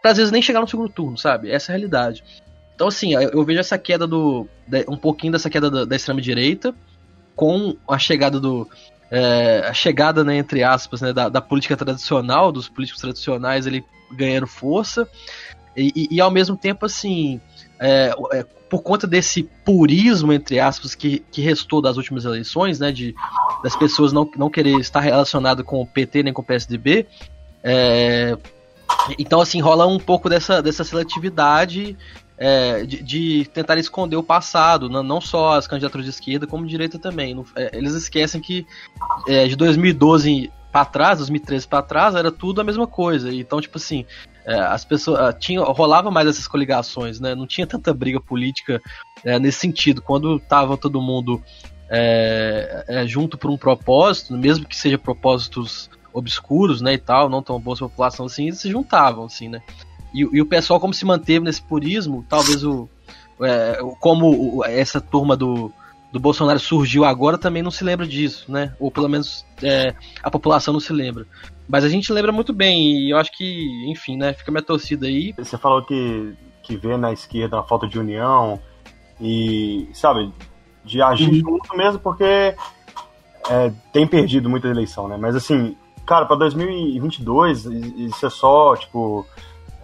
pra 0.00 0.12
às 0.12 0.16
vezes 0.16 0.32
nem 0.32 0.42
chegar 0.42 0.60
no 0.60 0.68
segundo 0.68 0.88
turno, 0.88 1.18
sabe? 1.18 1.50
Essa 1.50 1.70
é 1.70 1.74
a 1.74 1.76
realidade. 1.76 2.24
Então, 2.74 2.88
assim, 2.88 3.12
eu 3.12 3.44
vejo 3.44 3.60
essa 3.60 3.76
queda 3.76 4.06
do. 4.06 4.48
um 4.88 4.96
pouquinho 4.96 5.32
dessa 5.32 5.50
queda 5.50 5.70
da, 5.70 5.84
da 5.84 5.96
extrema-direita, 5.96 6.74
com 7.36 7.76
a 7.86 7.98
chegada 7.98 8.40
do. 8.40 8.66
É, 9.10 9.66
a 9.66 9.74
chegada, 9.74 10.24
né, 10.24 10.36
entre 10.36 10.62
aspas, 10.62 11.00
né, 11.00 11.12
da, 11.12 11.28
da, 11.28 11.40
política 11.40 11.76
tradicional, 11.76 12.50
dos 12.50 12.68
políticos 12.68 13.02
tradicionais, 13.02 13.66
ele 13.66 13.84
ganhando 14.12 14.46
força, 14.46 15.06
e, 15.76 15.92
e, 15.94 16.16
e 16.16 16.20
ao 16.20 16.30
mesmo 16.30 16.56
tempo, 16.56 16.86
assim, 16.86 17.40
é, 17.78 18.14
é, 18.32 18.44
por 18.70 18.82
conta 18.82 19.06
desse 19.06 19.42
purismo, 19.64 20.32
entre 20.32 20.60
aspas, 20.60 20.94
que, 20.94 21.24
que 21.30 21.42
restou 21.42 21.82
das 21.82 21.96
últimas 21.96 22.24
eleições, 22.24 22.78
né, 22.78 22.92
de, 22.92 23.14
das 23.62 23.74
pessoas 23.74 24.12
não, 24.12 24.30
não 24.36 24.48
querer 24.48 24.78
estar 24.78 25.00
relacionado 25.00 25.64
com 25.64 25.82
o 25.82 25.86
PT 25.86 26.22
nem 26.22 26.32
com 26.32 26.40
o 26.40 26.44
PSDB, 26.44 27.06
é, 27.62 28.38
então, 29.18 29.40
assim, 29.40 29.60
rola 29.60 29.86
um 29.86 29.98
pouco 29.98 30.28
dessa, 30.28 30.62
dessa 30.62 30.84
seletividade 30.84 31.96
é, 32.40 32.84
de, 32.84 33.02
de, 33.02 33.44
tentar 33.52 33.78
esconder 33.78 34.16
o 34.16 34.22
passado, 34.22 34.88
não, 34.88 35.20
só 35.20 35.58
as 35.58 35.66
candidaturas 35.66 36.06
de 36.06 36.10
esquerda, 36.10 36.46
como 36.46 36.64
de 36.64 36.70
direita 36.70 36.98
também. 36.98 37.34
Não, 37.34 37.44
é, 37.54 37.76
eles 37.76 37.94
esquecem 37.94 38.40
que 38.40 38.66
é, 39.28 39.46
de 39.46 39.54
2012 39.56 40.50
para 40.72 40.84
trás, 40.84 41.18
2013 41.18 41.68
para 41.68 41.82
trás, 41.82 42.14
era 42.14 42.32
tudo 42.32 42.60
a 42.60 42.64
mesma 42.64 42.86
coisa. 42.86 43.32
Então, 43.32 43.60
tipo 43.60 43.76
assim, 43.76 44.06
é, 44.46 44.54
as 44.54 44.84
pessoas 44.84 45.20
ah, 45.20 45.32
tinha, 45.32 45.60
rolava 45.60 46.10
mais 46.10 46.28
essas 46.28 46.48
coligações, 46.48 47.20
né? 47.20 47.34
Não 47.34 47.46
tinha 47.46 47.66
tanta 47.66 47.92
briga 47.92 48.20
política 48.20 48.80
é, 49.22 49.38
nesse 49.38 49.58
sentido. 49.58 50.00
Quando 50.00 50.38
tava 50.40 50.78
todo 50.78 51.02
mundo 51.02 51.42
é, 51.90 53.04
junto 53.06 53.36
por 53.36 53.50
um 53.50 53.58
propósito, 53.58 54.32
mesmo 54.32 54.64
que 54.64 54.76
seja 54.76 54.96
propósitos 54.96 55.90
obscuros, 56.12 56.80
né, 56.80 56.94
e 56.94 56.98
tal, 56.98 57.28
não 57.28 57.42
tão 57.42 57.60
boas 57.60 57.78
população 57.78 58.26
assim, 58.26 58.50
se 58.52 58.70
juntavam, 58.70 59.24
assim, 59.24 59.48
né. 59.48 59.62
E, 60.14 60.20
e 60.20 60.40
o 60.40 60.46
pessoal, 60.46 60.80
como 60.80 60.94
se 60.94 61.04
manteve 61.04 61.44
nesse 61.44 61.62
purismo, 61.62 62.24
talvez 62.28 62.64
o. 62.64 62.88
É, 63.42 63.78
como 64.00 64.58
o, 64.58 64.64
essa 64.64 65.00
turma 65.00 65.34
do, 65.34 65.72
do 66.12 66.20
Bolsonaro 66.20 66.58
surgiu 66.58 67.04
agora 67.04 67.38
também 67.38 67.62
não 67.62 67.70
se 67.70 67.84
lembra 67.84 68.06
disso, 68.06 68.50
né? 68.50 68.74
Ou 68.78 68.90
pelo 68.90 69.08
menos 69.08 69.46
é, 69.62 69.94
a 70.22 70.30
população 70.30 70.72
não 70.72 70.80
se 70.80 70.92
lembra. 70.92 71.26
Mas 71.68 71.84
a 71.84 71.88
gente 71.88 72.12
lembra 72.12 72.32
muito 72.32 72.52
bem, 72.52 72.98
e 72.98 73.10
eu 73.10 73.16
acho 73.16 73.30
que, 73.32 73.90
enfim, 73.90 74.16
né? 74.16 74.32
Fica 74.34 74.50
minha 74.50 74.62
torcida 74.62 75.06
aí. 75.06 75.32
Você 75.38 75.56
falou 75.56 75.84
que, 75.84 76.34
que 76.62 76.76
vê 76.76 76.96
na 76.96 77.12
esquerda 77.12 77.56
uma 77.56 77.64
falta 77.66 77.86
de 77.86 77.98
união 77.98 78.60
e, 79.20 79.88
sabe, 79.94 80.32
de 80.84 81.00
agir 81.00 81.28
uhum. 81.28 81.40
junto 81.40 81.76
mesmo, 81.76 82.00
porque 82.00 82.24
é, 82.24 83.72
tem 83.92 84.06
perdido 84.06 84.50
muita 84.50 84.68
eleição, 84.68 85.06
né? 85.06 85.16
Mas 85.16 85.36
assim, 85.36 85.76
cara, 86.10 86.26
pra 86.26 86.34
2022, 86.34 87.66
isso 87.66 88.26
é 88.26 88.30
só, 88.30 88.74
tipo, 88.74 89.24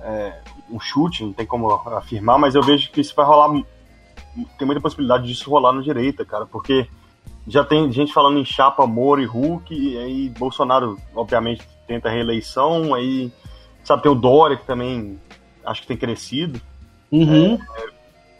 é, 0.02 0.40
um 0.68 0.80
chute, 0.80 1.22
não 1.22 1.32
tem 1.32 1.46
como 1.46 1.70
afirmar, 1.70 2.36
mas 2.36 2.56
eu 2.56 2.62
vejo 2.64 2.90
que 2.90 3.00
isso 3.00 3.14
vai 3.14 3.24
rolar. 3.24 3.62
Tem 4.58 4.66
muita 4.66 4.80
possibilidade 4.80 5.24
disso 5.24 5.48
rolar 5.48 5.72
no 5.72 5.84
direita, 5.84 6.24
cara, 6.24 6.44
porque 6.44 6.88
já 7.46 7.62
tem 7.62 7.92
gente 7.92 8.12
falando 8.12 8.40
em 8.40 8.44
chapa 8.44 8.84
Moro 8.88 9.22
e 9.22 9.24
Hulk, 9.24 9.72
e 9.72 9.96
aí 9.98 10.28
Bolsonaro, 10.30 10.98
obviamente, 11.14 11.62
tenta 11.86 12.10
reeleição, 12.10 12.92
aí, 12.92 13.32
sabe, 13.84 14.02
tem 14.02 14.10
o 14.10 14.16
Dória, 14.16 14.56
que 14.56 14.66
também 14.66 15.20
acho 15.64 15.82
que 15.82 15.86
tem 15.86 15.96
crescido. 15.96 16.60
Uhum. 17.12 17.54
É, 17.54 17.86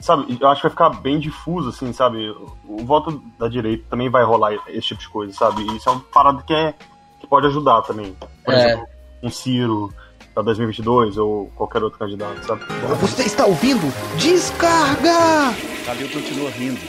sabe, 0.01 0.37
eu 0.41 0.49
acho 0.49 0.61
que 0.61 0.66
vai 0.66 0.70
ficar 0.72 0.91
bem 0.91 1.20
difuso, 1.20 1.68
assim, 1.68 1.93
sabe? 1.93 2.34
O 2.64 2.84
voto 2.84 3.22
da 3.39 3.47
direita 3.47 3.84
também 3.89 4.11
vai 4.11 4.24
rolar 4.24 4.55
esse 4.66 4.89
tipo 4.89 5.03
de 5.03 5.09
coisa, 5.09 5.32
sabe? 5.32 5.64
Isso 5.76 5.89
é 5.89 5.93
uma 5.93 6.01
parada 6.01 6.43
que, 6.43 6.53
é, 6.53 6.74
que 7.21 7.27
pode 7.27 7.47
ajudar 7.47 7.83
também. 7.83 8.17
Por 8.45 8.55
É. 8.55 8.67
exemplo, 8.73 8.87
um 9.23 9.31
Ciro 9.31 9.93
para 10.35 10.43
2022 10.43 11.17
ou 11.17 11.49
qualquer 11.51 11.83
outro 11.83 11.99
candidato, 11.99 12.45
sabe? 12.47 12.64
Você 13.01 13.23
está 13.23 13.47
ouvindo? 13.47 13.83
Descarga! 14.19 15.55
Calil 15.85 16.09
continua 16.11 16.51
rindo. 16.51 16.81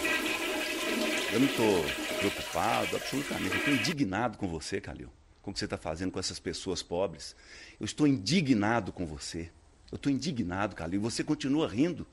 Eu 1.32 1.40
não 1.40 1.48
tô 1.48 2.18
preocupado, 2.20 2.96
absolutamente. 2.96 3.56
Eu 3.58 3.64
tô 3.64 3.72
indignado 3.72 4.38
com 4.38 4.48
você, 4.48 4.82
Calil. 4.82 5.10
Com 5.42 5.52
o 5.52 5.54
que 5.54 5.60
você 5.60 5.66
está 5.66 5.78
fazendo 5.78 6.12
com 6.12 6.20
essas 6.20 6.40
pessoas 6.40 6.82
pobres. 6.84 7.36
Eu 7.80 7.86
estou 7.86 8.06
indignado 8.08 8.92
com 8.92 9.06
você. 9.06 9.50
Eu 9.92 9.96
estou 9.96 10.12
indignado, 10.12 10.76
Calil. 10.76 11.00
Você 11.02 11.24
continua 11.24 11.68
rindo 11.68 12.06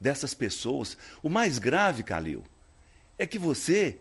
dessas 0.00 0.34
pessoas. 0.34 0.96
O 1.22 1.28
mais 1.28 1.58
grave, 1.58 2.02
Calil, 2.02 2.42
é 3.18 3.26
que 3.26 3.38
você 3.38 3.98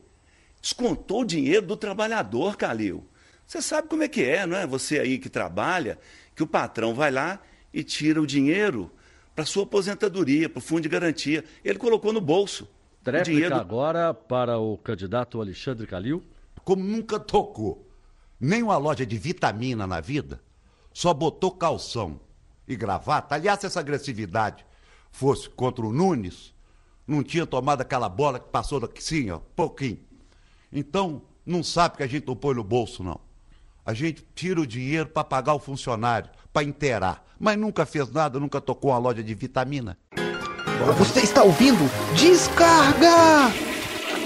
descontou 0.62 1.22
o 1.22 1.26
dinheiro 1.26 1.66
do 1.68 1.78
trabalhador, 1.78 2.56
Calil. 2.58 3.06
Você 3.50 3.64
sabe 3.64 3.88
como 3.88 4.04
é 4.04 4.08
que 4.08 4.22
é, 4.22 4.46
não 4.46 4.56
é? 4.56 4.68
Você 4.68 5.00
aí 5.00 5.18
que 5.18 5.28
trabalha, 5.28 5.98
que 6.36 6.44
o 6.44 6.48
patrão 6.48 6.94
vai 6.94 7.10
lá 7.10 7.40
e 7.74 7.84
tira 7.84 8.22
o 8.22 8.28
dinheiro 8.28 8.92
para 9.36 9.44
sua 9.44 9.64
aposentadoria, 9.64 10.48
para 10.48 10.60
o 10.60 10.62
fundo 10.62 10.82
de 10.82 10.90
garantia. 10.90 11.44
Ele 11.66 11.80
colocou 11.80 12.14
no 12.14 12.22
bolso. 12.22 12.66
o 12.66 13.04
Tréplica 13.04 13.32
dinheiro 13.32 13.56
agora 13.56 14.14
para 14.14 14.60
o 14.60 14.78
candidato 14.78 15.42
Alexandre 15.42 15.88
Calil. 15.88 16.24
Como 16.64 16.84
nunca 16.84 17.20
tocou 17.20 17.90
nem 18.40 18.62
uma 18.62 18.78
loja 18.78 19.04
de 19.04 19.18
vitamina 19.18 19.88
na 19.88 20.00
vida, 20.00 20.40
só 20.94 21.12
botou 21.12 21.50
calção 21.50 22.20
e 22.68 22.76
gravata. 22.76 23.34
Aliás, 23.34 23.62
se 23.62 23.66
essa 23.66 23.80
agressividade 23.80 24.64
fosse 25.10 25.50
contra 25.50 25.84
o 25.84 25.92
Nunes, 25.92 26.54
não 27.08 27.24
tinha 27.24 27.48
tomado 27.48 27.82
aquela 27.82 28.08
bola 28.08 28.40
que 28.40 28.50
passou 28.50 28.80
daqui 28.80 29.04
sim, 29.04 29.32
ó, 29.32 29.40
pouquinho. 29.56 30.02
Então, 30.72 31.24
não 31.44 31.64
sabe 31.64 31.98
que 31.98 32.04
a 32.04 32.08
gente 32.08 32.28
não 32.28 32.36
põe 32.36 32.54
no 32.54 32.64
bolso, 32.64 33.04
não. 33.04 33.28
A 33.86 33.94
gente 33.94 34.26
tira 34.36 34.60
o 34.62 34.68
dinheiro 34.68 35.08
para 35.10 35.24
pagar 35.24 35.54
o 35.54 35.60
funcionário, 35.60 36.30
para 36.54 36.64
inteirar. 36.64 37.24
Mas 37.40 37.58
nunca 37.58 37.86
fez 37.86 38.12
nada, 38.12 38.40
nunca 38.40 38.60
tocou 38.62 38.92
uma 38.92 38.98
loja 38.98 39.24
de 39.24 39.34
vitamina. 39.34 39.98
Você 40.98 41.22
está 41.22 41.44
ouvindo? 41.44 41.80
Descarga! 42.16 43.52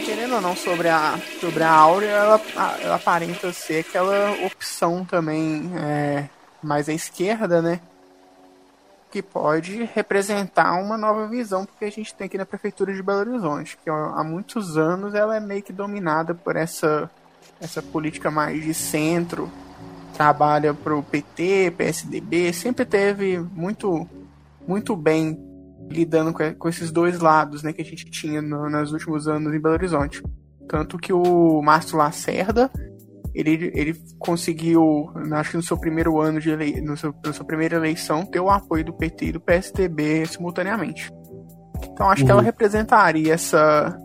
Querendo 0.06 0.36
ou 0.36 0.41
não, 0.41 0.56
sobre 0.56 0.89
a, 0.89 1.18
sobre 1.39 1.64
a 1.64 1.72
Áurea, 1.72 2.10
ela, 2.10 2.41
a- 2.56 2.78
ela 2.82 2.95
aparenta 2.95 3.51
ser 3.54 3.80
aquela 3.80 4.32
opção 4.45 5.06
também 5.06 5.72
é, 5.78 6.28
mais 6.62 6.89
à 6.89 6.93
esquerda, 6.93 7.62
né? 7.62 7.80
Que 9.12 9.22
pode 9.22 9.84
representar 9.93 10.74
uma 10.82 10.97
nova 10.97 11.28
visão 11.28 11.68
que 11.80 11.86
a 11.86 11.89
gente 11.91 12.14
tem 12.16 12.26
aqui 12.26 12.38
na 12.38 12.45
Prefeitura 12.45 12.93
de 12.93 13.01
Belo 13.01 13.20
Horizonte. 13.20 13.78
Que 13.84 13.89
há 13.89 14.24
muitos 14.24 14.76
anos 14.78 15.14
ela 15.14 15.36
é 15.38 15.39
meio 15.39 15.62
que 15.64 15.72
dominada 15.72 16.34
por 16.36 16.56
essa, 16.56 17.10
essa 17.60 17.82
política 17.82 18.30
mais 18.30 18.64
de 18.64 18.74
centro. 18.74 19.49
Trabalha 20.14 20.74
pro 20.74 21.01
PT, 21.01 21.74
PSDB, 21.76 22.54
sempre 22.54 22.86
teve 22.86 23.39
muito, 23.39 24.08
muito 24.68 24.95
bem 24.95 25.38
lidando 25.89 26.32
com, 26.34 26.54
com 26.56 26.70
esses 26.70 26.91
dois 26.91 27.20
lados 27.20 27.64
né, 27.64 27.74
que 27.74 27.82
a 27.82 27.86
gente 27.86 28.06
tinha 28.06 28.41
no, 28.41 28.70
nos 28.70 28.91
últimos 28.91 29.28
anos 29.28 29.54
em 29.54 29.60
Belo 29.60 29.74
Horizonte. 29.74 30.22
Tanto 30.68 30.97
que 30.97 31.12
o 31.12 31.62
Márcio 31.62 31.97
Lacerda, 31.97 32.70
ele, 33.34 33.72
ele 33.74 33.95
conseguiu, 34.20 35.12
acho 35.34 35.51
que 35.51 35.58
no 35.58 35.64
seu 35.64 35.78
primeiro 35.78 36.22
ano 36.22 36.39
de 36.39 36.51
ele, 36.51 36.80
no 36.82 36.95
seu, 36.95 37.14
na 37.26 37.34
sua 37.34 37.45
primeira 37.45 37.76
eleição, 37.76 38.26
ter 38.26 38.39
o 38.39 38.49
apoio 38.49 38.86
do 38.86 38.93
PT 38.93 39.26
e 39.26 39.32
do 39.34 39.41
PSDB 39.41 40.26
simultaneamente. 40.26 41.12
Então 41.84 42.10
acho 42.10 42.24
que 42.24 42.32
ela 42.32 42.41
representaria 42.41 43.34
essa, 43.34 43.97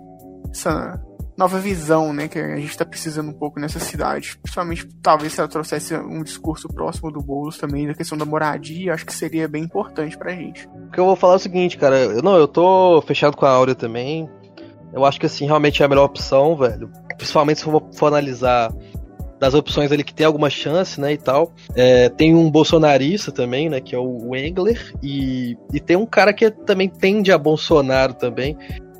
essa 0.50 1.00
nova 1.38 1.60
visão 1.60 2.12
né, 2.12 2.26
que 2.26 2.36
a 2.36 2.56
gente 2.56 2.70
está 2.70 2.84
precisando 2.84 3.30
um 3.30 3.32
pouco 3.32 3.60
nessa 3.60 3.78
cidade. 3.78 4.36
Principalmente, 4.42 4.88
talvez, 5.00 5.32
se 5.32 5.40
ela 5.40 5.48
trouxesse 5.48 5.94
um 5.94 6.24
discurso 6.24 6.66
próximo 6.66 7.12
do 7.12 7.22
Boulos 7.22 7.56
também, 7.56 7.86
da 7.86 7.94
questão 7.94 8.18
da 8.18 8.24
moradia, 8.24 8.92
acho 8.92 9.06
que 9.06 9.14
seria 9.14 9.46
bem 9.46 9.62
importante 9.62 10.18
pra 10.18 10.34
gente. 10.34 10.66
O 10.66 10.90
que 10.90 10.98
eu 10.98 11.06
vou 11.06 11.14
falar 11.14 11.34
é 11.34 11.36
o 11.36 11.38
seguinte, 11.38 11.78
cara. 11.78 11.96
Eu, 11.96 12.22
não, 12.22 12.36
eu 12.36 12.48
tô 12.48 13.00
fechado 13.06 13.36
com 13.36 13.46
a 13.46 13.50
Áurea 13.50 13.76
também. 13.76 14.28
Eu 14.92 15.04
acho 15.04 15.20
que 15.20 15.26
assim, 15.26 15.46
realmente 15.46 15.80
é 15.80 15.86
a 15.86 15.88
melhor 15.88 16.06
opção, 16.06 16.56
velho. 16.56 16.90
Principalmente 17.16 17.58
se 17.58 17.64
for, 17.64 17.88
for 17.94 18.06
analisar 18.06 18.72
das 19.38 19.54
opções 19.54 19.92
ali 19.92 20.02
que 20.02 20.12
tem 20.12 20.26
alguma 20.26 20.50
chance, 20.50 21.00
né, 21.00 21.12
e 21.12 21.16
tal. 21.16 21.52
É, 21.76 22.08
tem 22.08 22.34
um 22.34 22.50
bolsonarista 22.50 23.30
também, 23.30 23.68
né, 23.68 23.80
que 23.80 23.94
é 23.94 23.98
o 23.98 24.34
Engler, 24.34 24.92
e, 25.00 25.56
e 25.72 25.78
tem 25.78 25.96
um 25.96 26.06
cara 26.06 26.32
que 26.32 26.50
também 26.50 26.88
tende 26.88 27.30
a 27.30 27.38
Bolsonaro 27.38 28.14
também, 28.14 28.58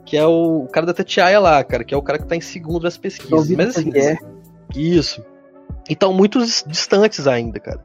que 0.08 0.16
é 0.16 0.26
o, 0.26 0.62
o 0.64 0.68
cara 0.68 0.86
da 0.86 0.94
Tatiaia 0.94 1.38
lá, 1.38 1.62
cara, 1.62 1.84
que 1.84 1.92
é 1.92 1.96
o 1.96 2.02
cara 2.02 2.18
que 2.18 2.26
tá 2.26 2.34
em 2.34 2.40
segundo 2.40 2.80
das 2.80 2.96
pesquisas. 2.96 3.30
Mas 3.56 3.76
assim, 3.76 3.90
isso. 4.74 5.22
E 5.88 5.92
estão 5.92 6.12
muito 6.14 6.38
dis- 6.38 6.64
distantes 6.66 7.26
ainda, 7.26 7.60
cara. 7.60 7.84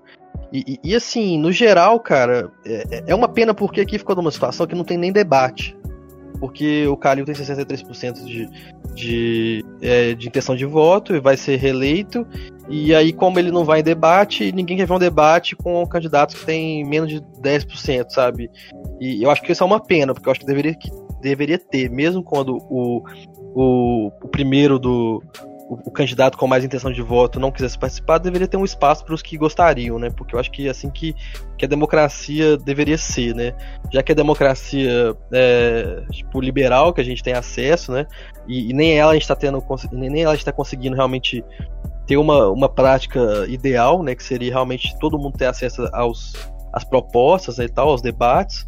E, 0.52 0.64
e- 0.68 0.80
e, 0.92 0.96
assim, 0.96 1.38
no 1.38 1.52
geral, 1.52 2.00
cara, 2.00 2.50
é, 2.66 3.04
é 3.08 3.16
uma 3.16 3.28
pena 3.28 3.54
porque 3.54 3.82
aqui 3.82 3.98
ficou 3.98 4.16
numa 4.16 4.32
situação 4.32 4.66
que 4.66 4.76
não 4.76 4.86
tem 4.86 4.98
nem 4.98 5.12
debate. 5.12 5.76
Porque 6.40 6.86
o 6.88 6.96
Calil 6.98 7.26
tem 7.26 7.36
63% 7.36 8.26
de, 8.26 8.50
de, 8.94 9.66
é, 9.82 10.14
de 10.14 10.28
intenção 10.28 10.56
de 10.56 10.66
voto 10.66 11.16
e 11.16 11.20
vai 11.20 11.38
ser 11.38 11.58
reeleito. 11.58 12.26
E 12.70 12.94
aí, 12.96 13.12
como 13.14 13.40
ele 13.40 13.52
não 13.52 13.64
vai 13.66 13.80
em 13.80 13.84
debate, 13.84 14.52
ninguém 14.52 14.78
quer 14.78 14.86
ver 14.88 14.94
um 14.94 15.00
debate 15.00 15.56
com 15.56 15.86
candidatos 15.88 16.36
que 16.36 16.46
tem 16.46 16.84
menos 16.86 17.10
de 17.10 17.22
10%, 17.42 18.10
sabe? 18.10 18.50
E 19.00 19.24
eu 19.24 19.30
acho 19.32 19.42
que 19.42 19.52
isso 19.52 19.64
é 19.64 19.66
uma 19.68 19.80
pena, 19.80 20.14
porque 20.14 20.28
eu 20.28 20.32
acho 20.32 20.40
que 20.42 20.46
deveria, 20.46 20.76
deveria 21.24 21.58
ter, 21.58 21.90
mesmo 21.90 22.22
quando 22.22 22.58
o, 22.70 23.04
o, 23.56 24.08
o 24.22 24.28
primeiro 24.28 24.78
do. 24.78 25.24
O, 25.70 25.90
candidato 25.90 26.38
com 26.38 26.46
mais 26.46 26.64
intenção 26.64 26.92
de 26.92 27.02
voto 27.02 27.40
não 27.40 27.50
quisesse 27.50 27.80
participar, 27.80 28.18
deveria 28.18 28.48
ter 28.48 28.58
um 28.58 28.66
espaço 28.66 29.04
para 29.04 29.16
os 29.16 29.22
que 29.22 29.38
gostariam, 29.38 29.98
né? 29.98 30.10
Porque 30.10 30.36
eu 30.36 30.40
acho 30.40 30.52
que 30.52 30.68
é 30.68 30.70
assim 30.70 30.90
que, 30.90 31.16
que 31.58 31.66
a 31.66 31.68
democracia 31.68 32.58
deveria 32.58 32.98
ser, 32.98 33.34
né? 33.34 33.56
Já 33.92 34.04
que 34.04 34.12
a 34.12 34.16
democracia 34.16 35.16
é 35.32 36.04
tipo 36.12 36.42
liberal, 36.42 36.94
que 36.94 37.02
a 37.02 37.04
gente 37.04 37.24
tem 37.24 37.34
acesso, 37.34 37.94
né? 37.94 38.06
E, 38.46 38.70
e 38.70 38.74
nem 38.74 39.00
ela 39.00 39.12
a 39.12 39.14
gente 39.14 39.24
está 39.24 39.36
tendo, 39.36 39.64
nem 39.94 40.24
ela 40.24 40.36
está 40.36 40.52
conseguindo 40.52 40.96
realmente 40.96 41.44
ter 42.06 42.18
uma, 42.18 42.50
uma 42.50 42.68
prática 42.68 43.46
ideal, 43.48 44.04
né? 44.04 44.14
Que 44.14 44.24
seria 44.24 44.52
realmente 44.52 44.96
todo 45.00 45.18
mundo 45.18 45.38
ter 45.38 45.46
acesso 45.46 45.88
aos 45.94 46.34
às 46.74 46.84
propostas 46.84 47.60
né, 47.60 47.66
e 47.66 47.70
tal, 47.70 47.90
aos 47.90 48.02
debates. 48.02 48.68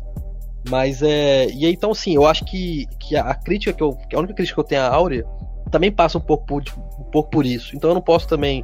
Mas 0.70 1.02
é. 1.02 1.48
E 1.48 1.66
então, 1.66 1.92
assim, 1.92 2.16
eu 2.16 2.26
acho 2.26 2.44
que, 2.46 2.88
que 3.00 3.16
a, 3.16 3.34
crítica 3.36 3.74
que 3.74 3.84
eu. 3.84 3.98
a 4.14 4.18
única 4.20 4.34
crítica 4.34 4.56
que 4.56 4.60
eu 4.60 4.64
tenho 4.64 4.82
à 4.82 4.88
Áurea 4.88 5.26
também 5.72 5.92
passa 5.92 6.18
um 6.18 6.22
pouco 6.22 6.46
por, 6.46 6.64
um 7.00 7.04
pouco 7.12 7.30
por 7.30 7.46
isso. 7.46 7.76
Então 7.76 7.90
eu 7.90 7.94
não 7.94 8.02
posso 8.02 8.28
também. 8.28 8.64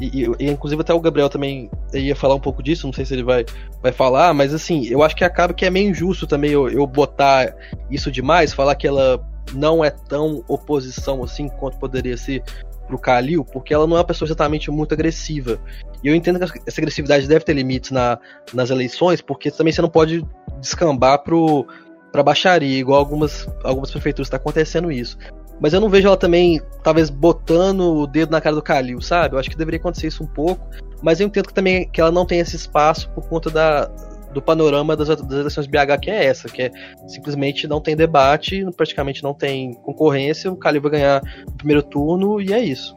E, 0.00 0.24
e- 0.24 0.30
e, 0.40 0.50
inclusive 0.50 0.82
até 0.82 0.92
o 0.92 1.00
Gabriel 1.00 1.28
também 1.28 1.70
ia 1.94 2.14
falar 2.14 2.34
um 2.34 2.40
pouco 2.40 2.62
disso, 2.62 2.86
não 2.86 2.92
sei 2.92 3.06
se 3.06 3.14
ele 3.14 3.22
vai, 3.22 3.46
vai 3.82 3.92
falar, 3.92 4.34
mas 4.34 4.52
assim, 4.52 4.86
eu 4.88 5.02
acho 5.02 5.16
que 5.16 5.24
acaba 5.24 5.54
que 5.54 5.64
é 5.64 5.70
meio 5.70 5.88
injusto 5.88 6.26
também 6.26 6.50
eu, 6.50 6.68
eu 6.68 6.86
botar 6.86 7.54
isso 7.90 8.10
demais, 8.10 8.52
falar 8.52 8.74
que 8.74 8.86
ela 8.86 9.26
não 9.54 9.82
é 9.82 9.88
tão 9.90 10.44
oposição 10.48 11.24
assim 11.24 11.48
quanto 11.48 11.78
poderia 11.78 12.16
ser 12.16 12.42
pro 12.86 12.98
Kalil, 12.98 13.44
porque 13.44 13.72
ela 13.74 13.86
não 13.86 13.96
é 13.96 14.00
uma 14.00 14.04
pessoa 14.06 14.26
exatamente 14.26 14.70
muito 14.70 14.92
agressiva. 14.92 15.58
E 16.04 16.08
eu 16.08 16.14
entendo 16.14 16.38
que 16.38 16.60
essa 16.66 16.80
agressividade 16.80 17.26
deve 17.26 17.44
ter 17.44 17.54
limites 17.54 17.90
na, 17.90 18.18
nas 18.52 18.70
eleições, 18.70 19.20
porque 19.20 19.50
também 19.50 19.72
você 19.72 19.82
não 19.82 19.88
pode 19.88 20.24
descambar 20.60 21.22
pro, 21.22 21.66
pra 22.12 22.22
baixaria, 22.22 22.78
igual 22.78 22.98
algumas, 22.98 23.48
algumas 23.62 23.90
prefeituras 23.90 24.26
está 24.26 24.36
acontecendo 24.36 24.90
isso. 24.90 25.18
Mas 25.60 25.72
eu 25.72 25.80
não 25.80 25.88
vejo 25.88 26.06
ela 26.06 26.16
também, 26.16 26.60
talvez, 26.82 27.08
botando 27.08 27.80
o 27.80 28.06
dedo 28.06 28.30
na 28.30 28.40
cara 28.40 28.54
do 28.54 28.62
Kalil, 28.62 29.00
sabe? 29.00 29.34
Eu 29.34 29.38
acho 29.38 29.48
que 29.48 29.56
deveria 29.56 29.80
acontecer 29.80 30.08
isso 30.08 30.22
um 30.22 30.26
pouco. 30.26 30.66
Mas 31.02 31.20
eu 31.20 31.26
entendo 31.26 31.48
que 31.48 31.54
também 31.54 31.88
que 31.88 32.00
ela 32.00 32.10
não 32.10 32.26
tem 32.26 32.40
esse 32.40 32.56
espaço 32.56 33.08
por 33.10 33.26
conta 33.26 33.50
da, 33.50 33.86
do 34.32 34.42
panorama 34.42 34.94
das, 34.94 35.08
das 35.08 35.32
eleições 35.32 35.66
BH, 35.66 36.00
que 36.02 36.10
é 36.10 36.26
essa, 36.26 36.48
que 36.48 36.62
é 36.62 36.70
simplesmente 37.06 37.66
não 37.66 37.80
tem 37.80 37.96
debate, 37.96 38.66
praticamente 38.76 39.22
não 39.22 39.32
tem 39.32 39.72
concorrência, 39.74 40.52
o 40.52 40.56
Kalil 40.56 40.82
vai 40.82 40.90
ganhar 40.90 41.22
o 41.48 41.52
primeiro 41.52 41.82
turno 41.82 42.40
e 42.40 42.52
é 42.52 42.60
isso. 42.60 42.94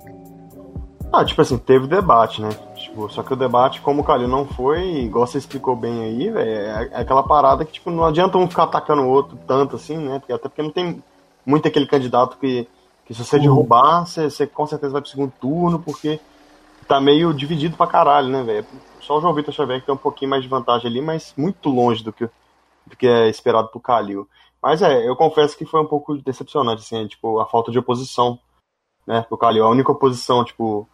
Ah, 1.11 1.23
tipo 1.23 1.41
assim, 1.41 1.57
teve 1.57 1.87
debate, 1.87 2.41
né? 2.41 2.49
Tipo, 2.99 3.09
só 3.09 3.23
que 3.23 3.31
o 3.31 3.37
debate, 3.37 3.79
como 3.79 4.01
o 4.01 4.03
Calil 4.03 4.27
não 4.27 4.45
foi, 4.45 4.81
igual 5.03 5.25
você 5.25 5.37
explicou 5.37 5.73
bem 5.73 6.03
aí, 6.03 6.29
velho, 6.29 6.49
é 6.49 6.89
é 6.91 6.99
aquela 6.99 7.23
parada 7.23 7.63
que, 7.63 7.71
tipo, 7.71 7.89
não 7.89 8.03
adianta 8.03 8.37
um 8.37 8.49
ficar 8.49 8.63
atacando 8.63 9.03
o 9.03 9.09
outro 9.09 9.39
tanto 9.47 9.77
assim, 9.77 9.97
né? 9.97 10.19
Porque, 10.19 10.33
até 10.33 10.49
porque 10.49 10.61
não 10.61 10.71
tem 10.71 11.01
muito 11.45 11.65
aquele 11.65 11.87
candidato 11.87 12.37
que, 12.37 12.67
que 13.05 13.13
se 13.13 13.23
você 13.23 13.39
derrubar, 13.39 14.05
você, 14.05 14.29
você 14.29 14.45
com 14.45 14.65
certeza 14.65 14.91
vai 14.91 15.01
pro 15.01 15.09
segundo 15.09 15.31
turno, 15.39 15.79
porque 15.79 16.19
tá 16.87 16.99
meio 16.99 17.33
dividido 17.33 17.77
pra 17.77 17.87
caralho, 17.87 18.27
né, 18.27 18.43
velho? 18.43 18.65
só 18.99 19.17
o 19.17 19.21
João 19.21 19.33
Vitor 19.33 19.53
Xavier 19.53 19.79
que 19.79 19.85
tem 19.85 19.95
um 19.95 19.97
pouquinho 19.97 20.31
mais 20.31 20.43
de 20.43 20.49
vantagem 20.49 20.87
ali, 20.89 21.01
mas 21.01 21.33
muito 21.37 21.69
longe 21.69 22.03
do 22.03 22.11
que, 22.11 22.29
do 22.85 22.97
que 22.97 23.07
é 23.07 23.29
esperado 23.29 23.69
pro 23.69 23.79
Calil. 23.79 24.27
Mas 24.61 24.81
é, 24.81 25.07
eu 25.07 25.15
confesso 25.15 25.57
que 25.57 25.65
foi 25.65 25.79
um 25.81 25.87
pouco 25.87 26.17
decepcionante, 26.17 26.81
assim, 26.81 27.07
tipo, 27.07 27.39
a 27.39 27.45
falta 27.45 27.71
de 27.71 27.79
oposição, 27.79 28.37
né, 29.07 29.21
pro 29.21 29.37
Calil. 29.37 29.63
A 29.63 29.69
única 29.69 29.91
oposição, 29.91 30.43
tipo, 30.43 30.87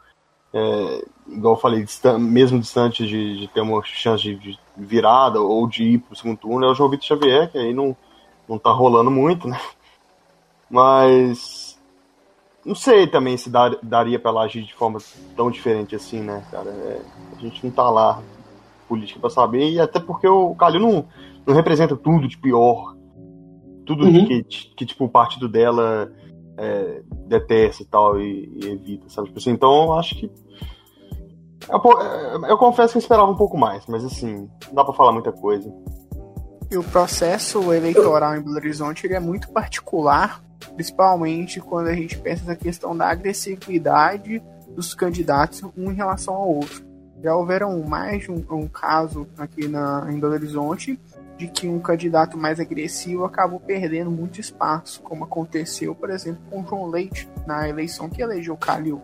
é, 0.58 1.06
igual 1.28 1.56
eu 1.56 1.60
falei, 1.60 1.84
distan 1.84 2.18
mesmo 2.18 2.58
distante 2.58 3.06
de, 3.06 3.41
de, 3.41 3.47
ter 3.49 3.60
uma 3.60 3.84
chance 3.84 4.24
de, 4.24 4.36
de, 4.36 4.58
virada 4.78 5.41
ou 5.41 5.68
de 5.68 5.84
ir 5.84 5.97
pro 5.97 6.16
segundo 6.16 6.38
turno, 6.38 6.66
é 6.66 6.70
o 6.70 6.74
João 6.74 6.89
Vitor 6.89 7.06
Xavier, 7.06 7.51
que 7.51 7.58
aí 7.58 7.74
não, 7.74 7.95
não 8.47 8.58
tá 8.58 8.72
rolando 8.72 9.12
muito, 9.12 9.49
né? 9.49 9.60
Mas 10.70 11.78
não 12.66 12.74
sei 12.74 13.06
também 13.06 13.36
se 13.36 13.49
dar, 13.49 13.78
daria 13.84 14.18
para 14.18 14.32
ela 14.32 14.43
agir 14.43 14.64
de 14.64 14.74
forma 14.74 14.99
tão 15.36 15.51
diferente 15.51 15.93
assim, 15.93 16.22
né, 16.22 16.41
cara? 16.49 16.70
É, 16.70 17.01
a 17.36 17.39
gente 17.41 17.62
não 17.62 17.70
tá 17.70 17.89
lá 17.89 18.24
política 18.88 19.20
para 19.20 19.30
saber, 19.30 19.70
e 19.72 19.80
até 19.80 19.99
porque 19.99 20.28
o 20.28 20.56
Calil 20.56 20.80
não, 20.80 21.06
não 21.45 21.53
representa 21.53 21.97
tudo 21.97 22.30
de 22.30 22.38
pior. 22.38 22.95
Tudo 23.86 24.06
uhum. 24.06 24.26
que, 24.26 24.43
que, 24.43 24.86
tipo, 24.86 25.03
o 25.03 25.10
partido 25.10 25.49
dela 25.49 26.12
é, 26.58 27.01
detesta 27.28 27.84
e 27.84 27.86
tal, 27.86 28.20
e, 28.20 28.51
e, 28.62 28.72
evita, 28.72 29.10
sabe? 29.10 29.28
Tipo 29.28 29.39
assim, 29.39 29.51
então, 29.51 29.93
acho 29.93 30.16
que. 30.16 30.32
Eu, 31.68 31.82
eu, 31.84 32.45
eu, 32.45 32.58
confesso 32.58 32.93
que 32.93 32.97
eu 32.97 33.01
esperava 33.01 33.32
um 33.32 33.36
pouco 33.36 33.58
mais, 33.58 33.86
mas 33.88 34.06
assim, 34.06 34.47
não 34.68 34.74
dá 34.74 34.84
pra 34.84 34.93
falar 34.93 35.12
muita 35.12 35.32
coisa. 35.32 35.74
E 36.70 36.78
o 36.78 36.84
processo 36.84 37.74
eleitoral 37.74 38.36
em 38.36 38.41
Belo 38.41 38.56
Horizonte 38.56 39.08
ele 39.08 39.16
é 39.16 39.20
muito 39.20 39.49
particular 39.51 40.45
principalmente 40.74 41.60
quando 41.62 41.88
a 41.88 41.95
gente 41.95 42.18
pensa 42.18 42.45
na 42.45 42.56
questão 42.56 42.95
da 42.95 43.10
agressividade 43.10 44.41
dos 44.70 44.93
candidatos 44.93 45.64
um 45.78 45.91
em 45.91 45.95
relação 45.95 46.34
ao 46.34 46.49
outro. 46.49 46.84
Já 47.24 47.36
houveram 47.36 47.82
mais 47.84 48.24
de 48.24 48.32
um, 48.32 48.43
um 48.51 48.68
caso 48.68 49.28
aqui 49.38 49.68
na, 49.68 50.08
em 50.12 50.20
Belo 50.20 50.34
Horizonte 50.34 50.99
de 51.38 51.48
que 51.48 51.68
um 51.68 51.80
candidato 51.80 52.38
mais 52.38 52.60
agressivo 52.60 53.26
acabou 53.26 53.60
perdendo 53.60 54.10
muito 54.10 54.40
espaço, 54.40 55.02
como 55.02 55.26
aconteceu, 55.26 55.94
por 55.94 56.10
exemplo, 56.10 56.42
com 56.50 56.62
o 56.62 56.68
João 56.68 56.88
Leite 56.88 57.30
na 57.46 57.68
eleição 57.68 58.10
que 58.10 58.22
elegeu 58.22 58.56
Calil. 58.56 59.02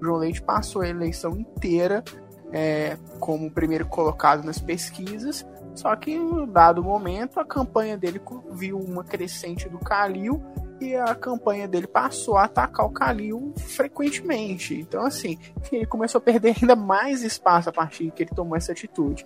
O 0.00 0.04
João 0.04 0.18
Leite 0.18 0.42
passou 0.42 0.82
a 0.82 0.88
eleição 0.88 1.38
inteira 1.38 2.04
é, 2.52 2.96
como 3.18 3.50
primeiro 3.50 3.86
colocado 3.86 4.44
nas 4.44 4.58
pesquisas, 4.58 5.46
só 5.74 5.94
que 5.96 6.10
em 6.12 6.46
dado 6.46 6.82
momento 6.82 7.40
a 7.40 7.44
campanha 7.44 7.96
dele 7.96 8.20
viu 8.52 8.78
uma 8.78 9.04
crescente 9.04 9.68
do 9.68 9.78
Calil 9.78 10.42
e 10.80 10.96
a 10.96 11.14
campanha 11.14 11.68
dele 11.68 11.86
passou 11.86 12.36
a 12.36 12.44
atacar 12.44 12.86
o 12.86 12.90
Calil 12.90 13.52
frequentemente. 13.56 14.74
Então, 14.74 15.04
assim, 15.04 15.38
ele 15.70 15.86
começou 15.86 16.18
a 16.18 16.22
perder 16.22 16.56
ainda 16.60 16.74
mais 16.74 17.22
espaço 17.22 17.68
a 17.68 17.72
partir 17.72 18.10
que 18.10 18.22
ele 18.22 18.30
tomou 18.34 18.56
essa 18.56 18.72
atitude. 18.72 19.24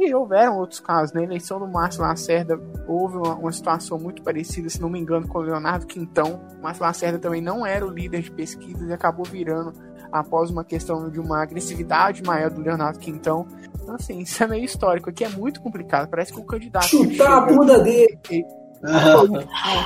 E 0.00 0.14
houveram 0.14 0.58
outros 0.58 0.78
casos. 0.78 1.12
Na 1.12 1.22
eleição 1.22 1.58
do 1.58 1.66
Márcio 1.66 2.02
Lacerda, 2.02 2.58
houve 2.86 3.16
uma, 3.16 3.34
uma, 3.34 3.52
situação 3.52 3.98
muito 3.98 4.22
parecida, 4.22 4.68
se 4.68 4.80
não 4.80 4.88
me 4.88 4.98
engano, 4.98 5.26
com 5.26 5.38
o 5.38 5.42
Leonardo 5.42 5.86
Quintão. 5.86 6.40
O 6.58 6.62
Márcio 6.62 6.84
Lacerda 6.84 7.18
também 7.18 7.42
não 7.42 7.66
era 7.66 7.84
o 7.84 7.90
líder 7.90 8.22
de 8.22 8.30
pesquisas 8.30 8.88
e 8.88 8.92
acabou 8.92 9.24
virando 9.24 9.72
após 10.12 10.50
uma 10.50 10.64
questão 10.64 11.10
de 11.10 11.18
uma 11.18 11.42
agressividade 11.42 12.22
maior 12.22 12.50
do 12.50 12.60
Leonardo 12.60 12.98
Quintão. 12.98 13.46
Então, 13.82 13.94
assim, 13.94 14.20
isso 14.20 14.42
é 14.42 14.46
meio 14.46 14.64
histórico. 14.64 15.10
Aqui 15.10 15.24
é 15.24 15.28
muito 15.28 15.60
complicado. 15.60 16.08
Parece 16.08 16.32
que 16.32 16.38
o 16.38 16.44
candidato. 16.44 16.86
Chutar 16.86 17.38
a 17.38 17.40
bunda 17.40 17.80
dele! 17.80 18.18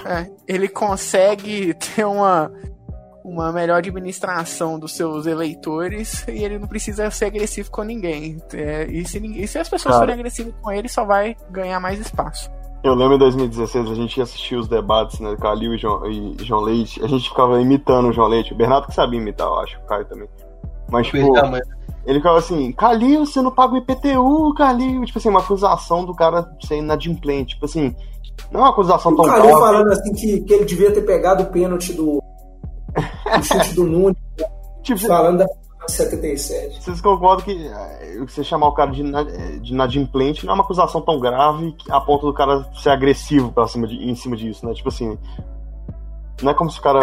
é, 0.06 0.30
ele 0.46 0.68
consegue 0.68 1.72
ter 1.74 2.04
uma, 2.04 2.52
uma 3.24 3.52
melhor 3.52 3.78
administração 3.78 4.78
dos 4.78 4.94
seus 4.94 5.26
eleitores 5.26 6.26
e 6.26 6.44
ele 6.44 6.58
não 6.58 6.66
precisa 6.66 7.10
ser 7.10 7.26
agressivo 7.26 7.70
com 7.70 7.82
ninguém. 7.82 8.38
É, 8.52 8.86
e, 8.90 9.06
se, 9.06 9.18
e, 9.18 9.46
se, 9.46 9.58
as 9.58 9.68
pessoas 9.68 9.94
Cara, 9.94 10.06
forem 10.06 10.14
agressivas 10.14 10.54
com 10.60 10.72
ele, 10.72 10.88
só 10.88 11.04
vai 11.04 11.36
ganhar 11.50 11.78
mais 11.80 12.00
espaço. 12.00 12.50
Eu 12.82 12.94
lembro 12.94 13.14
em 13.14 13.18
2016, 13.18 13.90
a 13.90 13.94
gente 13.94 14.20
assistia 14.20 14.58
os 14.58 14.66
debates, 14.66 15.20
né, 15.20 15.36
Calil 15.40 15.72
e 15.74 15.78
João, 15.78 16.04
e 16.10 16.36
João 16.42 16.62
Leite, 16.62 17.02
a 17.02 17.06
gente 17.06 17.28
ficava 17.28 17.60
imitando 17.60 18.08
o 18.08 18.12
João 18.12 18.26
Leite, 18.26 18.52
o 18.52 18.56
Bernardo 18.56 18.88
que 18.88 18.94
sabia 18.94 19.20
imitar, 19.20 19.46
eu 19.46 19.54
acho, 19.60 19.78
o 19.78 19.86
Caio 19.86 20.04
também. 20.04 20.28
Mas, 20.90 21.06
tipo, 21.06 21.18
ele 22.04 22.18
ficava 22.18 22.38
assim, 22.38 22.72
Calil, 22.72 23.24
você 23.24 23.40
não 23.40 23.52
paga 23.52 23.74
o 23.74 23.76
IPTU, 23.76 24.52
Calil, 24.54 25.04
tipo 25.04 25.16
assim, 25.16 25.28
uma 25.28 25.38
acusação 25.38 26.04
do 26.04 26.12
cara 26.12 26.50
ser 26.60 26.78
inadimplente, 26.78 27.54
tipo 27.54 27.66
assim, 27.66 27.94
não 28.50 28.60
é 28.60 28.64
uma 28.64 28.70
acusação 28.70 29.14
tão 29.14 29.24
grave. 29.24 29.48
falando 29.48 29.88
assim 29.92 30.12
que, 30.12 30.40
que 30.40 30.52
ele 30.52 30.64
devia 30.64 30.92
ter 30.92 31.02
pegado 31.02 31.44
o 31.44 31.46
pênalti 31.46 31.92
do, 31.92 32.20
do 33.38 33.44
chute 33.44 33.74
do 33.74 33.84
Nunes. 33.84 34.16
Tipo, 34.82 35.00
falando 35.06 35.38
da 35.38 35.46
77. 35.88 36.82
Vocês 36.82 37.00
concordam 37.00 37.44
que 37.44 37.66
é, 37.66 38.18
você 38.18 38.44
chamar 38.44 38.68
o 38.68 38.72
cara 38.72 38.90
de, 38.90 39.02
de 39.60 39.72
inadimplente 39.72 40.44
não 40.46 40.52
é 40.52 40.54
uma 40.54 40.64
acusação 40.64 41.00
tão 41.00 41.18
grave 41.18 41.74
a 41.90 42.00
ponto 42.00 42.26
do 42.26 42.34
cara 42.34 42.64
ser 42.74 42.90
agressivo 42.90 43.52
pra 43.52 43.66
cima 43.66 43.86
de, 43.86 43.96
em 43.96 44.14
cima 44.14 44.36
disso, 44.36 44.66
né? 44.66 44.74
Tipo 44.74 44.88
assim. 44.88 45.18
Não 46.40 46.50
é 46.50 46.54
como 46.54 46.70
se 46.70 46.78
o 46.78 46.82
cara 46.82 47.00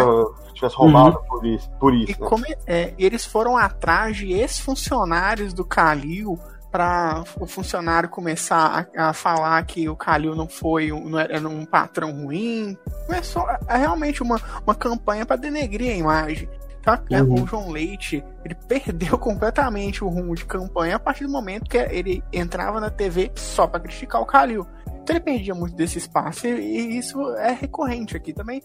tivesse 0.52 0.76
roubado 0.76 1.16
uhum. 1.16 1.24
por 1.24 1.46
isso. 1.46 1.70
Por 1.80 1.94
isso 1.94 2.12
e 2.12 2.20
né? 2.20 2.28
como, 2.28 2.44
é, 2.66 2.92
eles 2.98 3.24
foram 3.24 3.56
atrás 3.56 4.16
de 4.16 4.32
ex-funcionários 4.32 5.54
do 5.54 5.64
Calil 5.64 6.38
para 6.70 7.24
o 7.40 7.46
funcionário 7.46 8.08
começar 8.08 8.88
a, 8.96 9.08
a, 9.08 9.12
falar 9.12 9.62
que 9.64 9.88
o 9.88 9.96
Calil 9.96 10.34
não 10.34 10.48
foi 10.48 10.92
um, 10.92 11.08
não 11.08 11.18
era 11.18 11.48
um 11.48 11.64
patrão 11.64 12.12
ruim. 12.24 12.76
Começou 13.06 13.44
é 13.68 13.76
realmente 13.76 14.22
uma, 14.22 14.40
uma 14.64 14.74
campanha 14.74 15.26
para 15.26 15.36
denegrir 15.36 15.92
a 15.92 15.96
imagem. 15.96 16.48
Tá? 16.82 17.02
Uhum. 17.10 17.42
O 17.42 17.46
João 17.46 17.70
Leite 17.70 18.24
ele 18.44 18.54
perdeu 18.54 19.18
completamente 19.18 20.02
o 20.02 20.08
rumo 20.08 20.34
de 20.34 20.46
campanha 20.46 20.96
a 20.96 20.98
partir 20.98 21.24
do 21.24 21.30
momento 21.30 21.68
que 21.68 21.76
ele 21.76 22.24
entrava 22.32 22.80
na 22.80 22.88
TV 22.88 23.30
só 23.34 23.66
para 23.66 23.80
criticar 23.80 24.22
o 24.22 24.26
Calil. 24.26 24.66
Então 25.02 25.16
ele 25.16 25.20
perdia 25.20 25.54
muito 25.54 25.74
desse 25.74 25.98
espaço 25.98 26.46
e, 26.46 26.50
e 26.50 26.98
isso 26.98 27.20
é 27.36 27.52
recorrente 27.52 28.16
aqui 28.16 28.32
também 28.32 28.62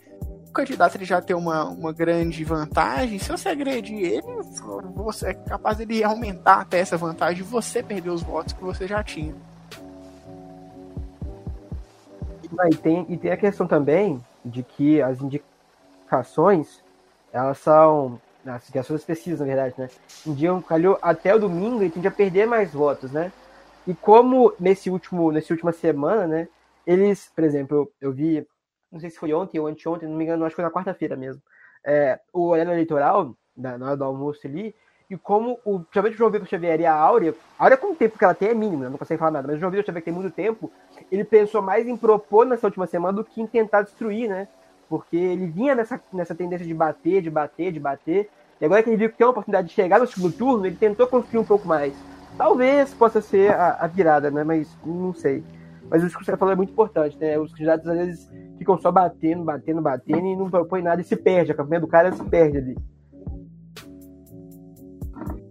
candidato 0.55 0.95
ele 0.95 1.05
já 1.05 1.21
tem 1.21 1.35
uma, 1.35 1.65
uma 1.65 1.91
grande 1.91 2.43
vantagem, 2.45 3.19
se 3.19 3.29
você 3.29 3.49
agredir 3.49 3.99
ele, 3.99 4.25
você 4.95 5.27
é 5.27 5.33
capaz 5.33 5.77
de 5.77 6.03
aumentar 6.03 6.61
até 6.61 6.79
essa 6.79 6.97
vantagem 6.97 7.41
e 7.41 7.45
você 7.45 7.83
perder 7.83 8.09
os 8.09 8.23
votos 8.23 8.53
que 8.53 8.63
você 8.63 8.87
já 8.87 9.03
tinha. 9.03 9.35
E 12.71 12.75
tem, 12.77 13.05
e 13.09 13.17
tem 13.17 13.31
a 13.31 13.37
questão 13.37 13.67
também 13.67 14.23
de 14.43 14.63
que 14.63 15.01
as 15.01 15.19
indicações, 15.21 16.81
elas 17.33 17.57
são. 17.57 18.19
As 18.45 18.63
indicações 18.63 19.03
pesquisas, 19.03 19.39
na 19.39 19.45
verdade, 19.45 19.73
né? 19.75 19.89
Indicam 20.25 20.61
calhou 20.61 20.99
até 21.01 21.33
o 21.33 21.39
domingo 21.39 21.83
e 21.83 21.89
tende 21.89 22.07
a 22.07 22.11
perder 22.11 22.45
mais 22.45 22.71
votos, 22.71 23.11
né? 23.11 23.31
E 23.87 23.93
como 23.93 24.53
nesse 24.59 24.89
último, 24.89 25.31
nessa 25.31 25.51
última 25.51 25.71
semana, 25.71 26.27
né? 26.27 26.47
Eles, 26.85 27.31
por 27.35 27.43
exemplo, 27.43 27.75
eu, 27.99 28.09
eu 28.09 28.13
vi 28.13 28.47
não 28.95 29.01
sei 29.01 29.09
se 29.09 29.19
foi 29.19 29.33
ontem 29.33 29.59
ou 29.59 29.67
anteontem, 29.67 30.07
não 30.07 30.15
me 30.15 30.23
engano, 30.23 30.45
acho 30.45 30.55
que 30.55 30.61
foi 30.61 30.63
na 30.63 30.71
quarta-feira 30.71 31.17
mesmo, 31.17 31.41
é, 31.83 32.17
o 32.31 32.47
horário 32.47 32.71
eleitoral, 32.71 33.35
na, 33.55 33.73
hora 33.73 33.97
do 33.97 34.05
almoço 34.05 34.47
ali, 34.47 34.73
e 35.09 35.17
como 35.17 35.59
o, 35.65 35.81
principalmente 35.81 36.15
o 36.15 36.17
João 36.17 36.31
Vitor 36.31 36.47
Xavier 36.47 36.79
e 36.79 36.85
a 36.85 36.93
Áurea, 36.93 37.35
a 37.59 37.63
Áurea 37.65 37.77
com 37.77 37.91
o 37.91 37.95
tempo 37.95 38.17
que 38.17 38.23
ela 38.23 38.33
tem 38.33 38.49
é 38.49 38.53
mínimo, 38.53 38.85
não 38.85 38.97
consegue 38.97 39.19
falar 39.19 39.31
nada, 39.31 39.47
mas 39.47 39.57
o 39.57 39.59
João 39.59 39.69
Vitor 39.69 39.85
Xavier 39.85 40.01
que 40.01 40.05
tem 40.09 40.13
muito 40.13 40.33
tempo, 40.33 40.71
ele 41.11 41.25
pensou 41.25 41.61
mais 41.61 41.85
em 41.85 41.97
propor 41.97 42.45
nessa 42.45 42.65
última 42.65 42.87
semana 42.87 43.17
do 43.17 43.25
que 43.25 43.41
em 43.41 43.45
tentar 43.45 43.81
destruir, 43.81 44.29
né? 44.29 44.47
Porque 44.87 45.17
ele 45.17 45.45
vinha 45.47 45.75
nessa, 45.75 46.01
nessa 46.13 46.33
tendência 46.33 46.65
de 46.65 46.73
bater, 46.73 47.21
de 47.21 47.29
bater, 47.29 47.73
de 47.73 47.79
bater, 47.81 48.29
e 48.61 48.65
agora 48.65 48.81
que 48.81 48.89
ele 48.89 48.97
viu 48.97 49.09
que 49.09 49.17
tem 49.17 49.27
uma 49.27 49.31
oportunidade 49.31 49.67
de 49.67 49.73
chegar 49.73 49.99
no 49.99 50.07
segundo 50.07 50.31
turno, 50.31 50.65
ele 50.65 50.77
tentou 50.77 51.05
construir 51.05 51.39
um 51.39 51.45
pouco 51.45 51.67
mais. 51.67 51.93
Talvez 52.37 52.93
possa 52.93 53.19
ser 53.19 53.51
a, 53.51 53.77
a 53.81 53.87
virada, 53.87 54.31
né? 54.31 54.43
Mas 54.45 54.69
não 54.85 55.13
sei. 55.13 55.43
Mas 55.89 56.03
o 56.03 56.07
que 56.07 56.25
você 56.25 56.35
falou 56.35 56.53
é 56.53 56.55
muito 56.55 56.71
importante, 56.71 57.17
né? 57.17 57.37
Os 57.37 57.51
candidatos 57.51 57.87
às 57.87 57.97
vezes 57.97 58.31
ficam 58.57 58.77
só 58.79 58.91
batendo, 58.91 59.43
batendo, 59.43 59.81
batendo 59.81 60.25
e 60.25 60.35
não 60.35 60.49
propõe 60.49 60.81
nada 60.81 61.01
e 61.01 61.05
se 61.05 61.15
perde. 61.15 61.51
A 61.51 61.55
campanha 61.55 61.81
do 61.81 61.87
cara 61.87 62.11
se 62.11 62.23
perde 62.25 62.57
ali. 62.57 62.75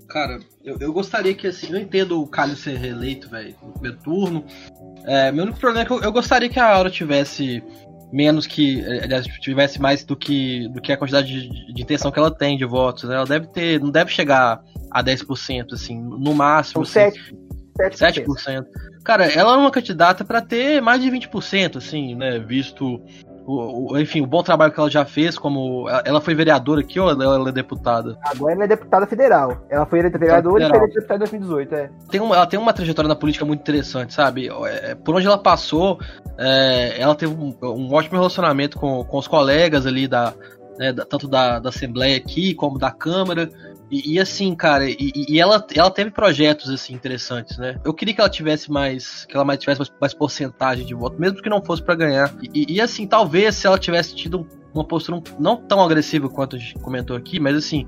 Cara, 0.09 0.39
eu, 0.63 0.77
eu 0.79 0.93
gostaria 0.93 1.35
que, 1.35 1.49
assim, 1.49 1.73
eu 1.73 1.79
entendo 1.81 2.23
o 2.23 2.27
Calho 2.27 2.55
ser 2.55 2.77
reeleito, 2.77 3.29
velho, 3.29 3.55
no 3.61 3.73
primeiro 3.73 3.99
turno. 3.99 4.45
É, 5.05 5.33
meu 5.33 5.43
único 5.45 5.59
problema 5.59 5.83
é 5.83 5.87
que 5.87 5.93
eu, 5.93 6.01
eu 6.03 6.13
gostaria 6.13 6.49
que 6.49 6.61
a 6.61 6.73
Aura 6.73 6.89
tivesse 6.89 7.63
menos 8.13 8.47
que. 8.47 8.81
Aliás, 9.03 9.27
tivesse 9.27 9.81
mais 9.81 10.05
do 10.05 10.17
que, 10.17 10.69
do 10.69 10.81
que 10.81 10.93
a 10.93 10.97
quantidade 10.97 11.27
de, 11.27 11.75
de 11.75 11.83
intenção 11.83 12.13
que 12.13 12.19
ela 12.19 12.31
tem 12.31 12.57
de 12.57 12.65
votos. 12.65 13.05
Né? 13.05 13.17
Ela 13.17 13.27
deve 13.27 13.49
ter. 13.49 13.81
Não 13.81 13.91
deve 13.91 14.13
chegar 14.13 14.63
a 14.89 15.03
10%, 15.03 15.73
assim, 15.73 16.01
no 16.01 16.33
máximo. 16.33 16.87
São 16.87 17.03
assim, 17.07 17.19
7%. 17.19 17.45
7%. 17.79 18.67
Cara, 19.05 19.27
ela 19.27 19.55
é 19.55 19.57
uma 19.57 19.71
candidata 19.71 20.25
para 20.25 20.41
ter 20.41 20.81
mais 20.81 21.03
de 21.03 21.11
20%, 21.11 21.77
assim, 21.77 22.15
né? 22.15 22.39
Visto 22.39 23.03
o, 23.47 23.93
o, 23.93 23.99
enfim, 23.99 24.23
o 24.23 24.27
bom 24.27 24.43
trabalho 24.43 24.73
que 24.73 24.81
ela 24.81 24.91
já 24.91 25.05
fez, 25.05 25.37
como. 25.37 25.87
Ela 26.05 26.21
foi 26.21 26.35
vereadora 26.35 26.81
aqui 26.81 26.99
ou 26.99 27.11
ela 27.11 27.49
é 27.51 27.53
deputada? 27.53 28.17
Agora 28.25 28.55
ela 28.55 28.65
é 28.65 28.69
deputada 28.69 29.07
federal. 29.07 29.67
Ela 29.69 29.85
foi 29.85 30.01
vereadora 30.03 30.65
e 30.65 30.69
foi 30.69 30.89
deputada 30.89 31.17
em 31.17 31.19
2018, 31.19 31.75
é. 31.75 31.91
Tem 32.11 32.21
uma, 32.21 32.37
ela 32.37 32.47
tem 32.47 32.59
uma 32.59 32.73
trajetória 32.73 33.09
na 33.09 33.15
política 33.15 33.45
muito 33.45 33.61
interessante, 33.61 34.15
sabe? 34.15 34.49
É, 34.49 34.95
por 34.95 35.15
onde 35.15 35.27
ela 35.27 35.37
passou, 35.37 35.99
é, 36.39 36.99
ela 36.99 37.15
teve 37.15 37.35
um, 37.35 37.55
um, 37.63 37.93
ótimo 37.93 38.17
relacionamento 38.17 38.79
com, 38.79 39.05
com 39.05 39.19
os 39.19 39.29
colegas 39.29 39.87
ali 39.87 40.09
da. 40.09 40.33
Né, 40.77 40.93
da 40.93 41.05
tanto 41.05 41.29
da, 41.29 41.61
da 41.61 41.69
Assembleia 41.69 42.17
aqui 42.17 42.53
como 42.53 42.79
da 42.79 42.91
Câmara. 42.91 43.49
E, 43.91 44.15
e 44.15 44.21
assim, 44.21 44.55
cara, 44.55 44.89
e, 44.89 44.97
e, 44.99 45.39
ela, 45.39 45.65
ela 45.75 45.91
teve 45.91 46.11
projetos 46.11 46.71
assim 46.71 46.95
interessantes, 46.95 47.59
né? 47.59 47.79
Eu 47.85 47.93
queria 47.93 48.15
que 48.15 48.21
ela 48.21 48.31
tivesse 48.31 48.71
mais, 48.71 49.25
que 49.27 49.35
ela 49.35 49.45
mais 49.45 49.59
tivesse 49.59 49.81
mais, 49.81 49.93
mais 50.01 50.15
porcentagem 50.15 50.87
de 50.87 50.95
voto, 50.95 51.21
mesmo 51.21 51.43
que 51.43 51.49
não 51.49 51.63
fosse 51.63 51.83
para 51.83 51.95
ganhar. 51.95 52.35
E, 52.55 52.75
e, 52.75 52.81
assim, 52.81 53.07
talvez 53.07 53.55
se 53.57 53.67
ela 53.67 53.79
tivesse 53.79 54.15
tido 54.15 54.47
uma 54.75 54.85
postura 54.85 55.23
não 55.39 55.57
tão 55.57 55.81
agressiva 55.81 56.29
quanto 56.29 56.57
a 56.57 56.59
gente 56.59 56.75
comentou 56.75 57.17
aqui, 57.17 57.39
mas 57.39 57.57
assim, 57.57 57.87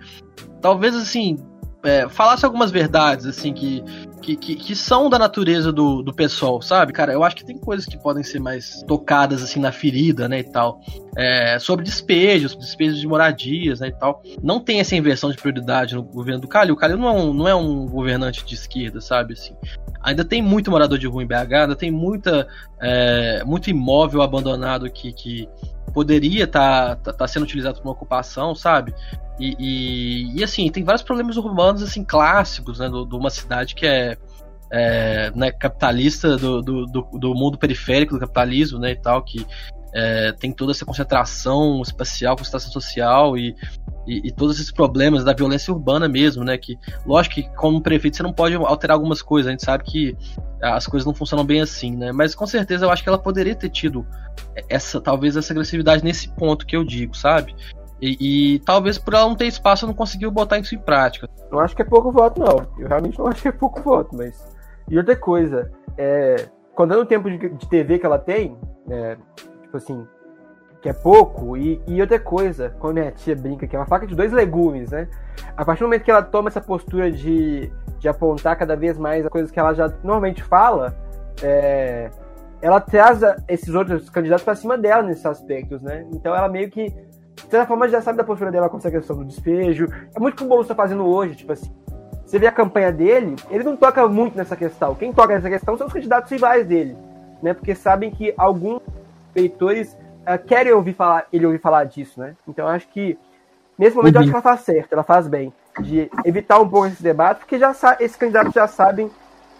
talvez 0.60 0.94
assim, 0.94 1.36
é, 1.84 2.08
falasse 2.08 2.44
algumas 2.44 2.70
verdades, 2.70 3.26
assim, 3.26 3.52
que, 3.52 3.82
que, 4.20 4.36
que, 4.36 4.54
que, 4.56 4.74
são 4.74 5.08
da 5.08 5.18
natureza 5.18 5.72
do, 5.72 6.02
do 6.02 6.12
pessoal, 6.12 6.60
sabe? 6.60 6.92
Cara, 6.92 7.12
eu 7.12 7.22
acho 7.22 7.36
que 7.36 7.44
tem 7.44 7.58
coisas 7.58 7.86
que 7.86 7.96
podem 7.96 8.22
ser 8.22 8.40
mais 8.40 8.82
tocadas, 8.86 9.42
assim, 9.42 9.60
na 9.60 9.70
ferida, 9.70 10.28
né, 10.28 10.40
e 10.40 10.44
tal. 10.44 10.80
É, 11.16 11.58
sobre 11.58 11.84
despejos, 11.84 12.56
despejos 12.56 13.00
de 13.00 13.06
moradias, 13.06 13.80
né, 13.80 13.88
e 13.88 13.92
tal. 13.92 14.22
Não 14.42 14.60
tem 14.60 14.80
essa 14.80 14.96
inversão 14.96 15.30
de 15.30 15.36
prioridade 15.36 15.94
no 15.94 16.02
governo 16.02 16.40
do 16.40 16.48
Calil. 16.48 16.74
O 16.74 16.76
Calil 16.76 16.96
não 16.96 17.08
é 17.08 17.12
um, 17.12 17.32
não 17.32 17.48
é 17.48 17.54
um 17.54 17.86
governante 17.86 18.44
de 18.44 18.54
esquerda, 18.54 19.00
sabe, 19.00 19.34
assim. 19.34 19.54
Ainda 20.02 20.24
tem 20.24 20.42
muito 20.42 20.70
morador 20.70 20.98
de 20.98 21.06
rua 21.06 21.22
em 21.22 21.26
BH, 21.26 21.52
ainda 21.52 21.76
tem 21.76 21.90
muita, 21.90 22.46
é, 22.80 23.42
muito 23.44 23.70
imóvel 23.70 24.22
abandonado 24.22 24.90
que, 24.90 25.12
que 25.12 25.48
poderia 25.96 26.44
estar 26.44 26.96
tá, 26.96 27.04
tá, 27.04 27.12
tá 27.14 27.26
sendo 27.26 27.44
utilizado 27.44 27.76
para 27.76 27.88
uma 27.88 27.94
ocupação, 27.94 28.54
sabe? 28.54 28.94
E, 29.40 29.56
e, 29.58 30.38
e, 30.38 30.44
assim, 30.44 30.70
tem 30.70 30.84
vários 30.84 31.02
problemas 31.02 31.38
urbanos 31.38 31.82
assim 31.82 32.04
clássicos, 32.04 32.80
né, 32.80 32.86
de 32.86 33.16
uma 33.16 33.30
cidade 33.30 33.74
que 33.74 33.86
é, 33.86 34.18
é 34.70 35.30
né, 35.34 35.50
capitalista 35.50 36.36
do, 36.36 36.60
do, 36.60 36.86
do, 36.86 37.34
mundo 37.34 37.56
periférico 37.56 38.12
do 38.12 38.20
capitalismo, 38.20 38.78
né, 38.78 38.90
e 38.90 38.96
tal, 38.96 39.22
que 39.22 39.46
é, 39.96 40.30
tem 40.32 40.52
toda 40.52 40.72
essa 40.72 40.84
concentração 40.84 41.80
espacial, 41.80 42.36
concentração 42.36 42.70
social 42.70 43.34
e, 43.38 43.56
e, 44.06 44.28
e, 44.28 44.30
todos 44.30 44.56
esses 44.56 44.70
problemas 44.70 45.24
da 45.24 45.32
violência 45.32 45.72
urbana 45.72 46.06
mesmo, 46.06 46.44
né, 46.44 46.58
que 46.58 46.78
lógico 47.06 47.36
que 47.36 47.42
como 47.56 47.80
prefeito 47.80 48.18
você 48.18 48.22
não 48.22 48.32
pode 48.32 48.54
alterar 48.56 48.94
algumas 48.94 49.22
coisas, 49.22 49.48
a 49.48 49.52
gente 49.52 49.64
sabe 49.64 49.84
que 49.84 50.14
as 50.60 50.86
coisas 50.86 51.06
não 51.06 51.14
funcionam 51.14 51.46
bem 51.46 51.62
assim, 51.62 51.96
né, 51.96 52.12
mas 52.12 52.34
com 52.34 52.46
certeza 52.46 52.84
eu 52.84 52.90
acho 52.90 53.02
que 53.02 53.08
ela 53.08 53.18
poderia 53.18 53.54
ter 53.54 53.70
tido 53.70 54.06
essa, 54.68 55.00
talvez 55.00 55.34
essa 55.34 55.54
agressividade 55.54 56.04
nesse 56.04 56.28
ponto 56.28 56.66
que 56.66 56.76
eu 56.76 56.84
digo, 56.84 57.16
sabe? 57.16 57.56
E, 57.98 58.56
e, 58.56 58.58
talvez 58.58 58.98
por 58.98 59.14
ela 59.14 59.26
não 59.26 59.34
ter 59.34 59.46
espaço 59.46 59.86
não 59.86 59.94
conseguiu 59.94 60.30
botar 60.30 60.58
isso 60.58 60.74
em 60.74 60.78
prática. 60.78 61.26
Não 61.50 61.60
acho 61.60 61.74
que 61.74 61.80
é 61.80 61.84
pouco 61.86 62.12
voto, 62.12 62.38
não. 62.38 62.66
Eu 62.78 62.88
realmente 62.88 63.18
não 63.18 63.28
acho 63.28 63.40
que 63.40 63.48
é 63.48 63.52
pouco 63.52 63.80
voto, 63.80 64.14
mas. 64.14 64.46
E 64.86 64.98
outra 64.98 65.16
coisa, 65.16 65.72
é, 65.96 66.46
contando 66.74 67.00
o 67.00 67.06
tempo 67.06 67.30
de, 67.30 67.48
de 67.48 67.68
TV 67.70 67.98
que 67.98 68.04
ela 68.04 68.18
tem, 68.18 68.58
é, 68.90 69.16
tipo 69.78 69.92
assim, 69.92 70.06
que 70.80 70.88
é 70.88 70.92
pouco, 70.92 71.56
e, 71.56 71.80
e 71.86 72.00
outra 72.00 72.18
coisa, 72.18 72.70
como 72.78 72.94
minha 72.94 73.10
tia 73.10 73.34
brinca, 73.34 73.66
que 73.66 73.74
é 73.74 73.78
uma 73.78 73.86
faca 73.86 74.06
de 74.06 74.14
dois 74.14 74.32
legumes, 74.32 74.90
né? 74.90 75.08
A 75.56 75.64
partir 75.64 75.80
do 75.80 75.86
momento 75.86 76.04
que 76.04 76.10
ela 76.10 76.22
toma 76.22 76.48
essa 76.48 76.60
postura 76.60 77.10
de, 77.10 77.70
de 77.98 78.08
apontar 78.08 78.56
cada 78.56 78.76
vez 78.76 78.98
mais 78.98 79.24
as 79.24 79.30
coisas 79.30 79.50
que 79.50 79.58
ela 79.58 79.74
já 79.74 79.88
normalmente 80.02 80.42
fala, 80.42 80.96
é, 81.42 82.10
ela 82.60 82.80
traz 82.80 83.20
esses 83.48 83.74
outros 83.74 84.08
candidatos 84.10 84.44
para 84.44 84.54
cima 84.54 84.78
dela 84.78 85.02
nesses 85.02 85.26
aspectos, 85.26 85.82
né? 85.82 86.06
Então 86.12 86.34
ela 86.34 86.48
meio 86.48 86.70
que 86.70 86.94
de 87.44 87.50
certa 87.50 87.66
forma, 87.66 87.86
já 87.88 88.00
sabe 88.00 88.18
da 88.18 88.24
postura 88.24 88.50
dela 88.50 88.68
com 88.68 88.78
essa 88.78 88.90
questão 88.90 89.16
do 89.16 89.24
despejo. 89.24 89.86
É 90.14 90.18
muito 90.18 90.34
o 90.34 90.36
que 90.38 90.44
o 90.44 90.48
Boulos 90.48 90.64
está 90.64 90.74
fazendo 90.74 91.04
hoje, 91.04 91.36
tipo 91.36 91.52
assim. 91.52 91.70
Você 92.24 92.38
vê 92.38 92.46
a 92.46 92.52
campanha 92.52 92.90
dele, 92.90 93.36
ele 93.50 93.62
não 93.62 93.76
toca 93.76 94.08
muito 94.08 94.36
nessa 94.36 94.56
questão. 94.56 94.94
Quem 94.94 95.12
toca 95.12 95.34
nessa 95.34 95.48
questão 95.48 95.76
são 95.76 95.86
os 95.86 95.92
candidatos 95.92 96.32
rivais 96.32 96.66
dele, 96.66 96.96
né? 97.40 97.54
Porque 97.54 97.74
sabem 97.74 98.10
que 98.10 98.34
alguns 98.36 98.80
eleitores 99.36 99.96
uh, 100.22 100.42
querem 100.46 100.72
ouvir 100.72 100.94
falar, 100.94 101.26
ele 101.32 101.46
ouvir 101.46 101.58
falar 101.58 101.84
disso, 101.84 102.20
né? 102.20 102.36
Então 102.48 102.66
acho 102.66 102.88
que 102.88 103.18
nesse 103.78 103.96
momento 103.96 104.16
uhum. 104.16 104.20
eu 104.20 104.22
acho 104.22 104.30
que 104.30 104.36
ela 104.36 104.42
faz 104.42 104.60
certo, 104.60 104.92
ela 104.92 105.04
faz 105.04 105.28
bem 105.28 105.52
de 105.80 106.10
evitar 106.24 106.58
um 106.58 106.68
pouco 106.68 106.86
esse 106.86 107.02
debate, 107.02 107.38
porque 107.38 107.58
já 107.58 107.72
esses 108.00 108.16
candidatos 108.16 108.54
já 108.54 108.66
sabem 108.66 109.10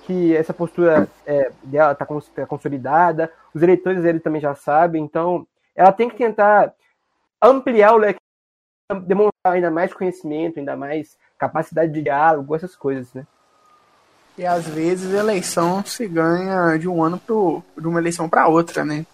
que 0.06 0.34
essa 0.34 0.54
postura 0.54 1.08
é, 1.26 1.50
dela 1.62 1.92
está 1.92 2.06
tá 2.06 2.46
consolidada, 2.46 3.30
os 3.52 3.62
eleitores 3.62 4.02
dele 4.02 4.20
também 4.20 4.40
já 4.40 4.54
sabem, 4.54 5.04
então 5.04 5.46
ela 5.74 5.92
tem 5.92 6.08
que 6.08 6.16
tentar 6.16 6.72
ampliar 7.42 7.92
o 7.92 7.98
leque, 7.98 8.20
demonstrar 9.02 9.54
ainda 9.54 9.70
mais 9.70 9.92
conhecimento, 9.92 10.58
ainda 10.58 10.76
mais 10.76 11.18
capacidade 11.36 11.92
de 11.92 12.02
diálogo, 12.02 12.54
essas 12.54 12.74
coisas, 12.74 13.12
né? 13.12 13.26
E 14.38 14.44
às 14.44 14.66
vezes 14.66 15.14
a 15.14 15.18
eleição 15.18 15.84
se 15.84 16.06
ganha 16.06 16.76
de 16.76 16.88
um 16.88 17.02
ano 17.02 17.18
pro, 17.18 17.62
de 17.76 17.88
uma 17.88 17.98
eleição 17.98 18.28
para 18.28 18.48
outra, 18.48 18.84
né? 18.84 19.04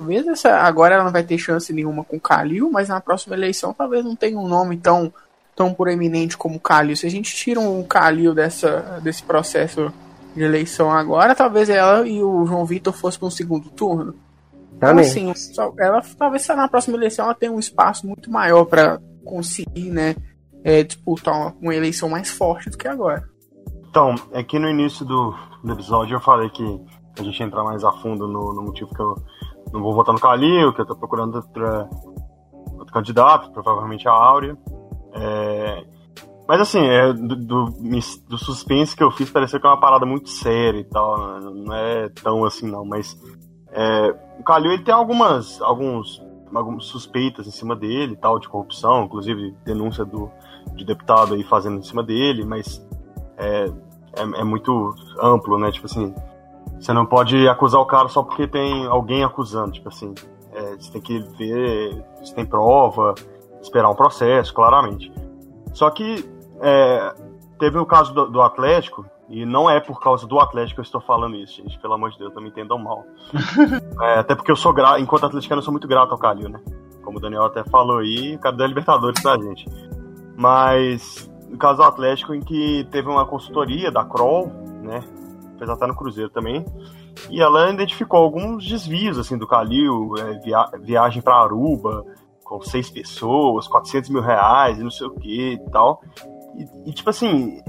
Talvez 0.00 0.26
essa, 0.26 0.56
agora 0.56 0.94
ela 0.94 1.04
não 1.04 1.12
vai 1.12 1.22
ter 1.22 1.36
chance 1.36 1.70
nenhuma 1.74 2.02
com 2.02 2.16
o 2.16 2.20
Calil, 2.20 2.70
mas 2.72 2.88
na 2.88 3.02
próxima 3.02 3.36
eleição 3.36 3.74
talvez 3.74 4.02
não 4.02 4.16
tenha 4.16 4.38
um 4.38 4.48
nome 4.48 4.78
tão, 4.78 5.12
tão 5.54 5.74
proeminente 5.74 6.38
como 6.38 6.56
o 6.56 6.60
Calil. 6.60 6.96
Se 6.96 7.06
a 7.06 7.10
gente 7.10 7.36
tira 7.36 7.60
um 7.60 7.82
Calil 7.82 8.34
dessa, 8.34 8.98
desse 9.02 9.22
processo 9.22 9.92
de 10.34 10.42
eleição 10.42 10.90
agora, 10.90 11.34
talvez 11.34 11.68
ela 11.68 12.08
e 12.08 12.22
o 12.22 12.46
João 12.46 12.64
Vitor 12.64 12.94
fossem 12.94 13.20
para 13.20 13.28
um 13.28 13.30
segundo 13.30 13.68
turno. 13.68 14.14
Então, 14.74 14.96
assim, 14.96 15.34
ela 15.78 16.00
talvez 16.16 16.48
na 16.48 16.66
próxima 16.66 16.96
eleição 16.96 17.26
ela 17.26 17.34
tenha 17.34 17.52
um 17.52 17.58
espaço 17.58 18.06
muito 18.06 18.30
maior 18.30 18.64
para 18.64 18.98
conseguir, 19.22 19.90
né, 19.90 20.16
é, 20.64 20.82
disputar 20.82 21.34
uma, 21.34 21.54
uma, 21.60 21.74
eleição 21.74 22.08
mais 22.08 22.30
forte 22.30 22.70
do 22.70 22.78
que 22.78 22.88
agora. 22.88 23.28
Então, 23.90 24.14
é 24.32 24.42
que 24.42 24.58
no 24.58 24.70
início 24.70 25.04
do, 25.04 25.34
do 25.62 25.74
episódio 25.74 26.16
eu 26.16 26.20
falei 26.22 26.48
que 26.48 26.80
a 27.18 27.22
gente 27.22 27.42
entrar 27.42 27.62
mais 27.64 27.84
a 27.84 27.92
fundo 27.92 28.26
no, 28.26 28.54
no, 28.54 28.62
motivo 28.62 28.94
que 28.94 29.02
eu 29.02 29.14
não 29.72 29.82
vou 29.82 29.94
votar 29.94 30.14
no 30.14 30.20
Calil, 30.20 30.72
que 30.72 30.80
eu 30.80 30.86
tô 30.86 30.96
procurando 30.96 31.36
outra, 31.36 31.88
outro 32.78 32.92
candidato, 32.92 33.50
provavelmente 33.52 34.08
a 34.08 34.12
Áurea. 34.12 34.56
É, 35.12 35.84
mas 36.46 36.60
assim, 36.60 36.80
é, 36.80 37.12
do, 37.12 37.36
do, 37.36 37.64
do, 38.28 38.38
suspense 38.38 38.96
que 38.96 39.02
eu 39.02 39.10
fiz 39.10 39.30
pareceu 39.30 39.60
que 39.60 39.66
é 39.66 39.70
uma 39.70 39.80
parada 39.80 40.04
muito 40.04 40.28
séria 40.28 40.80
e 40.80 40.84
tal. 40.84 41.40
Não 41.40 41.74
é 41.74 42.08
tão 42.08 42.44
assim 42.44 42.68
não, 42.68 42.84
mas 42.84 43.16
é, 43.72 44.14
o 44.38 44.42
Calil 44.42 44.72
ele 44.72 44.82
tem 44.82 44.92
algumas, 44.92 45.60
alguns, 45.62 46.20
algumas 46.52 46.86
suspeitas 46.86 47.46
em 47.46 47.52
cima 47.52 47.76
dele, 47.76 48.16
tal, 48.16 48.38
de 48.38 48.48
corrupção, 48.48 49.04
inclusive 49.04 49.54
denúncia 49.64 50.04
do, 50.04 50.30
de 50.74 50.84
deputado 50.84 51.34
aí 51.34 51.44
fazendo 51.44 51.78
em 51.78 51.82
cima 51.82 52.02
dele, 52.02 52.44
mas 52.44 52.84
é, 53.36 53.66
é, 54.16 54.22
é, 54.40 54.44
muito 54.44 54.94
amplo, 55.20 55.58
né? 55.58 55.70
Tipo 55.70 55.86
assim, 55.86 56.14
você 56.80 56.94
não 56.94 57.04
pode 57.04 57.46
acusar 57.46 57.80
o 57.80 57.86
cara 57.86 58.08
só 58.08 58.22
porque 58.22 58.46
tem 58.46 58.86
alguém 58.86 59.22
acusando, 59.22 59.72
tipo 59.72 59.88
assim, 59.88 60.14
é, 60.52 60.76
você 60.76 60.90
tem 60.90 61.02
que 61.02 61.18
ver 61.36 62.02
se 62.24 62.34
tem 62.34 62.46
prova, 62.46 63.14
esperar 63.60 63.90
um 63.90 63.94
processo, 63.94 64.54
claramente. 64.54 65.12
Só 65.74 65.90
que 65.90 66.24
é, 66.60 67.14
teve 67.58 67.78
o 67.78 67.84
caso 67.84 68.14
do, 68.14 68.30
do 68.30 68.40
Atlético, 68.40 69.04
e 69.28 69.44
não 69.44 69.70
é 69.70 69.78
por 69.78 70.00
causa 70.00 70.26
do 70.26 70.40
Atlético 70.40 70.76
que 70.76 70.80
eu 70.80 70.84
estou 70.84 71.00
falando 71.00 71.36
isso, 71.36 71.62
gente. 71.62 71.78
Pelo 71.78 71.94
amor 71.94 72.10
de 72.10 72.18
Deus, 72.18 72.34
não 72.34 72.42
me 72.42 72.48
entendam 72.48 72.78
mal. 72.78 73.04
é, 74.02 74.18
até 74.18 74.34
porque 74.34 74.50
eu 74.50 74.56
sou 74.56 74.72
grato, 74.72 75.00
enquanto 75.00 75.26
atleticano, 75.26 75.60
eu 75.60 75.64
sou 75.64 75.72
muito 75.72 75.86
grato 75.86 76.10
ao 76.12 76.18
Calil, 76.18 76.48
né? 76.48 76.60
Como 77.02 77.18
o 77.18 77.20
Daniel 77.20 77.44
até 77.44 77.62
falou 77.62 77.98
aí, 77.98 78.34
o 78.34 78.40
cara 78.40 78.56
da 78.56 78.66
Libertadores 78.66 79.22
pra 79.22 79.38
gente. 79.38 79.66
Mas, 80.36 81.30
no 81.48 81.56
caso 81.58 81.76
do 81.76 81.84
Atlético, 81.84 82.34
em 82.34 82.40
que 82.40 82.88
teve 82.90 83.08
uma 83.08 83.24
consultoria 83.24 83.90
da 83.92 84.04
Kroll, 84.04 84.48
né? 84.82 85.04
Fez 85.60 85.68
até 85.68 85.86
no 85.86 85.94
Cruzeiro 85.94 86.30
também. 86.30 86.64
E 87.28 87.40
ela 87.40 87.70
identificou 87.70 88.18
alguns 88.18 88.66
desvios, 88.66 89.18
assim, 89.18 89.36
do 89.36 89.46
Calil, 89.46 90.14
é, 90.18 90.38
via 90.38 90.64
viagem 90.80 91.20
para 91.20 91.36
Aruba, 91.36 92.02
com 92.42 92.62
seis 92.62 92.88
pessoas, 92.88 93.68
400 93.68 94.08
mil 94.08 94.22
reais 94.22 94.78
e 94.78 94.82
não 94.82 94.90
sei 94.90 95.06
o 95.06 95.10
que 95.10 95.52
e 95.52 95.70
tal. 95.70 96.02
E, 96.86 96.92
tipo 96.92 97.10
assim, 97.10 97.60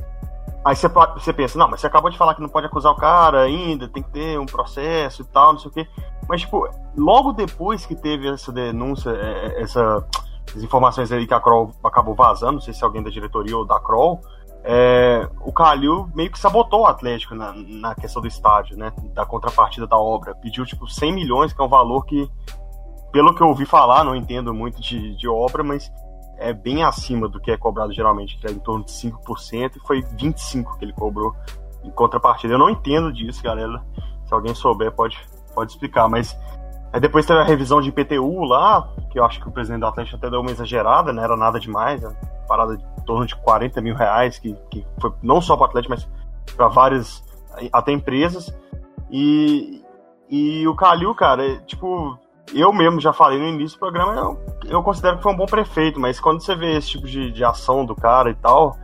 Aí 0.63 0.75
você, 0.75 0.87
você 0.87 1.33
pensa, 1.33 1.57
não, 1.57 1.67
mas 1.67 1.81
você 1.81 1.87
acabou 1.87 2.11
de 2.11 2.17
falar 2.17 2.35
que 2.35 2.41
não 2.41 2.47
pode 2.47 2.67
acusar 2.67 2.91
o 2.91 2.95
cara 2.95 3.41
ainda, 3.41 3.87
tem 3.87 4.03
que 4.03 4.11
ter 4.11 4.39
um 4.39 4.45
processo 4.45 5.23
e 5.23 5.25
tal, 5.25 5.53
não 5.53 5.59
sei 5.59 5.71
o 5.71 5.73
quê. 5.73 5.87
Mas, 6.29 6.41
tipo, 6.41 6.69
logo 6.95 7.33
depois 7.33 7.83
que 7.83 7.95
teve 7.95 8.29
essa 8.29 8.51
denúncia, 8.51 9.09
é, 9.09 9.47
é, 9.57 9.61
essa, 9.63 10.05
as 10.55 10.61
informações 10.61 11.11
aí 11.11 11.25
que 11.25 11.33
a 11.33 11.39
Kroll 11.39 11.71
acabou 11.83 12.13
vazando, 12.13 12.53
não 12.53 12.61
sei 12.61 12.75
se 12.75 12.83
é 12.83 12.85
alguém 12.85 13.01
da 13.01 13.09
diretoria 13.09 13.57
ou 13.57 13.65
da 13.65 13.79
Kroll, 13.79 14.21
é, 14.63 15.27
o 15.41 15.51
Calil 15.51 16.09
meio 16.13 16.31
que 16.31 16.39
sabotou 16.39 16.81
o 16.81 16.85
Atlético 16.85 17.33
na, 17.33 17.53
na 17.53 17.95
questão 17.95 18.21
do 18.21 18.27
estádio, 18.27 18.77
né? 18.77 18.93
Da 19.13 19.25
contrapartida 19.25 19.87
da 19.87 19.97
obra. 19.97 20.35
Pediu, 20.35 20.65
tipo, 20.65 20.87
100 20.87 21.13
milhões, 21.13 21.53
que 21.53 21.61
é 21.61 21.63
um 21.63 21.69
valor 21.69 22.05
que, 22.05 22.29
pelo 23.11 23.33
que 23.33 23.41
eu 23.41 23.47
ouvi 23.47 23.65
falar, 23.65 24.03
não 24.03 24.15
entendo 24.15 24.53
muito 24.53 24.79
de, 24.79 25.15
de 25.15 25.27
obra, 25.27 25.63
mas 25.63 25.91
é 26.37 26.53
bem 26.53 26.83
acima 26.83 27.27
do 27.27 27.39
que 27.39 27.51
é 27.51 27.57
cobrado 27.57 27.93
geralmente, 27.93 28.37
que 28.37 28.47
é 28.47 28.51
em 28.51 28.59
torno 28.59 28.83
de 28.85 28.91
5%, 28.91 29.75
e 29.75 29.79
foi 29.87 30.01
25% 30.01 30.77
que 30.77 30.85
ele 30.85 30.93
cobrou 30.93 31.35
em 31.83 31.91
contrapartida. 31.91 32.53
Eu 32.53 32.59
não 32.59 32.69
entendo 32.69 33.11
disso, 33.11 33.41
galera. 33.43 33.83
Se 34.25 34.33
alguém 34.33 34.53
souber, 34.53 34.91
pode, 34.91 35.19
pode 35.55 35.71
explicar. 35.71 36.07
Mas 36.07 36.37
aí 36.93 36.99
depois 36.99 37.25
teve 37.25 37.39
a 37.39 37.43
revisão 37.43 37.81
de 37.81 37.89
IPTU 37.89 38.43
lá, 38.43 38.87
que 39.11 39.19
eu 39.19 39.25
acho 39.25 39.41
que 39.41 39.47
o 39.47 39.51
presidente 39.51 39.81
do 39.81 39.87
Atlético 39.87 40.17
até 40.17 40.29
deu 40.29 40.39
uma 40.39 40.51
exagerada, 40.51 41.11
não 41.11 41.21
era 41.21 41.35
nada 41.35 41.59
demais, 41.59 42.01
né? 42.01 42.15
parada 42.47 42.77
de 42.77 42.83
torno 43.05 43.25
de 43.25 43.35
40 43.35 43.81
mil 43.81 43.95
reais, 43.95 44.39
que, 44.39 44.53
que 44.69 44.85
foi 44.99 45.13
não 45.21 45.41
só 45.41 45.55
para 45.55 45.63
o 45.63 45.69
Atlético, 45.69 45.93
mas 45.93 46.09
para 46.55 46.67
várias, 46.69 47.23
até 47.71 47.91
empresas. 47.91 48.53
E, 49.11 49.83
e 50.29 50.67
o 50.67 50.75
Calil, 50.75 51.13
cara, 51.13 51.45
é, 51.45 51.57
tipo, 51.59 52.17
eu 52.53 52.71
mesmo 52.71 52.99
já 52.99 53.11
falei 53.13 53.37
no 53.37 53.47
início 53.47 53.77
do 53.77 53.81
programa, 53.81 54.15
eu, 54.15 54.39
eu 54.65 54.83
considero 54.83 55.17
que 55.17 55.23
foi 55.23 55.33
um 55.33 55.37
bom 55.37 55.45
prefeito, 55.45 55.99
mas 55.99 56.19
quando 56.19 56.41
você 56.41 56.55
vê 56.55 56.77
esse 56.77 56.89
tipo 56.89 57.05
de, 57.05 57.31
de 57.31 57.43
ação 57.43 57.85
do 57.85 57.95
cara 57.95 58.29
e 58.29 58.35
tal, 58.35 58.75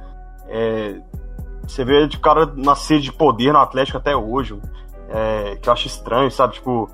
É, 0.50 1.02
você 1.68 1.84
vê 1.84 2.08
de 2.08 2.18
cara 2.18 2.46
na 2.56 2.76
sede 2.76 3.04
de 3.04 3.12
poder 3.12 3.52
no 3.52 3.60
Atlético 3.60 3.98
até 3.98 4.16
hoje, 4.16 4.58
é, 5.10 5.58
que 5.58 5.68
eu 5.68 5.74
acho 5.74 5.88
estranho, 5.88 6.32
sabe? 6.32 6.54
Tipo, 6.54 6.90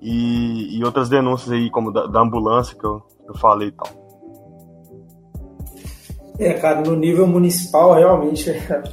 e, 0.00 0.78
e 0.78 0.84
outras 0.84 1.08
denúncias 1.08 1.50
aí, 1.50 1.70
como 1.70 1.92
da, 1.92 2.06
da 2.06 2.20
ambulância 2.20 2.76
que 2.76 2.84
eu, 2.84 3.02
eu 3.26 3.34
falei 3.34 3.68
e 3.68 3.72
tal. 3.72 3.88
É, 6.38 6.54
cara, 6.54 6.80
no 6.82 6.94
nível 6.94 7.26
municipal, 7.26 7.94
realmente, 7.94 8.48
é, 8.50 8.84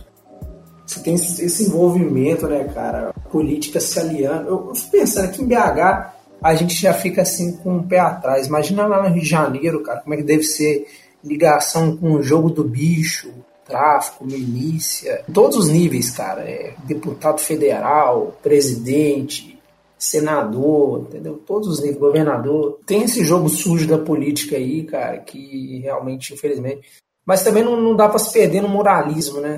você 0.85 0.99
tem 1.01 1.13
esse 1.13 1.63
envolvimento, 1.65 2.47
né, 2.47 2.63
cara? 2.65 3.13
Política 3.31 3.79
se 3.79 3.99
aliando. 3.99 4.47
Eu, 4.47 4.67
eu 4.69 4.75
fico 4.75 4.91
pensando 4.91 5.31
que 5.31 5.41
em 5.41 5.47
BH 5.47 6.13
a 6.41 6.55
gente 6.55 6.75
já 6.79 6.93
fica 6.93 7.21
assim 7.21 7.57
com 7.57 7.71
o 7.71 7.77
um 7.77 7.83
pé 7.83 7.99
atrás. 7.99 8.47
Imagina 8.47 8.85
lá 8.85 9.01
no 9.01 9.09
Rio 9.09 9.21
de 9.21 9.29
Janeiro, 9.29 9.83
cara, 9.83 10.01
como 10.01 10.13
é 10.13 10.17
que 10.17 10.23
deve 10.23 10.43
ser 10.43 10.87
ligação 11.23 11.97
com 11.97 12.11
o 12.11 12.23
jogo 12.23 12.49
do 12.49 12.63
bicho, 12.63 13.31
tráfico, 13.65 14.25
milícia, 14.25 15.23
todos 15.33 15.57
os 15.57 15.69
níveis, 15.69 16.11
cara. 16.11 16.41
É, 16.41 16.75
deputado 16.83 17.39
federal, 17.39 18.37
presidente, 18.43 19.54
senador, 19.97 21.07
entendeu? 21.07 21.41
Todos 21.45 21.67
os 21.67 21.79
níveis, 21.79 21.99
governador. 21.99 22.79
Tem 22.85 23.03
esse 23.03 23.23
jogo 23.23 23.49
sujo 23.49 23.87
da 23.87 23.97
política 23.97 24.55
aí, 24.55 24.83
cara, 24.83 25.17
que 25.19 25.79
realmente, 25.79 26.33
infelizmente. 26.33 26.81
Mas 27.25 27.43
também 27.43 27.63
não, 27.63 27.79
não 27.79 27.95
dá 27.95 28.07
para 28.07 28.19
se 28.19 28.31
perder 28.31 28.61
no 28.61 28.69
moralismo, 28.69 29.39
né? 29.39 29.57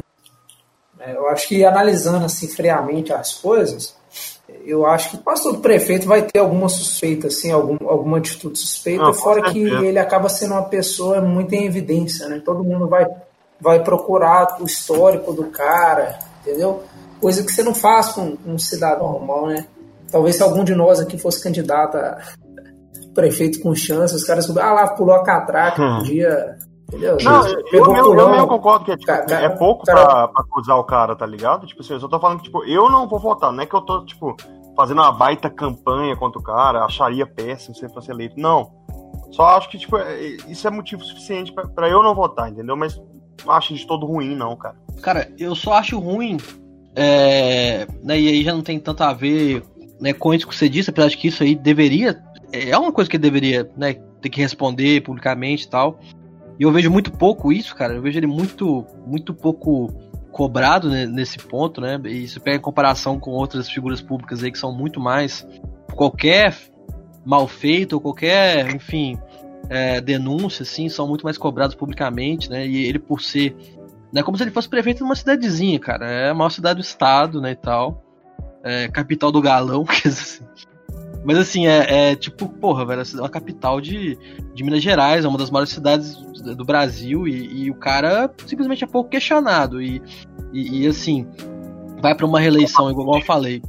É, 0.99 1.15
eu 1.15 1.27
acho 1.27 1.47
que 1.47 1.63
analisando 1.63 2.25
assim 2.25 2.47
friamente 2.47 3.13
as 3.13 3.33
coisas, 3.33 3.95
eu 4.65 4.85
acho 4.85 5.11
que 5.11 5.17
quase 5.17 5.43
todo 5.43 5.59
prefeito 5.59 6.07
vai 6.07 6.21
ter 6.21 6.39
alguma 6.39 6.69
suspeita, 6.69 7.27
assim, 7.27 7.51
algum, 7.51 7.77
alguma 7.87 8.17
atitude 8.17 8.57
suspeita, 8.57 9.03
não, 9.03 9.13
fora 9.13 9.51
que 9.51 9.59
ele 9.59 9.99
acaba 9.99 10.29
sendo 10.29 10.53
uma 10.53 10.63
pessoa 10.63 11.21
muito 11.21 11.53
em 11.53 11.65
evidência, 11.65 12.27
né? 12.27 12.41
Todo 12.43 12.63
mundo 12.63 12.87
vai, 12.87 13.05
vai 13.59 13.83
procurar 13.83 14.57
o 14.61 14.65
histórico 14.65 15.33
do 15.33 15.45
cara, 15.45 16.19
entendeu? 16.41 16.83
Coisa 17.19 17.43
que 17.43 17.51
você 17.51 17.63
não 17.63 17.75
faz 17.75 18.09
com 18.09 18.37
um 18.45 18.57
cidadão 18.57 19.11
normal, 19.11 19.47
né? 19.47 19.67
Talvez 20.11 20.35
se 20.35 20.43
algum 20.43 20.63
de 20.63 20.75
nós 20.75 20.99
aqui 20.99 21.17
fosse 21.17 21.41
candidato 21.43 21.97
a 21.97 22.17
prefeito 23.13 23.59
com 23.61 23.73
chance, 23.75 24.15
os 24.15 24.23
caras 24.23 24.49
ah 24.57 24.73
lá, 24.73 24.87
pulou 24.89 25.15
a 25.15 25.23
catraca, 25.23 25.81
hum. 25.81 25.97
podia 25.99 26.57
Entendeu? 26.87 27.17
Não, 27.21 27.45
eu, 27.45 27.63
eu, 27.73 27.95
eu, 27.95 28.19
eu, 28.19 28.35
eu 28.35 28.47
concordo 28.47 28.85
que 28.85 28.91
é, 28.91 28.95
tipo, 28.95 29.07
cara, 29.07 29.43
é 29.43 29.49
pouco 29.49 29.85
cara, 29.85 30.05
pra, 30.05 30.27
pra, 30.29 30.41
acusar 30.41 30.77
o 30.77 30.83
cara, 30.85 31.15
tá 31.17 31.25
ligado? 31.25 31.67
Tipo 31.67 31.81
assim, 31.81 31.93
eu 31.93 31.99
só 31.99 32.07
tô 32.07 32.17
falando 32.17 32.37
que, 32.37 32.45
tipo, 32.45 32.63
eu 32.63 32.89
não 32.89 33.09
vou 33.09 33.19
votar. 33.19 33.51
Não 33.51 33.61
é 33.61 33.65
que 33.65 33.75
eu 33.75 33.81
tô, 33.81 34.05
tipo, 34.05 34.37
fazendo 34.73 35.01
uma 35.01 35.11
baita 35.11 35.49
campanha 35.49 36.15
contra 36.15 36.39
o 36.39 36.43
cara, 36.43 36.85
acharia 36.85 37.27
péssimo 37.27 37.75
se 37.75 37.83
ele 37.83 37.93
fosse 37.93 38.09
eleito. 38.09 38.39
Não. 38.39 38.71
Só 39.31 39.57
acho 39.57 39.69
que, 39.69 39.77
tipo, 39.77 39.97
é, 39.97 40.17
isso 40.47 40.65
é 40.65 40.71
motivo 40.71 41.03
suficiente 41.03 41.51
pra, 41.51 41.67
pra 41.67 41.89
eu 41.89 42.01
não 42.01 42.15
votar, 42.15 42.49
entendeu? 42.49 42.77
Mas 42.77 42.97
não 43.45 43.53
acho 43.53 43.73
de 43.73 43.85
todo 43.85 44.05
ruim, 44.05 44.33
não, 44.33 44.55
cara. 44.55 44.77
Cara, 45.01 45.29
eu 45.37 45.53
só 45.55 45.73
acho 45.73 45.99
ruim. 45.99 46.37
É, 46.95 47.85
né, 48.01 48.17
e 48.17 48.29
aí 48.29 48.43
já 48.43 48.53
não 48.53 48.63
tem 48.63 48.79
tanto 48.79 49.03
a 49.03 49.13
ver 49.13 49.61
né, 49.99 50.13
com 50.13 50.33
isso 50.33 50.47
que 50.47 50.55
você 50.55 50.69
disse, 50.69 50.89
apesar 50.89 51.09
de 51.09 51.17
que 51.17 51.27
isso 51.27 51.43
aí 51.43 51.55
deveria. 51.55 52.21
É 52.51 52.77
uma 52.77 52.91
coisa 52.91 53.09
que 53.09 53.17
ele 53.17 53.23
deveria 53.23 53.69
né, 53.75 53.95
ter 54.21 54.29
que 54.29 54.41
responder 54.41 55.01
publicamente 55.01 55.65
e 55.65 55.69
tal. 55.69 55.99
E 56.59 56.63
eu 56.63 56.71
vejo 56.71 56.89
muito 56.89 57.11
pouco 57.11 57.51
isso, 57.51 57.75
cara. 57.75 57.93
Eu 57.93 58.01
vejo 58.01 58.17
ele 58.17 58.27
muito, 58.27 58.85
muito 59.05 59.33
pouco 59.33 59.87
cobrado 60.31 60.89
né, 60.89 61.05
nesse 61.05 61.37
ponto, 61.37 61.81
né? 61.81 61.99
E 62.05 62.23
isso 62.23 62.39
pega 62.39 62.57
em 62.57 62.61
comparação 62.61 63.19
com 63.19 63.31
outras 63.31 63.69
figuras 63.69 64.01
públicas 64.01 64.43
aí 64.43 64.51
que 64.51 64.57
são 64.57 64.71
muito 64.71 64.99
mais 64.99 65.47
qualquer 65.95 66.55
mal 67.25 67.47
feito 67.47 67.93
ou 67.93 68.01
qualquer, 68.01 68.73
enfim, 68.73 69.19
é, 69.69 69.99
denúncia, 69.99 70.63
assim, 70.63 70.89
são 70.89 71.07
muito 71.07 71.23
mais 71.23 71.37
cobrados 71.37 71.75
publicamente, 71.75 72.49
né? 72.49 72.65
E 72.65 72.85
ele 72.85 72.99
por 72.99 73.21
ser, 73.21 73.55
né, 74.13 74.23
como 74.23 74.37
se 74.37 74.43
ele 74.43 74.51
fosse 74.51 74.69
prefeito 74.69 74.97
de 74.97 75.03
uma 75.03 75.15
cidadezinha, 75.15 75.79
cara. 75.79 76.09
É 76.09 76.29
a 76.29 76.33
maior 76.33 76.49
cidade 76.49 76.79
do 76.79 76.83
estado, 76.83 77.41
né, 77.41 77.51
e 77.51 77.55
tal. 77.55 78.03
É, 78.63 78.87
capital 78.87 79.31
do 79.31 79.41
galão, 79.41 79.85
assim. 80.05 80.43
Mas 81.23 81.37
assim, 81.37 81.67
é, 81.67 82.11
é, 82.11 82.15
tipo, 82.15 82.47
porra, 82.47 82.85
velho, 82.85 83.01
é 83.01 83.19
uma 83.19 83.29
capital 83.29 83.81
de, 83.81 84.17
de 84.53 84.63
Minas 84.63 84.81
Gerais, 84.81 85.25
é 85.25 85.27
uma 85.27 85.37
das 85.37 85.49
maiores 85.49 85.71
cidades 85.71 86.15
do 86.55 86.63
Brasil, 86.63 87.27
e, 87.27 87.63
e 87.63 87.71
o 87.71 87.75
cara 87.75 88.31
simplesmente 88.45 88.83
é 88.83 88.87
pouco 88.87 89.09
questionado. 89.09 89.81
E, 89.81 90.01
e, 90.53 90.83
e 90.83 90.87
assim, 90.87 91.27
vai 92.01 92.15
para 92.15 92.25
uma 92.25 92.39
reeleição, 92.39 92.89
igual 92.89 93.19
eu 93.19 93.25
falei, 93.25 93.61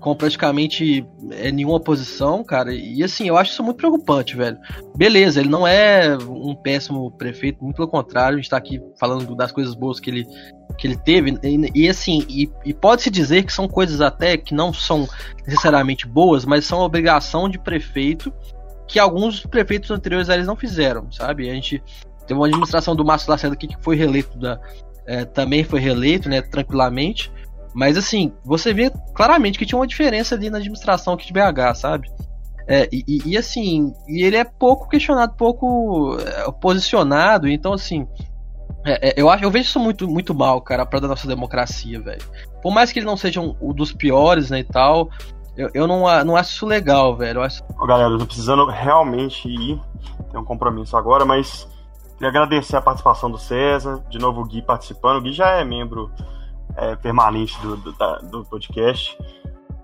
com 0.00 0.14
praticamente 0.14 1.06
é, 1.32 1.50
nenhuma 1.50 1.76
oposição, 1.76 2.44
cara. 2.44 2.72
E 2.72 3.02
assim, 3.02 3.28
eu 3.28 3.36
acho 3.36 3.52
isso 3.52 3.62
muito 3.62 3.76
preocupante, 3.76 4.36
velho. 4.36 4.58
Beleza, 4.96 5.40
ele 5.40 5.48
não 5.48 5.66
é 5.66 6.16
um 6.16 6.54
péssimo 6.54 7.10
prefeito, 7.10 7.62
muito 7.62 7.76
pelo 7.76 7.88
contrário, 7.88 8.38
a 8.38 8.40
gente 8.40 8.50
tá 8.50 8.56
aqui 8.56 8.80
falando 8.98 9.34
das 9.34 9.52
coisas 9.52 9.74
boas 9.74 10.00
que 10.00 10.10
ele 10.10 10.26
que 10.76 10.86
ele 10.86 10.96
teve, 10.96 11.36
e, 11.42 11.82
e 11.82 11.88
assim, 11.88 12.24
e, 12.28 12.48
e 12.64 12.72
pode-se 12.72 13.10
dizer 13.10 13.42
que 13.42 13.52
são 13.52 13.66
coisas 13.66 14.00
até 14.00 14.36
que 14.36 14.54
não 14.54 14.72
são 14.72 15.08
necessariamente 15.44 16.06
boas, 16.06 16.44
mas 16.44 16.64
são 16.64 16.78
obrigação 16.78 17.48
de 17.48 17.58
prefeito 17.58 18.32
que 18.86 18.98
alguns 18.98 19.44
prefeitos 19.44 19.90
anteriores 19.90 20.30
a 20.30 20.34
eles 20.34 20.46
não 20.46 20.54
fizeram, 20.54 21.10
sabe? 21.10 21.50
A 21.50 21.54
gente 21.54 21.82
tem 22.28 22.36
uma 22.36 22.46
administração 22.46 22.94
do 22.94 23.04
Márcio 23.04 23.28
Lacerda 23.28 23.54
aqui 23.54 23.66
que 23.66 23.82
foi 23.82 23.96
reeleito, 23.96 24.38
da, 24.38 24.60
é, 25.04 25.24
também 25.24 25.64
foi 25.64 25.80
reeleito, 25.80 26.28
né, 26.28 26.40
tranquilamente, 26.42 27.32
mas 27.74 27.96
assim, 27.96 28.32
você 28.44 28.72
vê 28.72 28.90
claramente 29.14 29.58
que 29.58 29.66
tinha 29.66 29.78
uma 29.78 29.86
diferença 29.86 30.34
ali 30.34 30.50
na 30.50 30.58
administração 30.58 31.14
aqui 31.14 31.26
de 31.26 31.32
BH, 31.32 31.74
sabe? 31.74 32.10
É, 32.66 32.86
e, 32.92 33.22
e, 33.24 33.38
assim, 33.38 33.94
e 34.06 34.22
ele 34.22 34.36
é 34.36 34.44
pouco 34.44 34.88
questionado, 34.88 35.34
pouco 35.34 36.18
é, 36.20 36.52
posicionado, 36.60 37.48
então 37.48 37.72
assim, 37.72 38.06
é, 38.84 39.08
é, 39.08 39.14
eu, 39.16 39.30
acho, 39.30 39.42
eu 39.42 39.50
vejo 39.50 39.68
isso 39.68 39.80
muito, 39.80 40.06
muito 40.06 40.34
mal, 40.34 40.60
cara, 40.60 40.84
pra 40.84 41.00
da 41.00 41.08
nossa 41.08 41.26
democracia, 41.26 41.98
velho. 42.00 42.22
Por 42.62 42.72
mais 42.72 42.92
que 42.92 42.98
ele 42.98 43.06
não 43.06 43.16
seja 43.16 43.40
um, 43.40 43.56
um 43.60 43.72
dos 43.72 43.92
piores, 43.92 44.50
né, 44.50 44.60
e 44.60 44.64
tal, 44.64 45.08
eu, 45.56 45.70
eu 45.74 45.86
não, 45.86 46.02
não 46.24 46.36
acho 46.36 46.52
isso 46.52 46.66
legal, 46.66 47.16
velho. 47.16 47.42
Acho... 47.42 47.64
Galera, 47.86 48.10
eu 48.10 48.18
tô 48.18 48.26
precisando 48.26 48.66
realmente 48.66 49.48
ir, 49.48 49.80
tem 50.30 50.40
um 50.40 50.44
compromisso 50.44 50.96
agora, 50.96 51.24
mas 51.24 51.66
queria 52.12 52.28
agradecer 52.28 52.76
a 52.76 52.82
participação 52.82 53.30
do 53.30 53.38
César, 53.38 54.02
de 54.08 54.18
novo 54.18 54.42
o 54.42 54.44
Gui 54.44 54.62
participando. 54.62 55.16
O 55.16 55.22
Gui 55.22 55.32
já 55.32 55.50
é 55.52 55.64
membro 55.64 56.10
é, 56.78 56.96
permanente 56.96 57.60
do, 57.60 57.76
do, 57.76 57.92
da, 57.92 58.18
do 58.18 58.44
podcast. 58.44 59.16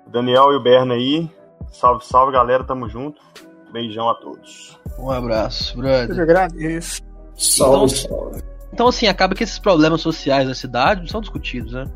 Daniel 0.06 0.52
e 0.52 0.56
o 0.56 0.62
Berna 0.62 0.94
aí, 0.94 1.28
salve, 1.72 2.04
salve, 2.06 2.32
galera, 2.32 2.64
tamo 2.64 2.88
junto. 2.88 3.20
Beijão 3.72 4.08
a 4.08 4.14
todos. 4.14 4.78
Um 4.98 5.10
abraço, 5.10 5.76
brother. 5.76 6.16
Eu 6.16 6.22
agradeço. 6.22 7.02
Salve, 7.36 7.74
então, 7.74 7.88
salve. 7.88 8.42
Então, 8.72 8.88
assim, 8.88 9.06
acaba 9.06 9.34
que 9.34 9.44
esses 9.44 9.58
problemas 9.58 10.00
sociais 10.00 10.48
da 10.48 10.54
cidade 10.54 11.02
não 11.02 11.08
são 11.08 11.20
discutidos, 11.20 11.72
né? 11.72 11.88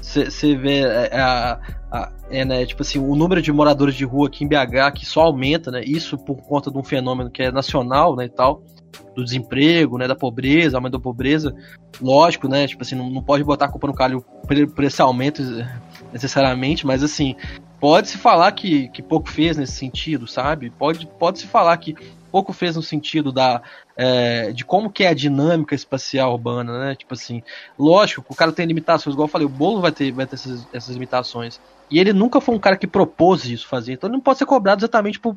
Você 0.00 0.56
vê 0.56 0.80
é, 0.80 1.08
é, 1.12 1.20
a, 1.20 1.60
a, 1.90 2.12
é, 2.30 2.44
né, 2.44 2.64
tipo 2.64 2.82
assim, 2.82 2.98
o 2.98 3.14
número 3.14 3.42
de 3.42 3.52
moradores 3.52 3.94
de 3.94 4.04
rua 4.04 4.28
aqui 4.28 4.42
em 4.42 4.48
BH 4.48 4.92
que 4.94 5.04
só 5.04 5.22
aumenta, 5.22 5.70
né? 5.70 5.82
Isso 5.84 6.16
por 6.16 6.36
conta 6.42 6.70
de 6.70 6.78
um 6.78 6.82
fenômeno 6.82 7.30
que 7.30 7.42
é 7.42 7.52
nacional, 7.52 8.16
né, 8.16 8.24
e 8.24 8.28
tal, 8.30 8.62
do 9.14 9.24
desemprego, 9.24 9.98
né, 9.98 10.08
da 10.08 10.14
pobreza, 10.14 10.76
aumento 10.76 10.92
da 10.92 11.00
pobreza. 11.00 11.54
Lógico, 12.00 12.48
né, 12.48 12.66
tipo 12.66 12.82
assim, 12.82 12.94
não, 12.94 13.10
não 13.10 13.22
pode 13.22 13.44
botar 13.44 13.66
a 13.66 13.68
culpa 13.68 13.86
no 13.86 13.94
calho 13.94 14.24
por 14.74 14.84
esse 14.84 15.00
aumento 15.00 15.42
necessariamente, 16.12 16.86
mas 16.86 17.02
assim, 17.02 17.36
pode 17.80 18.08
se 18.08 18.18
falar 18.18 18.52
que, 18.52 18.88
que 18.88 19.02
pouco 19.02 19.28
fez 19.28 19.56
nesse 19.56 19.72
sentido, 19.72 20.26
sabe? 20.26 20.70
Pode, 20.70 21.06
pode 21.18 21.46
falar 21.46 21.76
que 21.78 21.96
pouco 22.30 22.52
fez 22.52 22.76
no 22.76 22.82
sentido 22.82 23.30
da 23.30 23.60
é, 23.94 24.52
de 24.52 24.64
como 24.64 24.90
que 24.90 25.04
é 25.04 25.08
a 25.08 25.14
dinâmica 25.14 25.74
espacial 25.74 26.32
urbana, 26.32 26.78
né? 26.78 26.94
Tipo 26.94 27.12
assim, 27.14 27.42
lógico, 27.78 28.24
o 28.28 28.34
cara 28.34 28.52
tem 28.52 28.66
limitações, 28.66 29.12
igual 29.12 29.26
eu 29.26 29.30
falei, 29.30 29.46
o 29.46 29.50
Bolo 29.50 29.80
vai 29.80 29.92
ter, 29.92 30.10
vai 30.12 30.26
ter 30.26 30.36
essas, 30.36 30.66
essas 30.72 30.94
limitações. 30.94 31.60
E 31.90 31.98
ele 31.98 32.12
nunca 32.12 32.40
foi 32.40 32.54
um 32.54 32.58
cara 32.58 32.76
que 32.76 32.86
propôs 32.86 33.44
isso 33.44 33.68
fazer, 33.68 33.92
então 33.92 34.08
ele 34.08 34.16
não 34.16 34.22
pode 34.22 34.38
ser 34.38 34.46
cobrado 34.46 34.80
exatamente 34.80 35.20
por, 35.20 35.36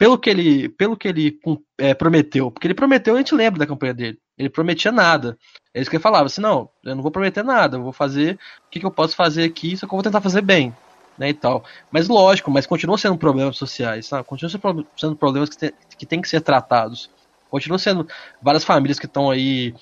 pelo 0.00 0.16
que 0.18 0.30
ele, 0.30 0.66
pelo 0.70 0.96
que 0.96 1.06
ele 1.06 1.38
é, 1.76 1.92
prometeu. 1.92 2.50
Porque 2.50 2.66
ele 2.66 2.72
prometeu, 2.72 3.14
a 3.14 3.18
gente 3.18 3.34
lembra 3.34 3.58
da 3.58 3.66
campanha 3.66 3.92
dele. 3.92 4.18
Ele 4.38 4.48
prometia 4.48 4.90
nada. 4.90 5.36
É 5.74 5.80
isso 5.82 5.90
que 5.90 5.96
ele 5.96 6.02
falava, 6.02 6.24
assim, 6.24 6.40
não, 6.40 6.70
eu 6.82 6.94
não 6.94 7.02
vou 7.02 7.10
prometer 7.10 7.44
nada, 7.44 7.76
eu 7.76 7.82
vou 7.82 7.92
fazer 7.92 8.38
o 8.66 8.70
que, 8.70 8.80
que 8.80 8.86
eu 8.86 8.90
posso 8.90 9.14
fazer 9.14 9.44
aqui, 9.44 9.76
só 9.76 9.86
que 9.86 9.92
eu 9.92 9.96
vou 9.98 10.02
tentar 10.02 10.22
fazer 10.22 10.40
bem 10.40 10.74
né, 11.18 11.28
e 11.28 11.34
tal. 11.34 11.62
Mas 11.90 12.08
lógico, 12.08 12.50
mas 12.50 12.66
continua 12.66 12.96
sendo 12.96 13.18
problemas 13.18 13.58
sociais, 13.58 14.06
sabe? 14.06 14.24
Continua 14.24 14.80
sendo 14.96 15.16
problemas 15.16 15.50
que, 15.50 15.58
tem, 15.58 15.72
que 15.98 16.06
tem 16.06 16.22
que 16.22 16.30
ser 16.30 16.40
tratados. 16.40 17.10
Continua 17.50 17.78
sendo 17.78 18.08
várias 18.40 18.64
famílias 18.64 18.98
que 18.98 19.04
estão 19.04 19.30
aí 19.30 19.74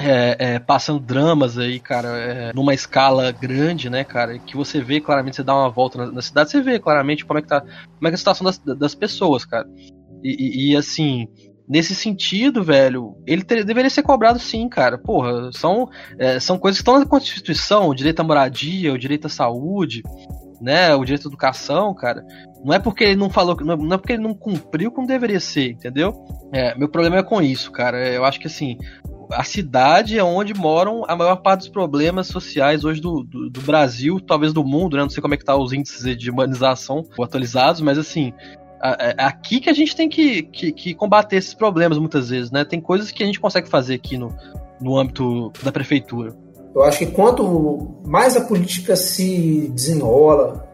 é, 0.00 0.36
é, 0.38 0.58
passando 0.60 1.00
dramas 1.00 1.58
aí, 1.58 1.80
cara, 1.80 2.08
é, 2.08 2.52
numa 2.52 2.72
escala 2.72 3.32
grande, 3.32 3.90
né, 3.90 4.04
cara, 4.04 4.38
que 4.38 4.56
você 4.56 4.80
vê 4.80 5.00
claramente, 5.00 5.36
você 5.36 5.42
dá 5.42 5.54
uma 5.54 5.68
volta 5.68 5.98
na, 5.98 6.12
na, 6.12 6.22
cidade, 6.22 6.50
você 6.50 6.62
vê 6.62 6.78
claramente 6.78 7.24
como 7.24 7.38
é 7.38 7.42
que 7.42 7.48
tá, 7.48 7.60
como 7.60 8.06
é 8.06 8.10
que 8.10 8.12
é 8.12 8.14
a 8.14 8.18
situação 8.18 8.44
das, 8.44 8.58
das 8.58 8.94
pessoas, 8.94 9.44
cara. 9.44 9.68
E, 10.22 10.68
e, 10.68 10.72
e 10.72 10.76
assim, 10.76 11.26
nesse 11.68 11.96
sentido, 11.96 12.62
velho, 12.62 13.16
ele 13.26 13.42
ter, 13.42 13.64
deveria 13.64 13.90
ser 13.90 14.02
cobrado 14.02 14.38
sim, 14.38 14.68
cara. 14.68 14.96
Porra, 14.96 15.50
são, 15.52 15.88
é, 16.16 16.38
são 16.38 16.58
coisas 16.58 16.78
que 16.78 16.82
estão 16.82 16.98
na 16.98 17.04
Constituição, 17.04 17.88
o 17.88 17.94
direito 17.94 18.20
à 18.20 18.24
moradia, 18.24 18.92
o 18.92 18.98
direito 18.98 19.26
à 19.26 19.30
saúde, 19.30 20.02
né, 20.60 20.94
o 20.94 21.04
direito 21.04 21.26
à 21.26 21.30
educação, 21.30 21.92
cara, 21.94 22.24
não 22.64 22.72
é 22.72 22.78
porque 22.78 23.04
ele 23.04 23.16
não 23.16 23.30
falou, 23.30 23.56
não 23.60 23.94
é 23.94 23.98
porque 23.98 24.12
ele 24.12 24.22
não 24.22 24.34
cumpriu 24.34 24.90
como 24.90 25.06
deveria 25.06 25.40
ser, 25.40 25.70
entendeu? 25.70 26.12
É, 26.52 26.76
meu 26.76 26.88
problema 26.88 27.18
é 27.18 27.22
com 27.22 27.42
isso, 27.42 27.70
cara. 27.70 28.08
Eu 28.08 28.24
acho 28.24 28.40
que 28.40 28.46
assim, 28.46 28.76
a 29.30 29.44
cidade 29.44 30.18
é 30.18 30.24
onde 30.24 30.54
moram 30.54 31.04
a 31.06 31.14
maior 31.14 31.36
parte 31.36 31.60
dos 31.60 31.68
problemas 31.68 32.26
sociais 32.28 32.84
hoje 32.84 33.00
do, 33.00 33.22
do, 33.22 33.50
do 33.50 33.60
Brasil, 33.60 34.20
talvez 34.20 34.52
do 34.52 34.64
mundo, 34.64 34.96
né? 34.96 35.02
Não 35.02 35.10
sei 35.10 35.20
como 35.20 35.34
é 35.34 35.36
que 35.36 35.44
tá 35.44 35.56
os 35.56 35.72
índices 35.72 36.16
de 36.16 36.30
humanização 36.30 37.04
atualizados, 37.20 37.80
mas 37.80 37.98
assim, 37.98 38.32
é 38.80 39.22
aqui 39.22 39.60
que 39.60 39.68
a 39.68 39.72
gente 39.72 39.94
tem 39.94 40.08
que, 40.08 40.42
que, 40.44 40.72
que, 40.72 40.94
combater 40.94 41.36
esses 41.36 41.54
problemas 41.54 41.98
muitas 41.98 42.30
vezes, 42.30 42.50
né? 42.50 42.64
Tem 42.64 42.80
coisas 42.80 43.10
que 43.10 43.22
a 43.22 43.26
gente 43.26 43.40
consegue 43.40 43.68
fazer 43.68 43.94
aqui 43.94 44.16
no, 44.16 44.34
no 44.80 44.96
âmbito 44.96 45.52
da 45.62 45.72
prefeitura. 45.72 46.34
Eu 46.74 46.82
acho 46.82 46.98
que 46.98 47.06
quanto 47.06 48.00
mais 48.06 48.36
a 48.36 48.42
política 48.42 48.94
se 48.94 49.68
desenrola 49.74 50.66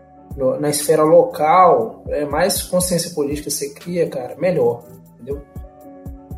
na 0.61 0.69
esfera 0.69 1.05
local, 1.05 2.05
é, 2.09 2.25
mais 2.25 2.63
consciência 2.63 3.15
política 3.15 3.49
você 3.49 3.73
cria, 3.73 4.09
cara, 4.09 4.37
melhor, 4.37 4.85
entendeu? 5.15 5.43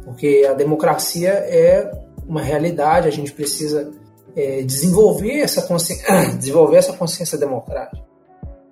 Porque 0.05 0.47
a 0.49 0.55
democracia 0.55 1.31
é 1.31 1.91
uma 2.29 2.43
realidade, 2.43 3.09
a 3.09 3.11
gente 3.11 3.33
precisa 3.33 3.91
é, 4.35 4.63
desenvolver, 4.63 5.41
essa 5.41 5.63
consciência, 5.63 6.07
desenvolver 6.37 6.77
essa 6.77 6.93
consciência 6.93 7.39
democrática. 7.39 8.05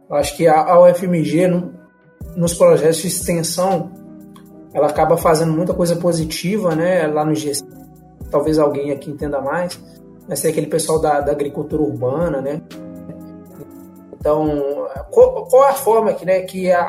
Eu 0.08 0.16
acho 0.16 0.36
que 0.36 0.46
a, 0.46 0.60
a 0.60 0.82
UFMG, 0.82 1.46
no, 1.46 1.74
nos 2.36 2.54
projetos 2.54 2.98
de 2.98 3.08
extensão, 3.08 3.90
ela 4.72 4.88
acaba 4.88 5.16
fazendo 5.16 5.52
muita 5.52 5.72
coisa 5.72 5.96
positiva, 5.96 6.74
né? 6.74 7.06
Lá 7.06 7.24
no 7.24 7.34
GC, 7.34 7.64
talvez 8.30 8.58
alguém 8.58 8.90
aqui 8.90 9.10
entenda 9.10 9.40
mais, 9.40 9.80
mas 10.28 10.40
tem 10.40 10.50
aquele 10.50 10.66
pessoal 10.66 11.00
da, 11.00 11.20
da 11.20 11.32
agricultura 11.32 11.82
urbana, 11.82 12.40
né? 12.40 12.60
Então, 14.18 14.88
qual, 15.10 15.46
qual, 15.46 15.64
é 15.66 15.70
a 15.70 15.74
forma 15.74 16.14
que, 16.14 16.24
né, 16.24 16.40
que 16.40 16.72
a, 16.72 16.80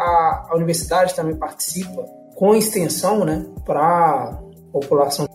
a 0.49 0.55
universidade 0.55 1.13
também 1.13 1.35
participa 1.35 2.05
com 2.33 2.55
extensão, 2.55 3.25
né, 3.25 3.45
para 3.65 3.81
a 3.81 4.39
população 4.71 5.27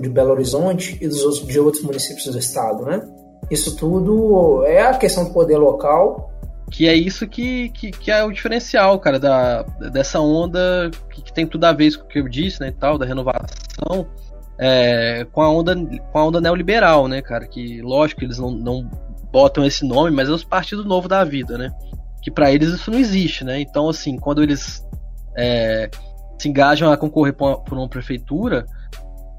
de 0.00 0.08
Belo 0.08 0.32
Horizonte 0.32 0.98
e 1.00 1.06
dos 1.06 1.22
outros, 1.22 1.46
de 1.46 1.60
outros 1.60 1.82
municípios 1.82 2.26
do 2.26 2.38
estado, 2.38 2.84
né? 2.84 3.02
Isso 3.50 3.76
tudo 3.76 4.64
é 4.66 4.82
a 4.82 4.94
questão 4.94 5.24
do 5.24 5.32
poder 5.32 5.56
local. 5.56 6.32
Que 6.70 6.88
é 6.88 6.94
isso 6.94 7.28
que, 7.28 7.68
que, 7.68 7.92
que 7.92 8.10
é 8.10 8.24
o 8.24 8.32
diferencial, 8.32 8.98
cara, 8.98 9.20
da, 9.20 9.62
dessa 9.92 10.18
onda 10.18 10.90
que, 11.10 11.22
que, 11.22 11.32
tem 11.32 11.46
tudo 11.46 11.64
a 11.64 11.72
ver 11.72 11.96
com 11.96 12.04
o 12.04 12.08
que 12.08 12.18
eu 12.18 12.28
disse, 12.28 12.60
né, 12.60 12.68
e 12.68 12.72
tal, 12.72 12.98
da 12.98 13.06
renovação, 13.06 14.08
é, 14.58 15.24
com, 15.30 15.42
a 15.42 15.48
onda, 15.48 15.76
com 15.76 16.18
a 16.18 16.24
onda 16.24 16.40
neoliberal, 16.40 17.06
né, 17.06 17.22
cara, 17.22 17.46
que 17.46 17.80
lógico 17.82 18.24
eles 18.24 18.38
não, 18.38 18.50
não 18.50 18.90
botam 19.30 19.64
esse 19.64 19.86
nome, 19.86 20.10
mas 20.10 20.28
é 20.28 20.32
os 20.32 20.42
partidos 20.42 20.84
novos 20.84 21.08
da 21.08 21.22
vida, 21.22 21.56
né, 21.56 21.70
que 22.20 22.32
para 22.32 22.50
eles 22.50 22.70
isso 22.70 22.90
não 22.90 22.98
existe, 22.98 23.44
né, 23.44 23.60
então, 23.60 23.88
assim, 23.88 24.18
quando 24.18 24.42
eles 24.42 24.84
é, 25.36 25.88
se 26.36 26.48
engajam 26.48 26.90
a 26.90 26.96
concorrer 26.96 27.32
por 27.32 27.78
uma 27.78 27.88
prefeitura, 27.88 28.66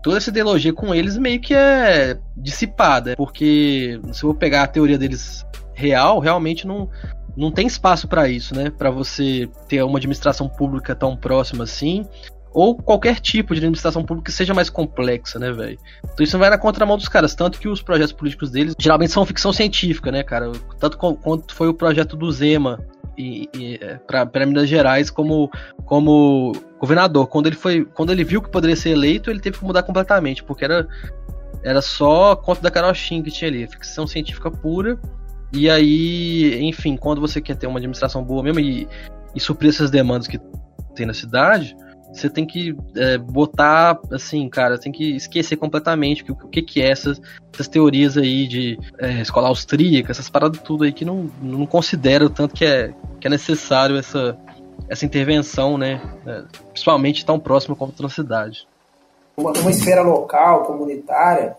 toda 0.02 0.18
essa 0.18 0.30
ideologia 0.30 0.74
com 0.74 0.93
eles 0.93 1.18
meio 1.18 1.39
que 1.39 1.54
é 1.54 2.18
dissipada, 2.36 3.16
porque 3.16 4.00
se 4.12 4.24
eu 4.24 4.34
pegar 4.34 4.64
a 4.64 4.68
teoria 4.68 4.98
deles 4.98 5.45
real, 5.74 6.20
realmente 6.20 6.66
não, 6.66 6.89
não 7.36 7.52
tem 7.52 7.68
espaço 7.68 8.08
para 8.08 8.28
isso, 8.28 8.56
né? 8.56 8.70
Para 8.70 8.89
você 8.89 9.50
ter 9.68 9.84
uma 9.84 9.98
administração 9.98 10.50
pública 10.50 10.95
tão 10.95 11.16
próxima 11.16 11.64
assim, 11.64 12.06
ou 12.58 12.76
qualquer 12.76 13.20
tipo 13.20 13.53
de 13.53 13.60
administração 13.60 14.03
pública 14.03 14.32
que 14.32 14.36
seja 14.36 14.51
mais 14.51 14.68
complexa, 14.68 15.38
né, 15.38 15.51
velho? 15.51 15.78
Então 16.03 16.24
isso 16.24 16.39
vai 16.39 16.49
na 16.49 16.58
contramão 16.58 16.97
dos 16.97 17.08
caras, 17.08 17.36
tanto 17.36 17.60
que 17.60 17.68
os 17.68 17.84
projetos 17.84 18.12
políticos 18.12 18.49
deles 18.49 18.74
geralmente 18.80 19.12
são 19.12 19.24
ficção 19.28 19.53
científica, 19.53 20.12
né, 20.12 20.24
cara? 20.24 20.51
Tanto 20.80 20.97
quanto 20.97 21.53
foi 21.53 21.68
o 21.68 21.74
projeto 21.76 22.18
do 22.18 22.32
Zema 22.32 22.80
e, 23.16 23.47
e 23.55 23.76
é, 23.80 23.99
para 23.99 24.43
Minas 24.47 24.68
Gerais 24.68 25.12
como, 25.12 25.51
como 25.86 26.51
governador. 26.80 27.28
Quando 27.28 27.45
ele 27.45 27.55
foi, 27.55 27.86
quando 27.86 28.12
ele 28.12 28.24
viu 28.24 28.41
que 28.41 28.49
poderia 28.49 28.76
ser 28.76 28.89
eleito, 28.89 29.30
ele 29.30 29.39
teve 29.39 29.60
que 29.60 29.64
mudar 29.64 29.84
completamente, 29.84 30.43
porque 30.43 30.66
era 30.66 30.88
era 31.64 31.80
só 31.80 32.36
conta 32.36 32.62
da 32.62 32.72
carochinha 32.72 33.22
que 33.22 33.30
tinha 33.30 33.51
ali, 33.51 33.68
ficção 33.68 34.08
científica 34.08 34.49
pura. 34.49 34.99
E 35.53 35.70
aí, 35.70 36.60
enfim, 36.64 36.97
quando 36.97 37.22
você 37.22 37.39
quer 37.39 37.55
ter 37.55 37.68
uma 37.68 37.78
administração 37.78 38.24
boa 38.24 38.41
mesmo 38.41 38.60
e, 38.60 38.88
e 39.36 39.39
suprir 39.39 39.70
essas 39.70 39.91
demandas 39.91 40.28
que 40.28 40.39
tem 40.95 41.05
na 41.05 41.14
cidade, 41.14 41.76
você 42.18 42.30
tem 42.30 42.45
que 42.45 42.76
é, 42.95 43.18
botar, 43.18 43.99
assim, 44.11 44.47
cara, 44.49 44.78
tem 44.78 44.91
que 44.91 45.15
esquecer 45.15 45.55
completamente 45.57 46.30
o, 46.30 46.36
que, 46.47 46.61
que 46.61 46.82
é 46.82 46.89
essas, 46.89 47.22
essas 47.53 47.68
teorias 47.68 48.18
aí 48.18 48.47
de 48.47 48.80
é, 48.99 49.22
escola 49.22 49.47
austríaca, 49.47 50.11
essas 50.11 50.30
paradas 50.30 50.61
tudo 50.61 50.84
aí 50.84 50.91
que 50.91 51.05
não, 51.05 51.30
não 51.41 51.65
considero 51.65 52.30
tanto 52.30 52.53
que 52.53 52.65
é, 52.65 52.93
que 53.20 53.28
é 53.28 53.30
necessário 53.30 53.97
essa, 53.97 54.38
essa 54.89 55.05
intervenção, 55.05 55.78
né? 55.78 56.01
É, 56.26 56.43
principalmente 56.72 57.26
tão 57.26 57.39
próxima 57.39 57.76
quanto 57.76 58.01
na 58.01 58.09
cidade. 58.09 58.68
Uma, 59.36 59.51
uma 59.51 59.70
esfera 59.70 60.01
local, 60.01 60.63
comunitária, 60.63 61.55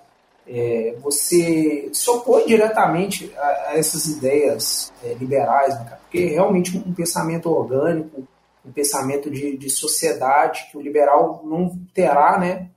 é, 0.49 0.97
você 1.03 1.91
se 1.93 2.11
opõe 2.11 2.47
diretamente 2.47 3.31
a, 3.37 3.47
a 3.69 3.79
essas 3.79 4.07
ideias 4.07 4.93
é, 5.05 5.15
liberais, 5.15 5.75
né, 5.75 5.99
porque 6.01 6.27
realmente 6.27 6.77
um 6.77 6.95
pensamento 6.95 7.51
orgânico 7.51 8.27
um 8.69 8.73
pensamento 8.73 9.31
de, 9.31 9.57
de 9.57 9.71
sociedade 9.71 10.69
que 10.71 10.77
o 10.77 10.81
liberal 10.81 11.43
não 11.45 11.77
terá, 11.95 12.39
né, 12.39 12.71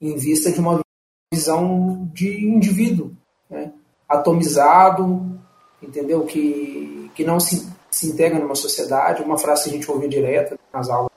em 0.00 0.16
vista 0.16 0.50
de 0.50 0.60
uma 0.60 0.80
visão 1.32 2.10
de 2.12 2.44
indivíduo, 2.44 3.12
né, 3.48 3.72
atomizado, 4.08 5.38
entendeu? 5.82 6.24
Que, 6.24 7.10
que 7.14 7.24
não 7.24 7.40
se, 7.40 7.68
se 7.90 8.08
integra 8.08 8.38
numa 8.38 8.54
sociedade. 8.54 9.22
Uma 9.22 9.38
frase 9.38 9.64
que 9.64 9.70
a 9.70 9.72
gente 9.72 9.90
ouviu 9.90 10.08
direto 10.08 10.58
nas 10.72 10.88
aulas 10.88 11.10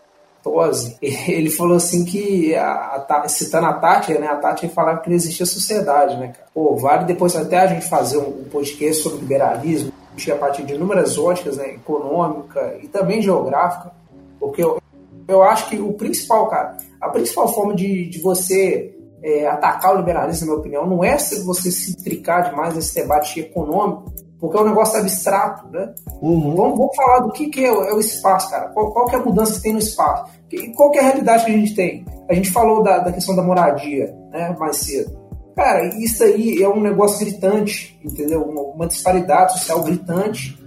Tose, 0.45 0.95
ele 1.01 1.49
falou 1.49 1.75
assim 1.75 2.05
que, 2.05 2.53
a, 2.53 3.03
a, 3.09 3.27
citando 3.27 3.65
a 3.65 3.73
Tati, 3.73 4.13
né, 4.13 4.27
a 4.27 4.35
Tati 4.35 4.69
falava 4.69 4.99
que 4.99 5.09
não 5.09 5.15
existia 5.15 5.45
sociedade, 5.45 6.15
né, 6.17 6.27
cara? 6.27 6.47
Pô, 6.53 6.75
vale 6.75 7.05
depois 7.05 7.35
até 7.35 7.57
a 7.57 7.67
gente 7.67 7.89
fazer 7.89 8.19
um, 8.19 8.41
um 8.41 8.43
podcast 8.43 9.01
sobre 9.01 9.21
liberalismo, 9.21 9.91
a 10.31 10.35
partir 10.35 10.63
de 10.63 10.75
inúmeras 10.75 11.17
óticas, 11.17 11.57
né, 11.57 11.73
econômica 11.73 12.77
e 12.81 12.87
também 12.87 13.23
geográfica, 13.23 13.91
porque 14.39 14.63
eu, 14.63 14.81
eu 15.27 15.43
acho 15.43 15.69
que 15.69 15.79
o 15.79 15.93
principal, 15.93 16.47
cara, 16.47 16.77
a 17.01 17.09
principal 17.09 17.47
forma 17.53 17.75
de, 17.75 18.09
de 18.09 18.21
você 18.21 18.95
é, 19.23 19.47
atacar 19.47 19.95
o 19.95 19.97
liberalismo, 19.97 20.45
na 20.45 20.51
minha 20.51 20.59
opinião, 20.59 20.87
não 20.87 21.03
é 21.03 21.17
você 21.17 21.71
se 21.71 21.91
intricar 21.91 22.49
demais 22.49 22.75
nesse 22.75 22.93
debate 22.93 23.39
econômico, 23.39 24.13
porque 24.39 24.57
é 24.57 24.61
um 24.61 24.67
negócio 24.67 24.99
abstrato, 24.99 25.67
né? 25.69 25.93
Uhum. 26.21 26.55
Vamos, 26.55 26.77
vamos, 26.77 26.95
falar 26.95 27.19
do 27.21 27.31
que, 27.31 27.47
que 27.47 27.65
é, 27.65 27.69
é, 27.69 27.93
o 27.93 27.99
espaço, 27.99 28.51
cara. 28.51 28.69
Qual, 28.69 28.91
qual 28.91 29.07
que 29.07 29.15
é 29.15 29.19
a 29.19 29.23
mudança 29.23 29.55
que 29.55 29.61
tem 29.61 29.73
no 29.73 29.79
espaço? 29.79 30.31
E 30.51 30.69
qual 30.73 30.91
que 30.91 30.99
é 30.99 31.01
a 31.01 31.05
realidade 31.05 31.45
que 31.45 31.51
a 31.51 31.57
gente 31.57 31.73
tem? 31.73 32.05
A 32.29 32.33
gente 32.33 32.51
falou 32.51 32.83
da, 32.83 32.99
da 32.99 33.11
questão 33.11 33.35
da 33.35 33.41
moradia, 33.41 34.15
né, 34.31 34.55
mais 34.59 34.77
cedo. 34.77 35.25
Cara, 35.55 35.85
isso 35.97 36.23
aí 36.23 36.61
é 36.61 36.69
um 36.69 36.81
negócio 36.81 37.25
gritante, 37.25 37.99
entendeu? 38.03 38.43
Uma, 38.43 38.61
uma 38.61 38.87
disparidade 38.87 39.53
social 39.53 39.81
gritante. 39.83 40.61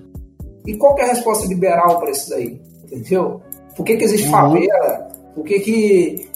E 0.66 0.76
qual 0.76 0.94
que 0.94 1.02
é 1.02 1.04
a 1.04 1.08
resposta 1.08 1.46
liberal 1.46 2.00
para 2.00 2.10
isso 2.10 2.30
daí? 2.30 2.60
Entendeu? 2.84 3.42
Por 3.78 3.84
que, 3.84 3.96
que 3.96 4.04
existe 4.04 4.26
uhum. 4.26 4.32
favela? 4.32 5.08
Por 5.36 5.44
que, 5.44 5.60
que 5.60 6.28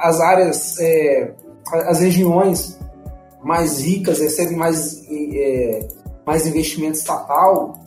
as 0.00 0.20
áreas, 0.20 0.78
é, 0.78 1.32
as 1.72 1.98
regiões 1.98 2.78
mais 3.42 3.80
ricas 3.80 4.20
recebem 4.20 4.56
mais, 4.56 5.04
é, 5.10 5.88
mais 6.24 6.46
investimento 6.46 6.96
estatal? 6.96 7.80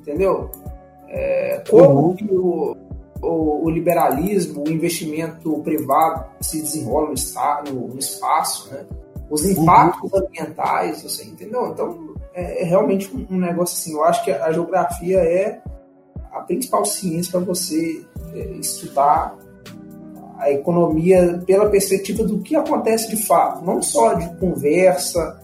Entendeu? 0.00 0.48
É, 1.08 1.64
como 1.68 2.10
uhum. 2.10 2.14
que 2.14 2.32
o, 2.32 2.76
o, 3.20 3.64
o, 3.64 3.70
liberalismo, 3.70 4.62
o 4.64 4.70
investimento 4.70 5.58
privado 5.64 6.24
se 6.40 6.62
desenrola 6.62 7.08
no, 7.08 7.72
no, 7.72 7.88
no 7.88 7.98
espaço, 7.98 8.72
né? 8.72 8.84
os 9.28 9.44
impactos 9.44 10.12
uhum. 10.12 10.20
ambientais, 10.20 11.02
você 11.02 11.24
entendeu? 11.24 11.72
Então, 11.72 12.14
é, 12.32 12.62
é 12.62 12.64
realmente 12.64 13.10
um, 13.16 13.34
um, 13.34 13.40
negócio 13.40 13.76
assim. 13.76 13.94
Eu 13.94 14.04
acho 14.04 14.22
que 14.22 14.30
a, 14.30 14.44
a 14.44 14.52
geografia 14.52 15.18
é 15.18 15.60
a 16.30 16.40
principal 16.42 16.84
ciência 16.84 17.32
para 17.32 17.40
você 17.40 18.04
estudar 18.60 19.36
a 20.38 20.50
economia 20.50 21.42
pela 21.46 21.70
perspectiva 21.70 22.24
do 22.24 22.40
que 22.40 22.56
acontece 22.56 23.08
de 23.14 23.24
fato, 23.24 23.64
não 23.64 23.80
só 23.80 24.14
de 24.14 24.36
conversa, 24.36 25.40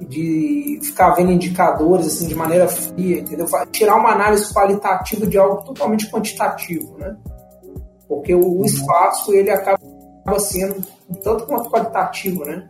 de 0.00 0.78
ficar 0.82 1.10
vendo 1.10 1.32
indicadores 1.32 2.06
assim 2.06 2.26
de 2.28 2.34
maneira 2.34 2.68
fria, 2.68 3.20
entendeu? 3.20 3.46
Tirar 3.70 3.96
uma 3.96 4.10
análise 4.10 4.52
qualitativa 4.52 5.26
de 5.26 5.38
algo 5.38 5.62
totalmente 5.62 6.10
quantitativo, 6.10 6.96
né? 6.98 7.16
Porque 8.08 8.34
o 8.34 8.44
uhum. 8.44 8.64
espaço 8.64 9.32
ele 9.32 9.50
acaba 9.50 9.80
sendo 10.38 10.84
tanto 11.22 11.46
quanto 11.46 11.70
qualitativo, 11.70 12.44
né? 12.44 12.68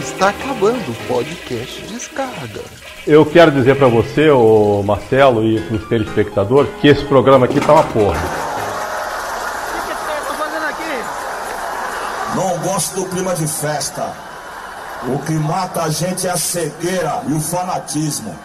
Está 0.00 0.30
acabando 0.30 0.90
o 0.90 1.08
podcast 1.08 1.82
Descarga. 1.86 2.87
Eu 3.08 3.24
quero 3.24 3.50
dizer 3.50 3.74
para 3.78 3.88
você, 3.88 4.28
o 4.28 4.82
Marcelo, 4.82 5.42
e 5.42 5.58
para 5.62 5.76
os 5.78 5.88
telespectadores, 5.88 6.70
que 6.78 6.88
esse 6.88 7.02
programa 7.06 7.46
aqui 7.46 7.58
tá 7.58 7.72
uma 7.72 7.82
porra. 7.84 8.18
O 8.18 9.86
que, 9.86 9.94
você 9.94 10.20
tá 10.26 10.34
fazendo 10.34 10.66
aqui? 10.66 12.36
Não 12.36 12.58
gosto 12.58 12.96
do 12.96 13.06
clima 13.06 13.34
de 13.34 13.46
festa. 13.46 14.12
O 15.06 15.18
que 15.20 15.32
mata 15.32 15.84
a 15.84 15.88
gente 15.88 16.26
é 16.26 16.30
a 16.30 16.36
cegueira 16.36 17.22
e 17.26 17.32
o 17.32 17.40
fanatismo. 17.40 18.38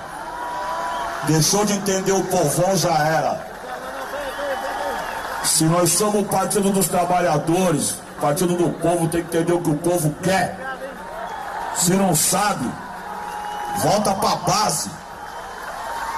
Deixou 1.24 1.66
de 1.66 1.74
entender 1.74 2.14
o 2.14 2.24
povão, 2.24 2.74
já 2.78 2.98
era. 3.06 3.46
Se 5.44 5.66
nós 5.66 5.92
somos 5.92 6.22
o 6.22 6.24
Partido 6.24 6.70
dos 6.70 6.88
Trabalhadores, 6.88 7.98
Partido 8.22 8.56
do 8.56 8.70
povo 8.70 9.10
tem 9.10 9.24
que 9.24 9.36
entender 9.36 9.52
o 9.52 9.60
que 9.60 9.72
o 9.72 9.76
povo 9.76 10.16
quer. 10.24 10.58
Se 11.76 11.94
não 11.96 12.16
sabe, 12.16 12.66
volta 13.82 14.14
pra 14.16 14.36
base 14.36 14.90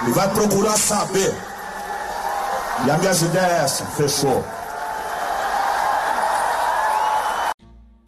e 0.06 0.10
vai 0.10 0.28
procurar 0.30 0.76
saber. 0.76 1.34
E 2.84 2.90
a 2.90 2.98
minha 2.98 3.12
ideia 3.12 3.46
é 3.46 3.64
essa, 3.64 3.84
fechou. 3.86 4.44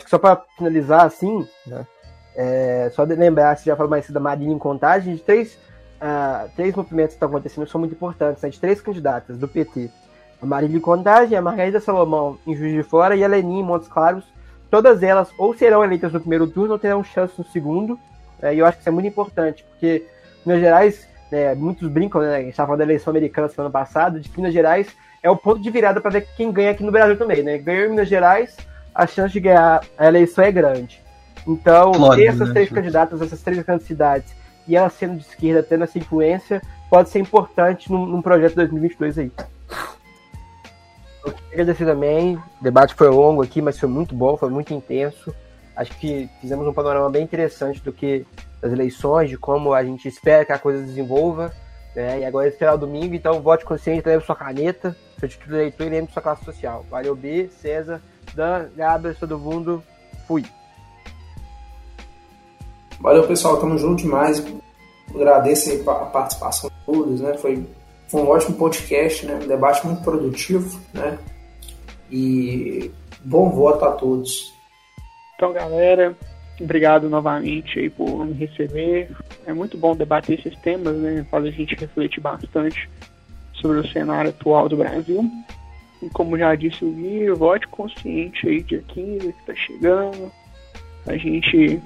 Só 0.06 0.18
para 0.18 0.42
finalizar 0.56 1.06
assim, 1.06 1.46
né? 1.66 1.86
É, 2.36 2.90
só 2.94 3.04
de 3.04 3.14
lembrar, 3.14 3.56
você 3.56 3.64
já 3.64 3.74
falou 3.74 3.90
mais 3.90 4.04
cedo 4.04 4.14
da 4.14 4.20
Marília 4.20 4.54
em 4.54 4.58
contagem, 4.58 5.16
de 5.16 5.20
três, 5.20 5.58
uh, 6.00 6.48
três 6.54 6.74
movimentos 6.74 7.14
que 7.14 7.16
estão 7.16 7.28
acontecendo 7.28 7.64
que 7.64 7.72
são 7.72 7.80
muito 7.80 7.94
importantes, 7.94 8.42
né? 8.42 8.48
de 8.48 8.60
três 8.60 8.80
candidatas 8.80 9.36
do 9.36 9.48
PT. 9.48 9.90
A 10.40 10.46
Marília 10.46 10.76
em 10.76 10.80
contagem, 10.80 11.36
a 11.36 11.42
Margarida 11.42 11.80
Salomão 11.80 12.38
em 12.46 12.54
Juiz 12.54 12.72
de 12.72 12.82
Fora 12.84 13.16
e 13.16 13.24
a 13.24 13.28
Lenin 13.28 13.58
em 13.58 13.64
Montes 13.64 13.88
Claros. 13.88 14.24
Todas 14.70 15.02
elas 15.02 15.30
ou 15.36 15.52
serão 15.52 15.82
eleitas 15.82 16.12
no 16.12 16.20
primeiro 16.20 16.46
turno 16.46 16.74
ou 16.74 16.78
terão 16.78 17.02
chance 17.02 17.34
no 17.36 17.44
segundo. 17.46 17.98
É, 18.42 18.54
e 18.54 18.58
eu 18.58 18.66
acho 18.66 18.76
que 18.76 18.82
isso 18.82 18.88
é 18.88 18.92
muito 18.92 19.08
importante, 19.08 19.64
porque 19.64 20.04
Minas 20.44 20.60
Gerais, 20.60 21.08
né, 21.30 21.54
muitos 21.54 21.88
brincam, 21.88 22.20
né, 22.20 22.36
a 22.36 22.38
gente 22.40 22.50
estava 22.50 22.68
falando 22.68 22.78
da 22.78 22.84
eleição 22.84 23.10
americana 23.10 23.48
semana 23.48 23.70
passada, 23.70 24.20
de 24.20 24.28
que 24.28 24.36
Minas 24.36 24.54
Gerais 24.54 24.88
é 25.22 25.30
o 25.30 25.36
ponto 25.36 25.60
de 25.60 25.70
virada 25.70 26.00
para 26.00 26.10
ver 26.10 26.28
quem 26.36 26.52
ganha 26.52 26.70
aqui 26.70 26.82
no 26.82 26.92
Brasil 26.92 27.16
também. 27.16 27.42
Né? 27.42 27.58
Ganhou 27.58 27.86
em 27.86 27.90
Minas 27.90 28.08
Gerais, 28.08 28.56
a 28.94 29.06
chance 29.06 29.32
de 29.32 29.40
ganhar 29.40 29.82
a 29.96 30.06
eleição 30.06 30.44
é 30.44 30.52
grande. 30.52 31.02
Então, 31.46 31.92
ter 32.14 32.26
essas 32.26 32.48
né? 32.48 32.54
três 32.54 32.68
candidatas, 32.68 33.20
essas 33.22 33.42
três 33.42 33.62
grandes 33.62 33.86
cidades, 33.86 34.34
e 34.66 34.76
elas 34.76 34.92
sendo 34.92 35.16
de 35.16 35.22
esquerda, 35.22 35.62
tendo 35.62 35.84
essa 35.84 35.98
influência, 35.98 36.60
pode 36.90 37.08
ser 37.08 37.18
importante 37.18 37.90
num, 37.90 38.04
num 38.04 38.22
projeto 38.22 38.54
2022 38.54 39.18
aí. 39.18 39.32
Eu 41.24 41.32
queria 41.32 41.52
agradecer 41.52 41.84
também, 41.84 42.36
o 42.36 42.42
debate 42.62 42.94
foi 42.94 43.08
longo 43.08 43.42
aqui, 43.42 43.60
mas 43.60 43.78
foi 43.78 43.88
muito 43.88 44.14
bom, 44.14 44.36
foi 44.36 44.50
muito 44.50 44.72
intenso. 44.72 45.34
Acho 45.78 45.96
que 45.96 46.28
fizemos 46.40 46.66
um 46.66 46.72
panorama 46.72 47.08
bem 47.08 47.22
interessante 47.22 47.80
do 47.80 47.92
que 47.92 48.26
das 48.60 48.72
eleições, 48.72 49.30
de 49.30 49.38
como 49.38 49.72
a 49.72 49.84
gente 49.84 50.08
espera 50.08 50.44
que 50.44 50.50
a 50.50 50.58
coisa 50.58 50.82
desenvolva. 50.82 51.52
Né? 51.94 52.18
E 52.18 52.24
agora 52.24 52.46
é 52.46 52.48
esperar 52.48 52.74
o 52.74 52.78
domingo, 52.78 53.14
então 53.14 53.40
vote 53.40 53.64
consciente, 53.64 54.08
leve 54.08 54.24
sua 54.24 54.34
caneta, 54.34 54.96
seu 55.20 55.28
título 55.28 55.52
de 55.52 55.54
eleitor 55.54 55.86
e 55.86 55.90
lembre 55.90 56.12
sua 56.12 56.20
classe 56.20 56.44
social. 56.44 56.84
Valeu, 56.90 57.14
B, 57.14 57.48
César, 57.48 58.02
Dan, 58.34 58.66
Gabriel, 58.76 59.14
todo 59.14 59.38
mundo. 59.38 59.80
Fui. 60.26 60.44
Valeu, 63.00 63.24
pessoal. 63.28 63.58
Tamo 63.58 63.78
junto 63.78 64.02
demais. 64.02 64.44
Agradeço 65.14 65.88
a 65.88 65.94
participação 66.06 66.68
de 66.70 66.84
todos, 66.84 67.20
né? 67.20 67.34
Foi, 67.38 67.64
foi 68.08 68.20
um 68.20 68.28
ótimo 68.28 68.56
podcast, 68.56 69.24
né? 69.24 69.38
Um 69.44 69.46
debate 69.46 69.86
muito 69.86 70.02
produtivo, 70.02 70.80
né? 70.92 71.16
E 72.10 72.90
bom 73.24 73.48
voto 73.50 73.84
a 73.84 73.92
todos. 73.92 74.57
Então, 75.38 75.52
galera, 75.52 76.16
obrigado 76.60 77.08
novamente 77.08 77.78
aí 77.78 77.88
por 77.88 78.26
me 78.26 78.32
receber. 78.32 79.08
É 79.46 79.52
muito 79.52 79.78
bom 79.78 79.94
debater 79.94 80.36
esses 80.36 80.58
temas, 80.58 80.96
né? 80.96 81.24
Faz 81.30 81.44
a 81.44 81.50
gente 81.52 81.76
refletir 81.76 82.20
bastante 82.20 82.90
sobre 83.52 83.78
o 83.78 83.88
cenário 83.88 84.30
atual 84.30 84.68
do 84.68 84.76
Brasil. 84.76 85.30
E 86.02 86.10
como 86.10 86.36
já 86.36 86.56
disse 86.56 86.84
o 86.84 86.90
Gui, 86.90 87.30
vote 87.30 87.68
consciente 87.68 88.48
aí 88.48 88.64
dia 88.64 88.82
15 88.88 89.32
que 89.32 89.46
tá 89.46 89.54
chegando. 89.54 90.32
A 91.06 91.16
gente 91.16 91.80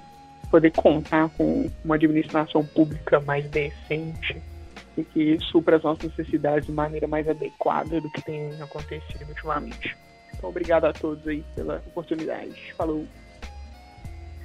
poder 0.50 0.70
contar 0.70 1.28
com 1.36 1.70
uma 1.84 1.96
administração 1.96 2.64
pública 2.64 3.20
mais 3.20 3.44
decente 3.50 4.40
e 4.96 5.05
que 5.05 5.38
supra 5.40 5.76
as 5.76 5.82
nossas 5.82 6.05
necessidades 6.16 6.66
de 6.66 6.72
maneira 6.72 7.07
mais 7.07 7.28
adequada 7.28 8.00
do 8.00 8.11
que 8.11 8.22
tem 8.22 8.50
acontecido 8.62 9.28
ultimamente. 9.28 9.94
Então, 10.34 10.48
obrigado 10.48 10.86
a 10.86 10.92
todos 10.94 11.28
aí 11.28 11.44
pela 11.55 11.82
oportunidade. 11.86 12.72
Falou! 12.78 13.07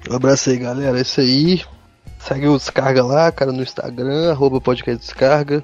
Um 0.10 0.16
abraço 0.16 0.50
aí, 0.50 0.58
galera. 0.58 0.98
É 0.98 1.02
isso 1.02 1.20
aí. 1.20 1.64
Segue 2.20 2.48
o 2.48 2.58
Descarga 2.58 3.04
lá, 3.04 3.32
cara, 3.32 3.52
no 3.52 3.62
Instagram, 3.62 4.32
arroba 4.32 4.60
podcast 4.60 5.00
Descarga. 5.00 5.64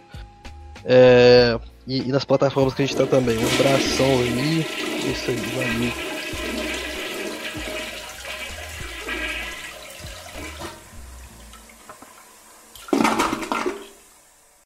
É... 0.86 1.58
E, 1.86 2.08
e, 2.08 2.12
nas 2.12 2.24
plataformas 2.24 2.74
que 2.74 2.82
a 2.82 2.86
gente 2.86 2.96
tá 2.96 3.06
também. 3.06 3.38
Um 3.38 3.54
abração 3.56 4.06
aí. 4.06 4.66
É 5.06 5.12
isso 5.12 5.32
aí, 5.32 5.38
valeu. 5.56 6.13